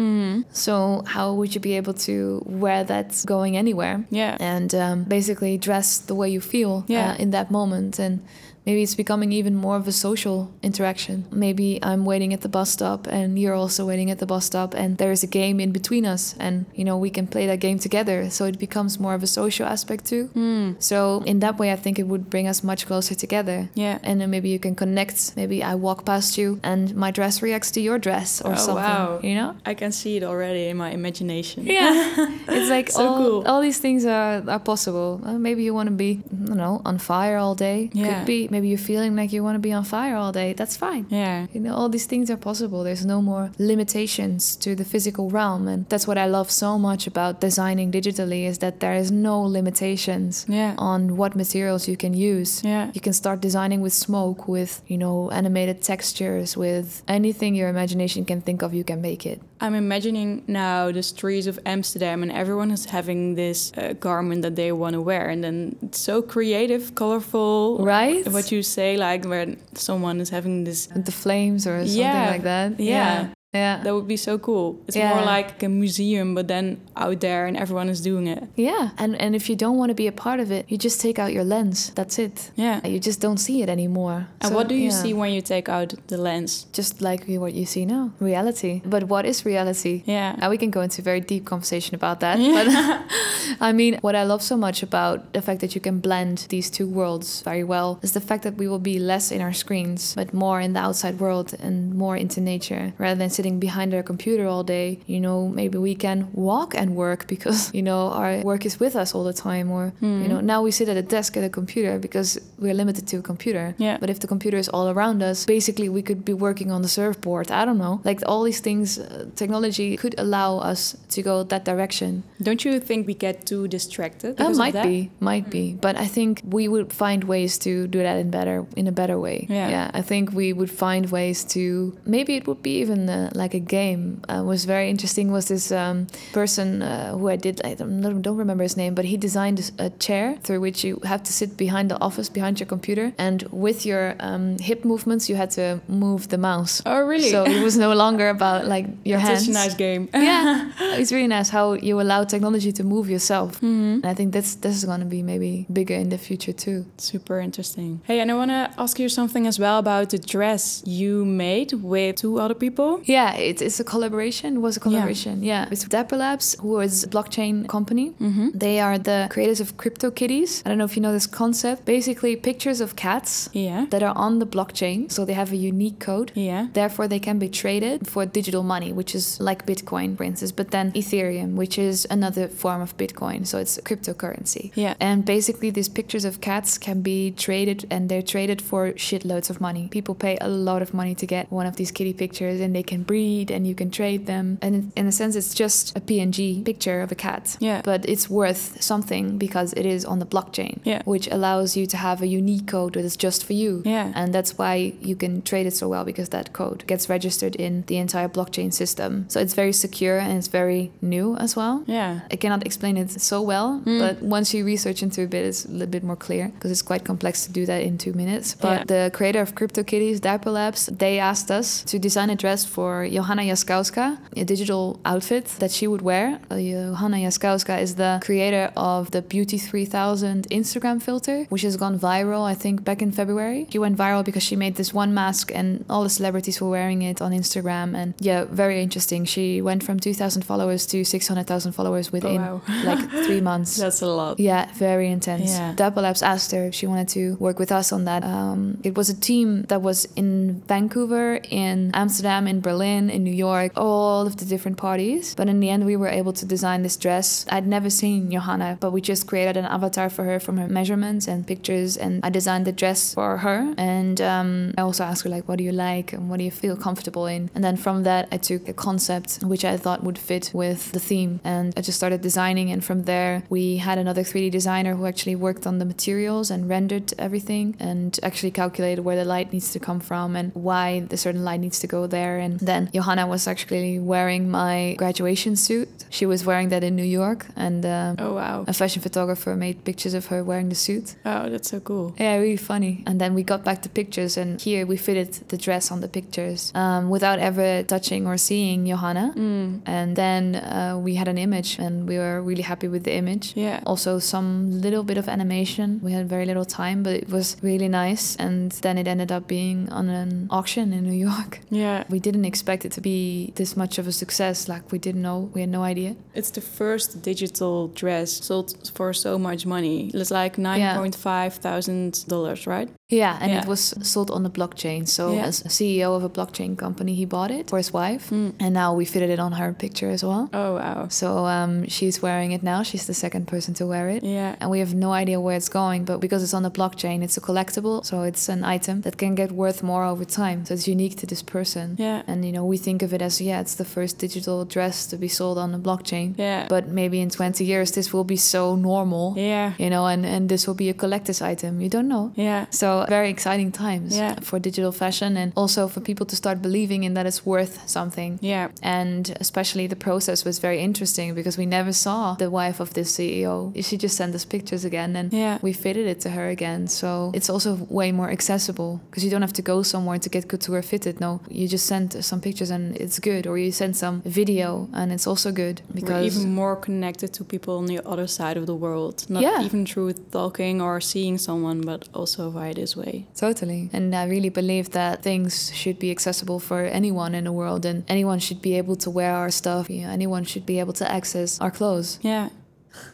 So 0.52 1.04
how 1.06 1.34
would 1.34 1.54
you 1.54 1.62
be 1.62 1.78
able 1.78 1.94
to 2.08 2.42
wear 2.46 2.84
that 2.86 3.24
going 3.26 3.56
anywhere? 3.58 4.04
Yeah. 4.10 4.38
and 4.40 4.74
um, 4.76 5.04
basically 5.04 5.58
dress 5.58 6.00
the 6.00 6.16
way 6.16 6.30
you 6.30 6.42
feel 6.42 6.84
Yeah. 6.88 7.12
uh, 7.12 7.16
in 7.24 7.30
that 7.32 7.52
moment. 7.52 8.00
And 8.00 8.20
maybe 8.66 8.82
it's 8.84 8.96
becoming 8.96 9.32
even 9.32 9.56
more 9.56 9.76
of 9.76 9.88
a 9.88 9.92
social 9.92 10.52
interaction. 10.62 11.26
Maybe 11.32 11.80
I'm 11.84 12.06
waiting 12.06 12.34
at 12.34 12.42
the 12.42 12.50
bus 12.50 12.70
stop 12.70 13.08
and 13.08 13.38
you're 13.38 13.54
also 13.56 13.86
waiting 13.86 14.10
at 14.12 14.20
the 14.20 14.26
bus 14.26 14.46
stop 14.46 14.74
and 14.74 14.98
there's 14.98 15.24
a 15.24 15.28
game 15.28 15.60
in 15.60 15.72
between 15.72 16.06
us 16.06 16.36
and 16.40 16.66
you 16.74 16.84
know 16.86 16.98
we 16.98 17.10
can 17.10 17.28
play 17.28 17.46
that 17.48 17.60
game 17.60 17.80
together. 17.80 18.30
So 18.30 18.46
it 18.46 18.58
becomes 18.60 19.00
more 19.00 19.14
of 19.14 19.24
a 19.24 19.28
social 19.28 19.66
aspect 19.66 20.06
too. 20.06 20.30
Mm. 20.36 20.82
So 20.82 21.24
in 21.26 21.40
that 21.40 21.58
way 21.60 21.72
I 21.72 21.76
think 21.76 22.00
it 22.00 22.08
would 22.08 22.30
bring 22.30 22.48
us 22.48 22.64
much 22.64 22.86
closer 22.86 23.16
together. 23.16 23.70
Yeah. 23.76 24.00
And 24.04 24.22
then 24.22 24.30
maybe 24.30 24.50
you 24.50 24.60
can 24.60 24.76
connect. 24.76 25.34
Maybe 25.36 25.62
I 25.64 25.76
walk 25.76 26.06
past 26.06 26.38
you 26.38 26.60
and 26.64 26.96
my 26.96 27.12
dress 27.12 27.42
reacts 27.42 27.72
to 27.72 27.82
your 27.82 28.00
dress 28.00 28.42
or 28.42 28.54
Oh, 28.54 28.56
something. 28.56 28.84
wow. 28.84 29.20
You 29.24 29.36
know? 29.36 29.56
I 29.66 29.74
can 29.74 29.92
see 29.92 30.18
it 30.18 30.24
already 30.24 30.68
in 30.68 30.78
my 30.78 30.92
imagination. 30.92 31.66
Yeah, 31.74 32.30
it's 32.48 32.70
like 32.70 32.90
So 32.98 33.06
all, 33.08 33.18
cool. 33.18 33.44
all 33.48 33.62
these 33.62 33.80
things 33.80 34.06
are, 34.06 34.44
are 34.48 34.60
possible. 34.60 35.20
Uh, 35.26 35.34
maybe 35.40 35.64
you 35.64 35.74
want 35.74 35.88
to 35.90 35.96
be, 35.96 36.22
don't 36.46 36.58
know, 36.58 36.82
on 36.86 36.98
fire 37.00 37.38
all 37.38 37.56
day. 37.56 37.90
Yeah. 37.94 38.20
Could 38.20 38.28
be. 38.28 38.48
Maybe 38.54 38.68
you're 38.72 38.88
feeling 38.94 39.14
like 39.20 39.30
you 39.36 39.42
want 39.48 39.56
to 39.60 39.64
be 39.70 39.74
on 39.80 39.84
fire 39.96 40.16
all 40.22 40.32
day. 40.32 40.50
That's 40.60 40.78
fine. 40.88 41.04
Yeah. 41.10 41.48
You 41.54 41.60
know, 41.64 41.74
all 41.80 41.90
these 41.96 42.06
things 42.12 42.28
are 42.34 42.38
possible. 42.50 42.80
There's 42.84 43.06
no 43.16 43.20
more 43.22 43.46
limitations 43.58 44.56
to 44.64 44.70
the 44.76 44.86
physical 44.94 45.26
realm, 45.40 45.68
and 45.68 45.82
that's 45.90 46.08
what 46.10 46.18
I 46.18 46.28
love 46.38 46.50
so 46.52 46.78
much 46.80 47.08
about 47.08 47.42
designing 47.48 47.92
digitally 47.92 48.42
is 48.52 48.56
that 48.60 48.80
there 48.80 48.96
is 49.04 49.12
no 49.12 49.36
limitations 49.42 50.46
Yeah. 50.48 50.74
on 50.78 51.00
what 51.20 51.36
materials 51.36 51.88
you 51.92 51.98
can 52.04 52.14
use. 52.14 52.52
Yeah. 52.64 52.92
You 52.94 53.02
can 53.02 53.14
start 53.14 53.38
designing 53.42 53.82
with 53.82 53.94
smoke, 54.08 54.48
with 54.48 54.82
you 54.88 54.98
know, 55.04 55.16
animated 55.32 55.78
textures, 55.82 56.56
with 56.66 56.88
anything 57.08 57.56
your 57.56 57.70
imagination 57.70 58.26
can 58.26 58.40
think 58.42 58.62
of. 58.62 58.74
You 58.74 58.84
can 58.92 59.02
make 59.02 59.26
it. 59.26 59.40
I'm 59.64 59.76
imagining 59.76 60.44
now 60.46 60.92
the 60.92 61.02
streets 61.02 61.48
of 61.48 61.58
Amsterdam, 61.66 62.22
and 62.22 62.30
everyone 62.32 62.70
is 62.70 62.84
having 62.84 63.36
this 63.36 63.72
uh, 63.78 63.94
garment 63.98 64.42
that 64.42 64.56
they 64.58 64.74
want 64.74 64.94
to 64.94 65.02
wear, 65.02 65.30
and 65.30 65.42
then 65.42 65.78
it's 65.82 66.00
so 66.00 66.22
creative, 66.22 66.96
colorful. 66.96 67.78
Right? 67.80 68.28
What 68.28 68.52
you 68.52 68.62
say, 68.62 68.98
like 68.98 69.24
when 69.24 69.56
someone 69.74 70.20
is 70.20 70.30
having 70.30 70.66
this, 70.66 70.88
the 70.88 71.14
flames 71.14 71.66
or 71.66 71.80
something 71.80 71.98
Yeah. 71.98 72.30
like 72.32 72.44
that. 72.44 72.78
Yeah. 72.78 72.94
Yeah. 73.24 73.34
Yeah. 73.54 73.82
that 73.84 73.94
would 73.94 74.08
be 74.08 74.18
so 74.18 74.38
cool. 74.38 74.80
It's 74.88 74.98
Yeah. 74.98 75.14
more 75.14 75.24
like 75.26 75.62
a 75.64 75.70
museum, 75.70 76.34
but 76.36 76.48
then 76.48 76.78
out 76.96 77.20
there, 77.22 77.46
and 77.48 77.56
everyone 77.58 77.90
is 77.90 78.02
doing 78.02 78.28
it. 78.28 78.44
Yeah. 78.56 78.90
And 78.98 79.16
and 79.22 79.36
if 79.36 79.50
you 79.50 79.56
don't 79.56 79.78
want 79.78 79.90
to 79.90 79.96
be 79.96 80.08
a 80.08 80.12
part 80.12 80.40
of 80.40 80.52
it, 80.52 80.66
you 80.70 80.78
just 80.78 81.00
take 81.02 81.20
out 81.22 81.32
your 81.34 81.44
lens. 81.44 81.92
That's 81.96 82.18
it. 82.20 82.52
Yeah. 82.56 82.86
You 82.88 83.00
just 83.00 83.20
don't 83.22 83.38
see 83.40 83.62
it 83.64 83.70
anymore. 83.70 84.28
And 84.42 84.50
So, 84.50 84.56
what 84.56 84.68
do 84.68 84.76
you 84.76 84.90
yeah. 84.90 85.02
see 85.02 85.14
when 85.14 85.32
you 85.34 85.42
take 85.42 85.70
out 85.70 85.94
the 86.08 86.18
lens? 86.18 86.66
Just 86.74 87.02
like 87.02 87.26
what 87.44 87.54
you 87.54 87.66
see 87.66 87.86
now, 87.86 88.12
reality. 88.20 88.82
But 88.86 89.04
what 89.04 89.26
is 89.26 89.46
reality? 89.46 90.02
Yeah. 90.06 90.36
Now 90.40 90.50
we 90.50 90.58
can 90.58 90.72
go 90.72 90.82
into 90.82 91.02
a 91.02 91.04
very 91.04 91.22
deep 91.22 91.46
conversation 91.46 91.96
about 91.96 92.20
that. 92.20 92.40
Yeah. 92.40 92.54
But 92.58 92.68
I 93.70 93.72
mean, 93.74 93.98
what 94.02 94.16
I 94.16 94.24
love 94.24 94.42
so 94.42 94.56
much 94.58 94.84
about 94.84 95.34
the 95.34 95.42
fact 95.42 95.60
that 95.62 95.76
you 95.76 95.82
can 95.82 96.00
blend 96.00 96.46
these 96.50 96.70
two 96.72 96.88
worlds 96.88 97.42
very 97.44 97.64
well 97.64 98.00
is 98.02 98.12
the 98.14 98.22
fact 98.22 98.44
that 98.44 98.56
we 98.58 98.68
will 98.68 98.80
be 98.94 98.98
less 99.00 99.32
in 99.32 99.42
our 99.42 99.54
screens, 99.54 100.14
but 100.16 100.34
more 100.34 100.60
in 100.66 100.74
the 100.74 100.80
outside 100.80 101.20
world 101.20 101.54
and 101.62 101.94
more 101.94 102.16
into 102.18 102.40
nature 102.42 102.94
rather 102.98 103.20
than 103.20 103.30
sitting 103.30 103.43
behind 103.60 103.94
our 103.94 104.04
computer 104.04 104.48
all 104.48 104.64
day. 104.64 105.00
You 105.06 105.20
know, 105.20 105.48
maybe 105.48 105.78
we 105.78 105.96
can 105.96 106.30
walk 106.34 106.76
and 106.76 106.96
work 106.96 107.28
because, 107.34 107.74
you 107.74 107.82
know, 107.82 108.10
our 108.10 108.42
work 108.42 108.66
is 108.66 108.80
with 108.80 108.96
us 108.96 109.14
all 109.16 109.24
the 109.24 109.34
time. 109.34 109.72
Or, 109.72 109.94
you 110.02 110.28
know, 110.28 110.42
now 110.42 110.62
we 110.62 110.72
sit 110.72 110.90
at 110.90 110.98
a 110.98 111.02
desk 111.02 111.38
at 111.38 111.44
a 111.44 111.50
computer 111.50 112.00
because 112.00 112.40
we're 112.58 112.74
limited 112.74 113.08
to 113.08 113.18
a 113.18 113.22
computer. 113.22 113.76
Yeah. 113.78 113.98
But 114.00 114.10
if 114.10 114.20
the 114.20 114.28
computer 114.28 114.58
is 114.58 114.70
all 114.70 114.90
around 114.90 115.22
us, 115.24 115.46
basically 115.46 115.90
we 115.90 116.02
could 116.02 116.26
be 116.26 116.34
working 116.34 116.72
on 116.72 116.82
the 116.82 116.88
surfboard. 116.88 117.52
I 117.52 117.66
don't 117.66 117.78
know. 117.78 118.02
Like 118.04 118.22
all 118.26 118.44
these 118.44 118.60
things, 118.60 119.00
uh, 119.00 119.30
technology 119.36 119.98
could 119.98 120.16
allow 120.18 120.58
us 120.58 120.98
to 121.10 121.22
go 121.22 121.44
that 121.44 121.66
direction. 121.66 122.24
Don't 122.42 122.64
you 122.66 122.80
think 122.80 123.08
we 123.08 123.14
get 123.14 123.46
too 123.46 123.68
distracted? 123.68 124.38
That 124.38 124.52
of 124.52 124.58
might 124.58 124.82
be, 124.84 125.12
might 125.20 125.50
be. 125.50 125.74
But 125.74 125.98
I 125.98 126.08
think 126.08 126.42
we 126.46 126.68
would 126.68 126.92
find 126.94 127.24
ways 127.24 127.58
to 127.60 127.88
do 127.88 128.00
that 128.00 128.18
in 128.18 128.30
better, 128.32 128.66
in 128.76 128.88
a 128.88 128.92
better 128.92 129.20
way. 129.20 129.48
Yeah. 129.50 129.92
I 129.94 130.02
think 130.02 130.32
we 130.32 130.54
would 130.54 130.72
find 130.72 131.10
ways 131.12 131.44
to. 131.56 131.98
Maybe 132.06 132.36
it 132.36 132.48
would 132.48 132.62
be 132.62 132.80
even 132.82 133.10
uh, 133.10 133.32
like 133.34 133.54
a 133.54 133.60
game. 133.60 134.22
Uh, 134.30 134.44
was 134.46 134.66
very 134.66 134.90
interesting. 134.90 135.32
Was 135.32 135.48
this 135.48 135.72
um, 135.72 136.08
person 136.34 136.82
uh, 136.82 137.14
who 137.18 137.30
I 137.30 137.36
did? 137.36 137.62
I 137.64 137.74
don't, 137.76 138.22
don't 138.22 138.38
remember 138.38 138.64
his 138.64 138.78
name, 138.78 138.94
but 138.96 139.06
he 139.06 139.18
designed 139.18 139.72
a 139.80 139.90
chair 139.90 140.38
through 140.44 140.60
which 140.62 140.84
you 140.84 141.00
have 141.04 141.24
to 141.24 141.34
sit 141.34 141.58
behind 141.58 141.90
the 141.92 142.00
office, 142.00 142.30
behind 142.30 142.60
your 142.60 142.68
computer, 142.68 143.14
and 143.18 143.44
with 143.52 143.86
your 143.86 144.16
um, 144.20 144.58
hip 144.60 144.86
movements, 144.86 145.30
you 145.30 145.36
had 145.36 145.52
to 145.52 145.80
move 145.88 146.30
the 146.30 146.38
mouse. 146.38 146.82
Oh, 146.86 147.02
really? 147.02 147.30
So 147.30 147.44
it 147.46 147.62
was 147.64 147.78
no 147.78 147.94
longer 148.04 148.30
about 148.30 148.66
like 148.68 148.86
your 149.04 149.20
It's 149.20 149.28
hands. 149.28 149.40
such 149.46 149.50
a 149.50 149.54
nice 149.54 149.76
game. 149.76 150.10
yeah, 150.14 150.72
it's 151.00 151.12
really 151.12 151.28
nice 151.28 151.50
how 151.50 151.74
you 151.74 152.00
allow 152.02 152.24
technology 152.24 152.72
to 152.74 152.84
move 152.84 153.10
yourself. 153.10 153.60
Mhm. 153.62 153.94
And 154.04 154.06
I 154.06 154.14
think 154.14 154.34
that's 154.34 154.56
this 154.56 154.76
is 154.76 154.86
going 154.86 155.00
to 155.00 155.06
be 155.18 155.22
maybe 155.24 155.66
bigger 155.72 155.96
in 155.96 156.10
the 156.10 156.18
future 156.18 156.54
too. 156.66 156.86
Super 156.98 157.40
interesting. 157.40 158.02
Hey, 158.10 158.20
and 158.22 158.30
I 158.32 158.36
want 158.36 158.52
to 158.52 158.64
ask 158.78 159.00
you 159.00 159.10
something 159.10 159.48
as 159.48 159.58
well 159.60 159.78
about 159.80 160.10
the 160.10 160.18
dress 160.36 160.82
you 160.86 161.26
made 161.26 161.74
with 161.74 162.18
two 162.18 162.40
other 162.44 162.56
people. 162.66 163.02
Yeah, 163.06 163.23
it's, 163.32 163.62
it's 163.62 163.80
a 163.80 163.84
collaboration. 163.84 164.58
It 164.58 164.60
was 164.60 164.78
a 164.78 164.80
collaboration. 164.80 165.44
Yeah, 165.44 165.68
it's 165.72 165.84
Dapper 165.86 166.18
Labs, 166.18 166.56
who 166.60 166.80
is 166.80 167.04
a 167.04 167.08
blockchain 167.08 167.68
company. 167.68 168.12
Mm-hmm. 168.22 168.50
They 168.54 168.80
are 168.80 168.98
the 168.98 169.28
creators 169.32 169.60
of 169.60 169.78
Crypto 169.78 170.12
Kitties. 170.12 170.62
I 170.66 170.70
don't 170.70 170.78
know 170.78 170.86
if 170.86 170.96
you 170.96 171.02
know 171.02 171.14
this 171.14 171.28
concept. 171.28 171.86
Basically, 171.86 172.36
pictures 172.36 172.80
of 172.82 172.96
cats 172.96 173.50
Yeah. 173.54 173.86
that 173.92 174.04
are 174.04 174.16
on 174.16 174.40
the 174.40 174.46
blockchain, 174.46 175.12
so 175.12 175.26
they 175.26 175.34
have 175.34 175.52
a 175.52 175.56
unique 175.56 176.00
code. 176.00 176.32
Yeah. 176.36 176.68
Therefore, 176.74 177.08
they 177.08 177.20
can 177.20 177.40
be 177.40 177.50
traded 177.50 178.08
for 178.08 178.26
digital 178.26 178.64
money, 178.64 178.92
which 178.94 179.16
is 179.16 179.40
like 179.40 179.66
Bitcoin, 179.66 180.18
for 180.18 180.24
instance, 180.24 180.52
but 180.52 180.72
then 180.72 180.92
Ethereum, 180.94 181.56
which 181.56 181.78
is 181.78 182.08
another 182.10 182.48
form 182.48 182.82
of 182.82 182.96
Bitcoin. 182.98 183.46
So 183.48 183.58
it's 183.58 183.78
cryptocurrency. 183.80 184.72
Yeah. 184.76 184.94
And 185.00 185.26
basically, 185.26 185.70
these 185.70 185.90
pictures 185.90 186.26
of 186.26 186.42
cats 186.42 186.78
can 186.78 187.02
be 187.02 187.32
traded, 187.32 187.86
and 187.90 188.10
they're 188.10 188.22
traded 188.22 188.62
for 188.62 188.92
shitloads 188.94 189.50
of 189.50 189.60
money. 189.62 189.88
People 189.92 190.16
pay 190.16 190.38
a 190.42 190.48
lot 190.48 190.82
of 190.82 190.94
money 190.94 191.16
to 191.16 191.26
get 191.26 191.52
one 191.52 191.66
of 191.66 191.76
these 191.76 191.92
kitty 191.92 192.14
pictures, 192.14 192.60
and 192.60 192.76
they 192.76 192.84
can 192.84 193.04
breed, 193.14 193.48
and 193.56 193.62
you 193.70 193.76
can 193.82 193.90
trade 194.00 194.22
them. 194.34 194.46
And 194.66 194.72
in- 195.00 195.08
a 195.08 195.12
sense, 195.22 195.36
it's 195.42 195.54
just 195.64 195.84
a 196.00 196.02
PNG 196.10 196.46
picture 196.72 196.98
of 197.06 197.10
a 197.12 197.20
cat. 197.28 197.44
Yeah. 197.70 197.80
But 197.92 198.00
it's 198.14 198.26
worth 198.42 198.64
something 198.92 199.26
because 199.46 199.70
it 199.82 199.86
is 199.96 200.02
on 200.12 200.18
the 200.24 200.30
blockchain, 200.34 200.76
Yeah. 200.92 201.02
which 201.14 201.28
allows 201.38 201.70
you 201.80 201.86
to 201.94 201.98
have 202.08 202.18
a 202.28 202.30
unique 202.42 202.66
code 202.76 202.94
that 202.96 203.06
is 203.12 203.16
just 203.28 203.40
for 203.48 203.54
you. 203.64 203.72
Yeah. 203.96 204.08
And 204.20 204.28
that's 204.36 204.52
why 204.60 204.76
you 205.10 205.16
can 205.24 205.34
trade 205.52 205.66
it 205.72 205.76
so 205.82 205.86
well 205.94 206.04
because 206.12 206.30
that 206.38 206.48
code 206.60 206.80
gets 206.92 207.04
registered 207.16 207.54
in 207.66 207.74
the 207.90 207.98
entire 208.06 208.30
blockchain 208.38 208.70
system. 208.82 209.12
So 209.34 209.38
it's 209.44 209.56
very 209.64 209.74
secure 209.86 210.18
and 210.26 210.34
it's 210.40 210.52
very 210.62 210.82
new 211.14 211.28
as 211.46 211.52
well. 211.60 211.76
Yeah. 211.98 212.12
I 212.34 212.38
cannot 212.44 212.62
explain 212.70 212.96
it 213.04 213.10
so 213.32 213.38
well, 213.52 213.68
Mm. 213.86 214.00
but 214.04 214.16
once 214.38 214.48
you 214.56 214.62
research 214.74 215.00
into 215.06 215.18
it 215.22 215.26
a 215.30 215.34
bit, 215.36 215.44
it's 215.50 215.64
a 215.66 215.74
little 215.80 215.94
bit 215.98 216.04
more 216.10 216.20
clear 216.28 216.46
because 216.56 216.72
it's 216.76 216.86
quite 216.92 217.04
complex 217.12 217.34
to 217.46 217.50
do 217.60 217.64
that 217.72 217.82
in 217.88 217.94
two 218.06 218.14
minutes. 218.22 218.48
But 218.68 218.78
Yeah. 218.78 218.86
the 218.94 219.02
creator 219.18 219.42
of 219.46 219.50
CryptoKitties, 219.60 220.18
Dapper 220.30 220.52
Labs, 220.60 220.82
they 221.04 221.16
asked 221.32 221.50
us 221.60 221.68
to 221.92 221.96
design 222.08 222.30
a 222.36 222.38
dress 222.44 222.62
for 222.76 222.93
Johanna 223.18 223.44
Jaskowska, 223.44 224.08
a 224.36 224.44
digital 224.44 225.00
outfit 225.06 225.46
that 225.60 225.72
she 225.72 225.86
would 225.92 226.02
wear. 226.02 226.40
Uh, 226.50 226.58
Johanna 226.58 227.18
Jaskowska 227.26 227.82
is 227.86 227.96
the 227.96 228.20
creator 228.28 228.66
of 228.76 229.12
the 229.12 229.22
Beauty 229.22 229.58
3000 229.58 230.48
Instagram 230.50 231.02
filter, 231.02 231.38
which 231.54 231.64
has 231.64 231.76
gone 231.78 231.96
viral, 231.98 232.44
I 232.54 232.56
think, 232.64 232.84
back 232.84 233.02
in 233.02 233.12
February. 233.12 233.68
She 233.72 233.80
went 233.80 233.98
viral 233.98 234.24
because 234.24 234.44
she 234.44 234.56
made 234.56 234.76
this 234.76 234.94
one 234.94 235.14
mask 235.14 235.52
and 235.54 235.86
all 235.90 236.04
the 236.04 236.10
celebrities 236.20 236.62
were 236.62 236.70
wearing 236.70 237.02
it 237.02 237.22
on 237.22 237.32
Instagram. 237.32 237.96
And 237.96 238.14
yeah, 238.20 238.46
very 238.46 238.82
interesting. 238.82 239.26
She 239.26 239.62
went 239.62 239.82
from 239.84 240.00
2,000 240.00 240.44
followers 240.44 240.86
to 240.88 241.04
600,000 241.04 241.72
followers 241.72 242.12
within 242.12 242.42
wow. 242.42 242.62
like 242.84 243.10
three 243.26 243.42
months. 243.52 243.78
That's 243.78 244.02
a 244.02 244.08
lot. 244.08 244.40
Yeah, 244.40 244.70
very 244.74 245.08
intense. 245.08 245.52
Yeah. 245.52 245.74
Dapper 245.76 246.02
Labs 246.02 246.22
asked 246.22 246.52
her 246.52 246.66
if 246.66 246.76
she 246.76 246.88
wanted 246.88 247.10
to 247.10 247.36
work 247.36 247.60
with 247.60 247.72
us 247.72 247.92
on 247.92 248.06
that. 248.06 248.24
Um, 248.24 248.80
it 248.84 248.96
was 248.96 249.10
a 249.10 249.18
team 249.30 249.64
that 249.64 249.82
was 249.82 250.06
in 250.16 250.62
Vancouver, 250.68 251.40
in 251.50 251.92
Amsterdam, 251.94 252.48
in 252.48 252.62
Berlin, 252.62 252.83
in 252.84 253.24
New 253.24 253.34
York, 253.34 253.72
all 253.76 254.26
of 254.26 254.38
the 254.38 254.46
different 254.46 254.78
parties. 254.78 255.36
But 255.36 255.48
in 255.48 255.60
the 255.60 255.70
end, 255.70 255.86
we 255.86 255.96
were 255.96 256.08
able 256.08 256.34
to 256.34 256.46
design 256.46 256.84
this 256.84 256.98
dress. 256.98 257.46
I'd 257.50 257.68
never 257.68 257.90
seen 257.90 258.32
Johanna, 258.32 258.78
but 258.80 258.92
we 258.92 259.02
just 259.02 259.28
created 259.28 259.58
an 259.58 259.66
avatar 259.66 260.10
for 260.10 260.24
her 260.24 260.40
from 260.40 260.58
her 260.58 260.68
measurements 260.68 261.28
and 261.28 261.46
pictures, 261.46 261.98
and 261.98 262.24
I 262.24 262.30
designed 262.30 262.66
the 262.66 262.72
dress 262.72 263.14
for 263.14 263.38
her. 263.38 263.74
And 263.78 264.22
um, 264.22 264.74
I 264.78 264.82
also 264.82 265.04
asked 265.04 265.24
her 265.24 265.30
like, 265.30 265.48
"What 265.48 265.58
do 265.58 265.64
you 265.64 265.72
like 265.72 266.14
and 266.14 266.30
what 266.30 266.38
do 266.38 266.44
you 266.44 266.52
feel 266.52 266.76
comfortable 266.76 267.26
in?" 267.26 267.50
And 267.56 267.64
then 267.64 267.78
from 267.78 268.04
that, 268.04 268.28
I 268.32 268.38
took 268.38 268.68
a 268.68 268.74
concept 268.74 269.40
which 269.44 269.66
I 269.66 269.78
thought 269.78 270.04
would 270.04 270.18
fit 270.18 270.52
with 270.54 270.92
the 270.92 271.00
theme, 271.00 271.40
and 271.44 271.74
I 271.78 271.82
just 271.82 271.98
started 271.98 272.22
designing. 272.22 272.72
And 272.72 272.84
from 272.84 273.04
there, 273.04 273.44
we 273.50 273.78
had 273.78 273.98
another 273.98 274.24
3D 274.24 274.52
designer 274.52 274.96
who 274.96 275.06
actually 275.06 275.36
worked 275.36 275.66
on 275.66 275.80
the 275.80 275.86
materials 275.86 276.52
and 276.52 276.70
rendered 276.70 277.14
everything, 277.18 277.76
and 277.80 278.20
actually 278.24 278.52
calculated 278.52 279.02
where 279.04 279.16
the 279.16 279.26
light 279.26 279.52
needs 279.54 279.72
to 279.74 279.80
come 279.80 280.00
from 280.00 280.36
and 280.36 280.52
why 280.54 281.02
the 281.02 281.18
certain 281.18 281.44
light 281.44 281.60
needs 281.60 281.80
to 281.80 281.88
go 281.88 282.08
there. 282.08 282.38
And 282.40 282.60
then 282.74 282.82
Johanna 282.98 283.26
was 283.36 283.44
actually 283.54 283.94
wearing 284.14 284.44
my 284.62 284.78
graduation 285.04 285.54
suit. 285.68 285.90
She 286.18 286.26
was 286.34 286.40
wearing 286.50 286.70
that 286.74 286.84
in 286.84 286.94
New 287.02 287.10
York, 287.22 287.42
and 287.66 287.82
uh, 287.86 288.16
Oh 288.26 288.34
wow. 288.42 288.58
a 288.68 288.74
fashion 288.82 289.02
photographer 289.08 289.52
made 289.66 289.76
pictures 289.90 290.14
of 290.20 290.24
her 290.32 290.40
wearing 290.50 290.70
the 290.74 290.80
suit. 290.88 291.06
Oh, 291.32 291.44
that's 291.52 291.70
so 291.74 291.80
cool. 291.90 292.06
Yeah, 292.24 292.36
really 292.46 292.64
funny. 292.74 292.94
And 293.08 293.16
then 293.22 293.32
we 293.38 293.44
got 293.54 293.62
back 293.68 293.78
the 293.88 293.90
pictures, 294.02 294.34
and 294.42 294.50
here 294.68 294.84
we 294.92 294.96
fitted 295.08 295.30
the 295.52 295.58
dress 295.66 295.86
on 295.94 295.98
the 296.06 296.08
pictures 296.20 296.72
um, 296.84 297.04
without 297.16 297.40
ever 297.50 297.70
touching 297.94 298.22
or 298.30 298.38
seeing 298.38 298.80
Johanna. 298.92 299.28
Mm. 299.36 299.82
And 299.98 300.10
then 300.24 300.44
uh, 300.56 300.96
we 301.06 301.12
had 301.22 301.28
an 301.34 301.38
image, 301.48 301.72
and 301.86 301.94
we 302.10 302.16
were 302.24 302.38
really 302.50 302.66
happy 302.72 302.88
with 302.88 303.04
the 303.08 303.14
image. 303.22 303.46
Yeah. 303.56 303.78
Also, 303.92 304.12
some 304.20 304.48
little 304.86 305.04
bit 305.10 305.18
of 305.18 305.26
animation. 305.28 306.00
We 306.08 306.12
had 306.18 306.26
very 306.36 306.46
little 306.52 306.66
time, 306.82 306.98
but 307.08 307.14
it 307.24 307.30
was 307.30 307.58
really 307.70 307.90
nice. 307.90 308.26
And 308.46 308.72
then 308.86 308.96
it 309.02 309.08
ended 309.08 309.32
up 309.32 309.44
being 309.48 309.90
on 310.00 310.06
an 310.22 310.48
auction 310.50 310.94
in 310.98 311.02
New 311.12 311.20
York. 311.30 311.60
Yeah. 311.70 312.04
We 312.10 312.20
didn't 312.28 312.46
expect 312.46 312.63
it 312.86 312.92
to 312.94 313.02
be 313.02 313.52
this 313.56 313.76
much 313.78 313.98
of 313.98 314.08
a 314.08 314.12
success. 314.12 314.68
Like, 314.68 314.92
we 314.92 315.00
didn't 315.00 315.22
know, 315.22 315.50
we 315.54 315.62
had 315.62 315.70
no 315.70 315.84
idea. 315.84 316.16
It's 316.34 316.52
the 316.52 316.62
first 316.62 317.22
digital 317.22 317.88
dress 317.90 318.32
sold 318.32 318.90
for 318.96 319.14
so 319.14 319.38
much 319.38 319.66
money. 319.66 320.10
It's 320.14 320.32
like 320.32 320.58
nine 320.58 320.98
point 320.98 321.16
five 321.16 321.56
thousand 321.56 322.26
dollars, 322.28 322.66
right? 322.68 322.90
Yeah, 323.14 323.38
and 323.42 323.52
Yeah. 323.52 323.62
it 323.62 323.68
was 323.68 323.94
sold 324.02 324.30
on 324.32 324.44
the 324.44 324.50
blockchain. 324.50 325.08
So, 325.08 325.24
Yeah. 325.34 325.48
as 325.50 325.62
a 325.66 325.70
CEO 325.70 326.16
of 326.16 326.24
a 326.24 326.30
blockchain 326.30 326.76
company, 326.78 327.14
he 327.22 327.26
bought 327.26 327.52
it 327.52 327.70
for 327.70 327.78
his 327.78 327.92
wife. 327.94 328.30
Mm. 328.32 328.54
And 328.60 328.74
now 328.74 328.90
we 329.00 329.06
fitted 329.06 329.30
it 329.30 329.40
on 329.40 329.52
her 329.54 329.74
picture 329.74 330.10
as 330.10 330.24
well. 330.24 330.50
Oh 330.54 330.76
wow. 330.76 331.08
So, 331.10 331.28
um, 331.58 331.88
she's 331.88 332.22
wearing 332.22 332.52
it 332.52 332.64
now. 332.64 332.84
She's 332.84 333.06
the 333.06 333.14
second 333.14 333.46
person 333.48 333.74
to 333.76 333.86
wear 333.86 334.10
it. 334.10 334.24
Yeah. 334.24 334.56
And 334.60 334.70
we 334.72 334.80
have 334.80 334.94
no 334.96 335.12
idea 335.14 335.38
where 335.40 335.56
it's 335.56 335.70
going, 335.70 336.06
but 336.06 336.18
because 336.20 336.42
it's 336.44 336.54
on 336.54 336.64
the 336.64 336.72
blockchain, 336.80 337.22
it's 337.24 337.38
a 337.38 337.42
collectible. 337.42 338.04
So, 338.06 338.24
it's 338.24 338.50
an 338.50 338.64
item 338.64 339.02
that 339.02 339.18
can 339.18 339.36
get 339.36 339.52
worth 339.52 339.84
more 339.84 340.04
over 340.04 340.26
time. 340.26 340.66
So, 340.66 340.74
it's 340.74 340.88
unique 340.88 341.16
to 341.18 341.26
this 341.28 341.44
person. 341.44 341.96
Yeah. 342.00 342.22
And, 342.28 342.44
you 342.46 342.52
know, 342.52 342.66
we 342.66 342.78
think 342.78 343.02
of 343.04 343.14
it 343.14 343.22
as, 343.22 343.40
yeah, 343.40 343.62
it's 343.62 343.76
the 343.76 343.86
first 343.86 344.18
digital 344.18 344.66
dress 344.66 345.06
to 345.08 345.18
be 345.18 345.28
sold 345.28 345.58
on 345.58 345.72
the 345.72 345.80
blockchain. 345.88 346.34
Yeah. 346.38 346.66
But 346.70 346.88
maybe 346.88 347.20
in 347.22 347.30
20 347.30 347.64
years, 347.64 347.92
this 347.92 348.12
will 348.14 348.24
be 348.24 348.38
so 348.38 348.76
normal, 348.76 349.34
yeah. 349.38 349.74
you 349.78 349.90
know, 349.90 350.06
and, 350.08 350.26
and 350.26 350.50
this 350.50 350.68
will 350.68 350.74
be 350.76 350.90
a 350.90 350.94
collector's 350.94 351.42
item. 351.42 351.82
You 351.82 351.90
don't 351.90 352.08
know. 352.08 352.32
Yeah. 352.36 352.66
So 352.70 353.03
very 353.10 353.30
exciting 353.30 353.72
times 353.72 354.16
Yeah. 354.16 354.36
for 354.42 354.60
digital 354.60 354.92
fashion 354.92 355.38
and 355.38 355.52
also 355.56 355.88
for 355.88 356.02
people 356.02 356.26
to 356.28 356.36
start 356.36 356.62
believing 356.62 357.04
in 357.04 357.14
that 357.14 357.26
it's 357.26 357.46
worth 357.46 357.80
something. 357.88 358.40
Yeah. 358.42 358.68
And 358.82 359.34
especially 359.40 359.88
the 359.88 359.96
process 359.96 360.46
was 360.46 360.60
very 360.60 360.80
interesting 360.80 361.34
because 361.36 361.58
we 361.58 361.66
never 361.66 361.94
saw 361.94 362.36
the 362.36 362.50
wife 362.50 362.80
of 362.80 362.94
this 362.94 363.10
CEO. 363.16 363.74
She 363.82 363.98
just 363.98 364.16
sent 364.18 364.36
us 364.36 364.46
pictures 364.46 364.86
again 364.86 365.16
and 365.16 365.32
Yeah. 365.34 365.58
we 365.62 365.74
fitted 365.74 366.08
it 366.08 366.20
to 366.22 366.30
her 366.30 366.48
again. 366.50 366.88
So 366.88 367.32
it's 367.34 367.50
also 367.50 367.88
way 367.90 368.12
more 368.12 368.30
accessible 368.32 369.00
because 369.10 369.24
you 369.24 369.32
don't 369.32 369.42
have 369.42 369.54
to 369.54 369.62
go 369.62 369.84
somewhere 369.84 370.20
to 370.20 370.30
get 370.30 370.48
couture 370.48 370.82
fitted. 370.82 371.20
No, 371.20 371.40
you 371.50 371.68
just 371.68 371.86
send 371.86 372.24
some 372.24 372.40
pictures 372.42 372.70
and 372.72 372.96
it's 372.98 373.20
good, 373.20 373.48
or 373.48 373.58
you 373.58 373.72
send 373.72 373.96
some 373.96 374.22
video 374.26 374.88
and 374.94 375.12
it's 375.12 375.28
also 375.28 375.52
good 375.52 375.82
We're 375.90 376.02
because 376.02 376.26
even 376.38 376.54
more 376.54 376.76
connected 376.76 377.34
to 377.34 377.44
people 377.44 377.78
on 377.78 377.86
the 377.86 378.00
other 378.06 378.28
side 378.28 378.58
of 378.58 378.66
the 378.66 378.76
world. 378.76 379.26
Not 379.30 379.44
Yeah. 379.44 379.66
even 379.66 379.86
through 379.86 380.14
talking 380.32 380.82
or 380.82 381.02
seeing 381.02 381.38
someone, 381.38 381.82
but 381.82 382.08
also 382.14 382.50
via 382.50 382.74
way. 382.96 383.26
Totally. 383.36 383.90
And 383.94 384.14
I 384.16 384.26
really 384.26 384.50
believe 384.50 384.92
that 384.92 385.24
things 385.24 385.74
should 385.74 385.98
be 386.00 386.12
accessible 386.12 386.60
for 386.60 386.84
anyone 386.86 387.34
in 387.36 387.46
the 387.46 387.52
world 387.52 387.86
and 387.86 388.04
anyone 388.08 388.40
should 388.40 388.62
be 388.62 388.78
able 388.78 388.96
to 388.98 389.10
wear 389.10 389.34
our 389.34 389.50
stuff. 389.50 389.90
You 389.90 390.02
know, 390.04 390.10
anyone 390.10 390.44
should 390.44 390.66
be 390.66 390.80
able 390.80 390.94
to 390.94 391.06
access 391.10 391.60
our 391.62 391.72
clothes. 391.72 392.20
Yeah. 392.22 392.50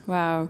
Wow. 0.07 0.49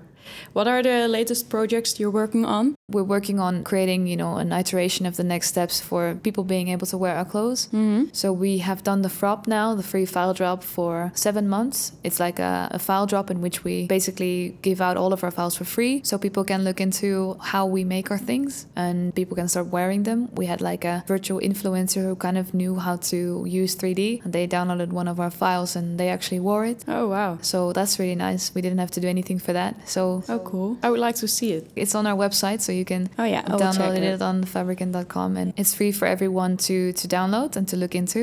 What 0.53 0.67
are 0.67 0.81
the 0.81 1.07
latest 1.07 1.49
projects 1.49 1.99
you're 1.99 2.11
working 2.11 2.45
on? 2.45 2.75
We're 2.89 3.03
working 3.03 3.39
on 3.39 3.63
creating, 3.63 4.07
you 4.07 4.17
know, 4.17 4.37
an 4.37 4.51
iteration 4.51 5.05
of 5.05 5.15
the 5.15 5.23
next 5.23 5.47
steps 5.47 5.79
for 5.79 6.15
people 6.23 6.43
being 6.43 6.69
able 6.69 6.87
to 6.87 6.97
wear 6.97 7.15
our 7.15 7.25
clothes. 7.25 7.67
Mm-hmm. 7.67 8.05
So 8.13 8.33
we 8.33 8.59
have 8.59 8.83
done 8.83 9.01
the 9.01 9.09
FROP 9.09 9.47
now, 9.47 9.75
the 9.75 9.83
free 9.83 10.05
file 10.05 10.33
drop 10.33 10.63
for 10.63 11.11
seven 11.13 11.47
months. 11.47 11.93
It's 12.03 12.19
like 12.19 12.39
a, 12.39 12.69
a 12.71 12.79
file 12.79 13.05
drop 13.05 13.29
in 13.29 13.41
which 13.41 13.63
we 13.63 13.85
basically 13.87 14.57
give 14.61 14.81
out 14.81 14.97
all 14.97 15.13
of 15.13 15.23
our 15.23 15.31
files 15.31 15.55
for 15.55 15.65
free. 15.65 16.01
So 16.03 16.17
people 16.17 16.43
can 16.43 16.63
look 16.63 16.81
into 16.81 17.37
how 17.41 17.65
we 17.65 17.83
make 17.83 18.09
our 18.09 18.17
things 18.17 18.65
and 18.75 19.13
people 19.13 19.35
can 19.35 19.47
start 19.47 19.67
wearing 19.67 20.03
them. 20.03 20.29
We 20.33 20.47
had 20.47 20.61
like 20.61 20.83
a 20.83 21.03
virtual 21.07 21.39
influencer 21.39 22.03
who 22.03 22.15
kind 22.15 22.37
of 22.37 22.53
knew 22.53 22.75
how 22.75 22.95
to 23.11 23.45
use 23.47 23.75
3D 23.75 24.23
and 24.23 24.33
they 24.33 24.47
downloaded 24.47 24.89
one 24.89 25.07
of 25.07 25.19
our 25.19 25.31
files 25.31 25.75
and 25.75 25.99
they 25.99 26.09
actually 26.09 26.39
wore 26.39 26.65
it. 26.65 26.83
Oh, 26.87 27.07
wow. 27.07 27.37
So 27.41 27.71
that's 27.73 27.99
really 27.99 28.15
nice. 28.15 28.53
We 28.55 28.61
didn't 28.61 28.79
have 28.79 28.91
to 28.91 28.99
do 28.99 29.07
anything 29.07 29.37
for 29.37 29.53
that. 29.53 29.87
So 29.87 30.08
Oh, 30.33 30.39
cool. 30.51 30.71
I 30.85 30.87
would 30.91 31.03
like 31.07 31.17
to 31.23 31.27
see 31.27 31.49
it. 31.57 31.63
it's 31.81 31.95
on 31.99 32.03
our 32.09 32.17
website, 32.25 32.59
so 32.65 32.71
you 32.79 32.85
can 32.91 33.03
Oh, 33.21 33.27
yeah. 33.35 33.43
Download 33.63 33.95
it. 33.97 34.03
it 34.15 34.21
on 34.21 34.37
fabricant.com 34.55 35.37
and 35.39 35.53
it's 35.61 35.73
free 35.79 35.91
for 35.99 36.05
everyone 36.15 36.53
to 36.67 36.77
to 37.01 37.05
download 37.17 37.55
and 37.57 37.65
to 37.71 37.75
look 37.83 37.93
into 38.01 38.21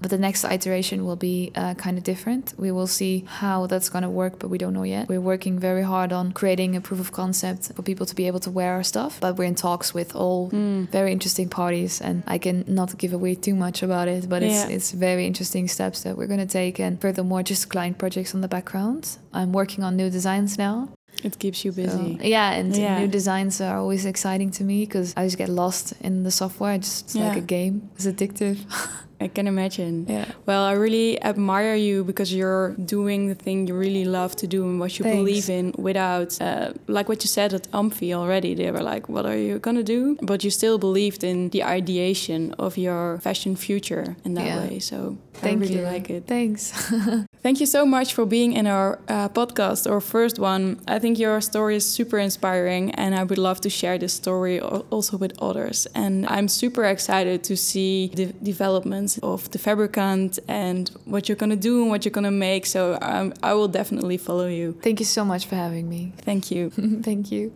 but 0.00 0.10
the 0.10 0.18
next 0.28 0.44
iteration 0.44 0.98
will 1.06 1.16
be 1.30 1.38
uh, 1.62 1.74
kind 1.84 1.96
of 1.98 2.04
different 2.12 2.44
we 2.64 2.70
will 2.76 2.86
see 3.00 3.14
how 3.40 3.66
that's 3.70 3.88
going 3.94 4.06
to 4.10 4.14
work 4.22 4.34
but 4.40 4.48
we 4.52 4.56
don't 4.62 4.72
know 4.78 4.84
yet 4.96 5.04
we're 5.12 5.26
working 5.34 5.54
very 5.68 5.82
hard 5.82 6.10
on 6.12 6.24
creating 6.40 6.70
a 6.76 6.80
proof 6.88 7.00
of 7.00 7.10
concept 7.22 7.62
for 7.74 7.82
people 7.90 8.06
to 8.06 8.14
be 8.20 8.24
able 8.30 8.38
to 8.46 8.50
wear 8.58 8.70
our 8.76 8.84
stuff 8.92 9.12
but 9.24 9.30
we're 9.36 9.48
in 9.52 9.56
talks 9.66 9.88
with 9.98 10.10
all 10.22 10.40
Mm. 10.52 10.80
very 10.98 11.10
interesting 11.16 11.48
parties 11.62 11.92
and 12.08 12.16
i 12.34 12.38
can 12.46 12.58
not 12.80 12.90
give 13.02 13.12
away 13.18 13.34
too 13.46 13.56
much 13.64 13.78
about 13.86 14.06
it 14.16 14.22
but 14.32 14.40
it's 14.48 14.62
it's 14.76 14.90
very 15.08 15.24
interesting 15.30 15.64
steps 15.76 15.98
that 16.04 16.12
we're 16.16 16.30
going 16.34 16.46
to 16.48 16.52
take 16.62 16.74
and 16.84 16.92
furthermore 17.04 17.42
just 17.52 17.62
client 17.74 17.94
projects 18.02 18.30
on 18.36 18.40
the 18.46 18.52
background 18.56 19.02
i'm 19.38 19.52
working 19.60 19.82
on 19.86 19.92
new 19.96 20.10
designs 20.18 20.52
now 20.66 20.76
It 21.24 21.38
keeps 21.38 21.64
you 21.64 21.72
so, 21.72 21.82
busy. 21.82 22.18
yeah, 22.22 22.52
and 22.58 22.76
Yeah. 22.76 23.00
new 23.00 23.08
designs 23.08 23.60
are 23.60 23.76
always 23.78 24.04
exciting 24.04 24.50
to 24.52 24.64
me 24.64 24.84
because 24.86 25.12
I 25.16 25.24
just 25.24 25.36
get 25.38 25.48
lost 25.48 25.92
in 26.00 26.22
the 26.22 26.30
software. 26.30 26.74
It's 26.74 27.02
just 27.02 27.16
like 27.16 27.36
a 27.36 27.40
game. 27.56 27.90
It's 27.96 28.06
addictive. 28.06 28.58
I 29.20 29.26
can 29.26 29.48
imagine. 29.48 30.06
Yeah. 30.08 30.26
Well, 30.46 30.62
I 30.62 30.74
really 30.74 31.20
admire 31.24 31.74
you 31.74 32.04
because 32.04 32.32
you're 32.32 32.76
doing 32.84 33.26
the 33.26 33.34
thing 33.34 33.66
you 33.66 33.74
really 33.74 34.04
love 34.04 34.36
to 34.36 34.46
do 34.46 34.62
and 34.62 34.78
what 34.78 34.96
you 34.96 35.02
Thanks. 35.02 35.16
believe 35.18 35.50
in 35.50 35.74
without, 35.76 36.40
uh, 36.40 36.72
like 36.86 37.08
what 37.08 37.24
you 37.24 37.28
said 37.28 37.52
at 37.52 37.66
AMFI 37.72 38.12
already. 38.14 38.54
They 38.54 38.70
were 38.70 38.80
like, 38.92 39.08
what 39.08 39.26
are 39.26 39.36
you 39.36 39.58
going 39.58 39.76
to 39.76 39.82
do? 39.82 40.16
But 40.22 40.44
you 40.44 40.50
still 40.50 40.78
believed 40.78 41.24
in 41.24 41.48
the 41.50 41.64
ideation 41.64 42.54
of 42.60 42.78
your 42.78 43.18
fashion 43.18 43.56
future 43.56 44.14
in 44.24 44.34
that 44.34 44.46
Yeah. 44.46 44.60
way. 44.60 44.78
So 44.78 45.16
Thank 45.34 45.56
I 45.56 45.60
really 45.62 45.80
you. 45.80 45.82
like 45.92 46.10
it. 46.10 46.28
Thanks. 46.28 46.72
Thank 47.42 47.60
you 47.60 47.66
so 47.66 47.86
much 47.86 48.14
for 48.14 48.26
being 48.26 48.52
in 48.52 48.66
our 48.66 48.98
uh, 49.08 49.28
podcast, 49.28 49.90
our 49.90 50.00
first 50.00 50.38
one. 50.38 50.80
I 50.88 50.98
think 50.98 51.18
your 51.18 51.40
story 51.40 51.76
is 51.76 51.86
super 51.86 52.18
inspiring, 52.18 52.90
and 52.92 53.14
I 53.14 53.22
would 53.22 53.38
love 53.38 53.60
to 53.62 53.70
share 53.70 53.96
this 53.98 54.12
story 54.12 54.60
also 54.60 55.16
with 55.16 55.40
others. 55.40 55.86
And 55.94 56.26
I'm 56.26 56.48
super 56.48 56.84
excited 56.84 57.44
to 57.44 57.56
see 57.56 58.10
the 58.14 58.26
developments 58.42 59.18
of 59.18 59.50
the 59.52 59.58
Fabricant 59.58 60.38
and 60.48 60.90
what 61.04 61.28
you're 61.28 61.36
gonna 61.36 61.56
do 61.56 61.82
and 61.82 61.90
what 61.90 62.04
you're 62.04 62.12
gonna 62.12 62.30
make. 62.30 62.66
So 62.66 62.98
um, 63.02 63.32
I 63.42 63.54
will 63.54 63.68
definitely 63.68 64.16
follow 64.16 64.46
you. 64.48 64.76
Thank 64.82 64.98
you 65.00 65.06
so 65.06 65.24
much 65.24 65.46
for 65.46 65.54
having 65.54 65.88
me. 65.88 66.12
Thank 66.18 66.50
you. 66.50 66.70
Thank 67.02 67.30
you. 67.30 67.52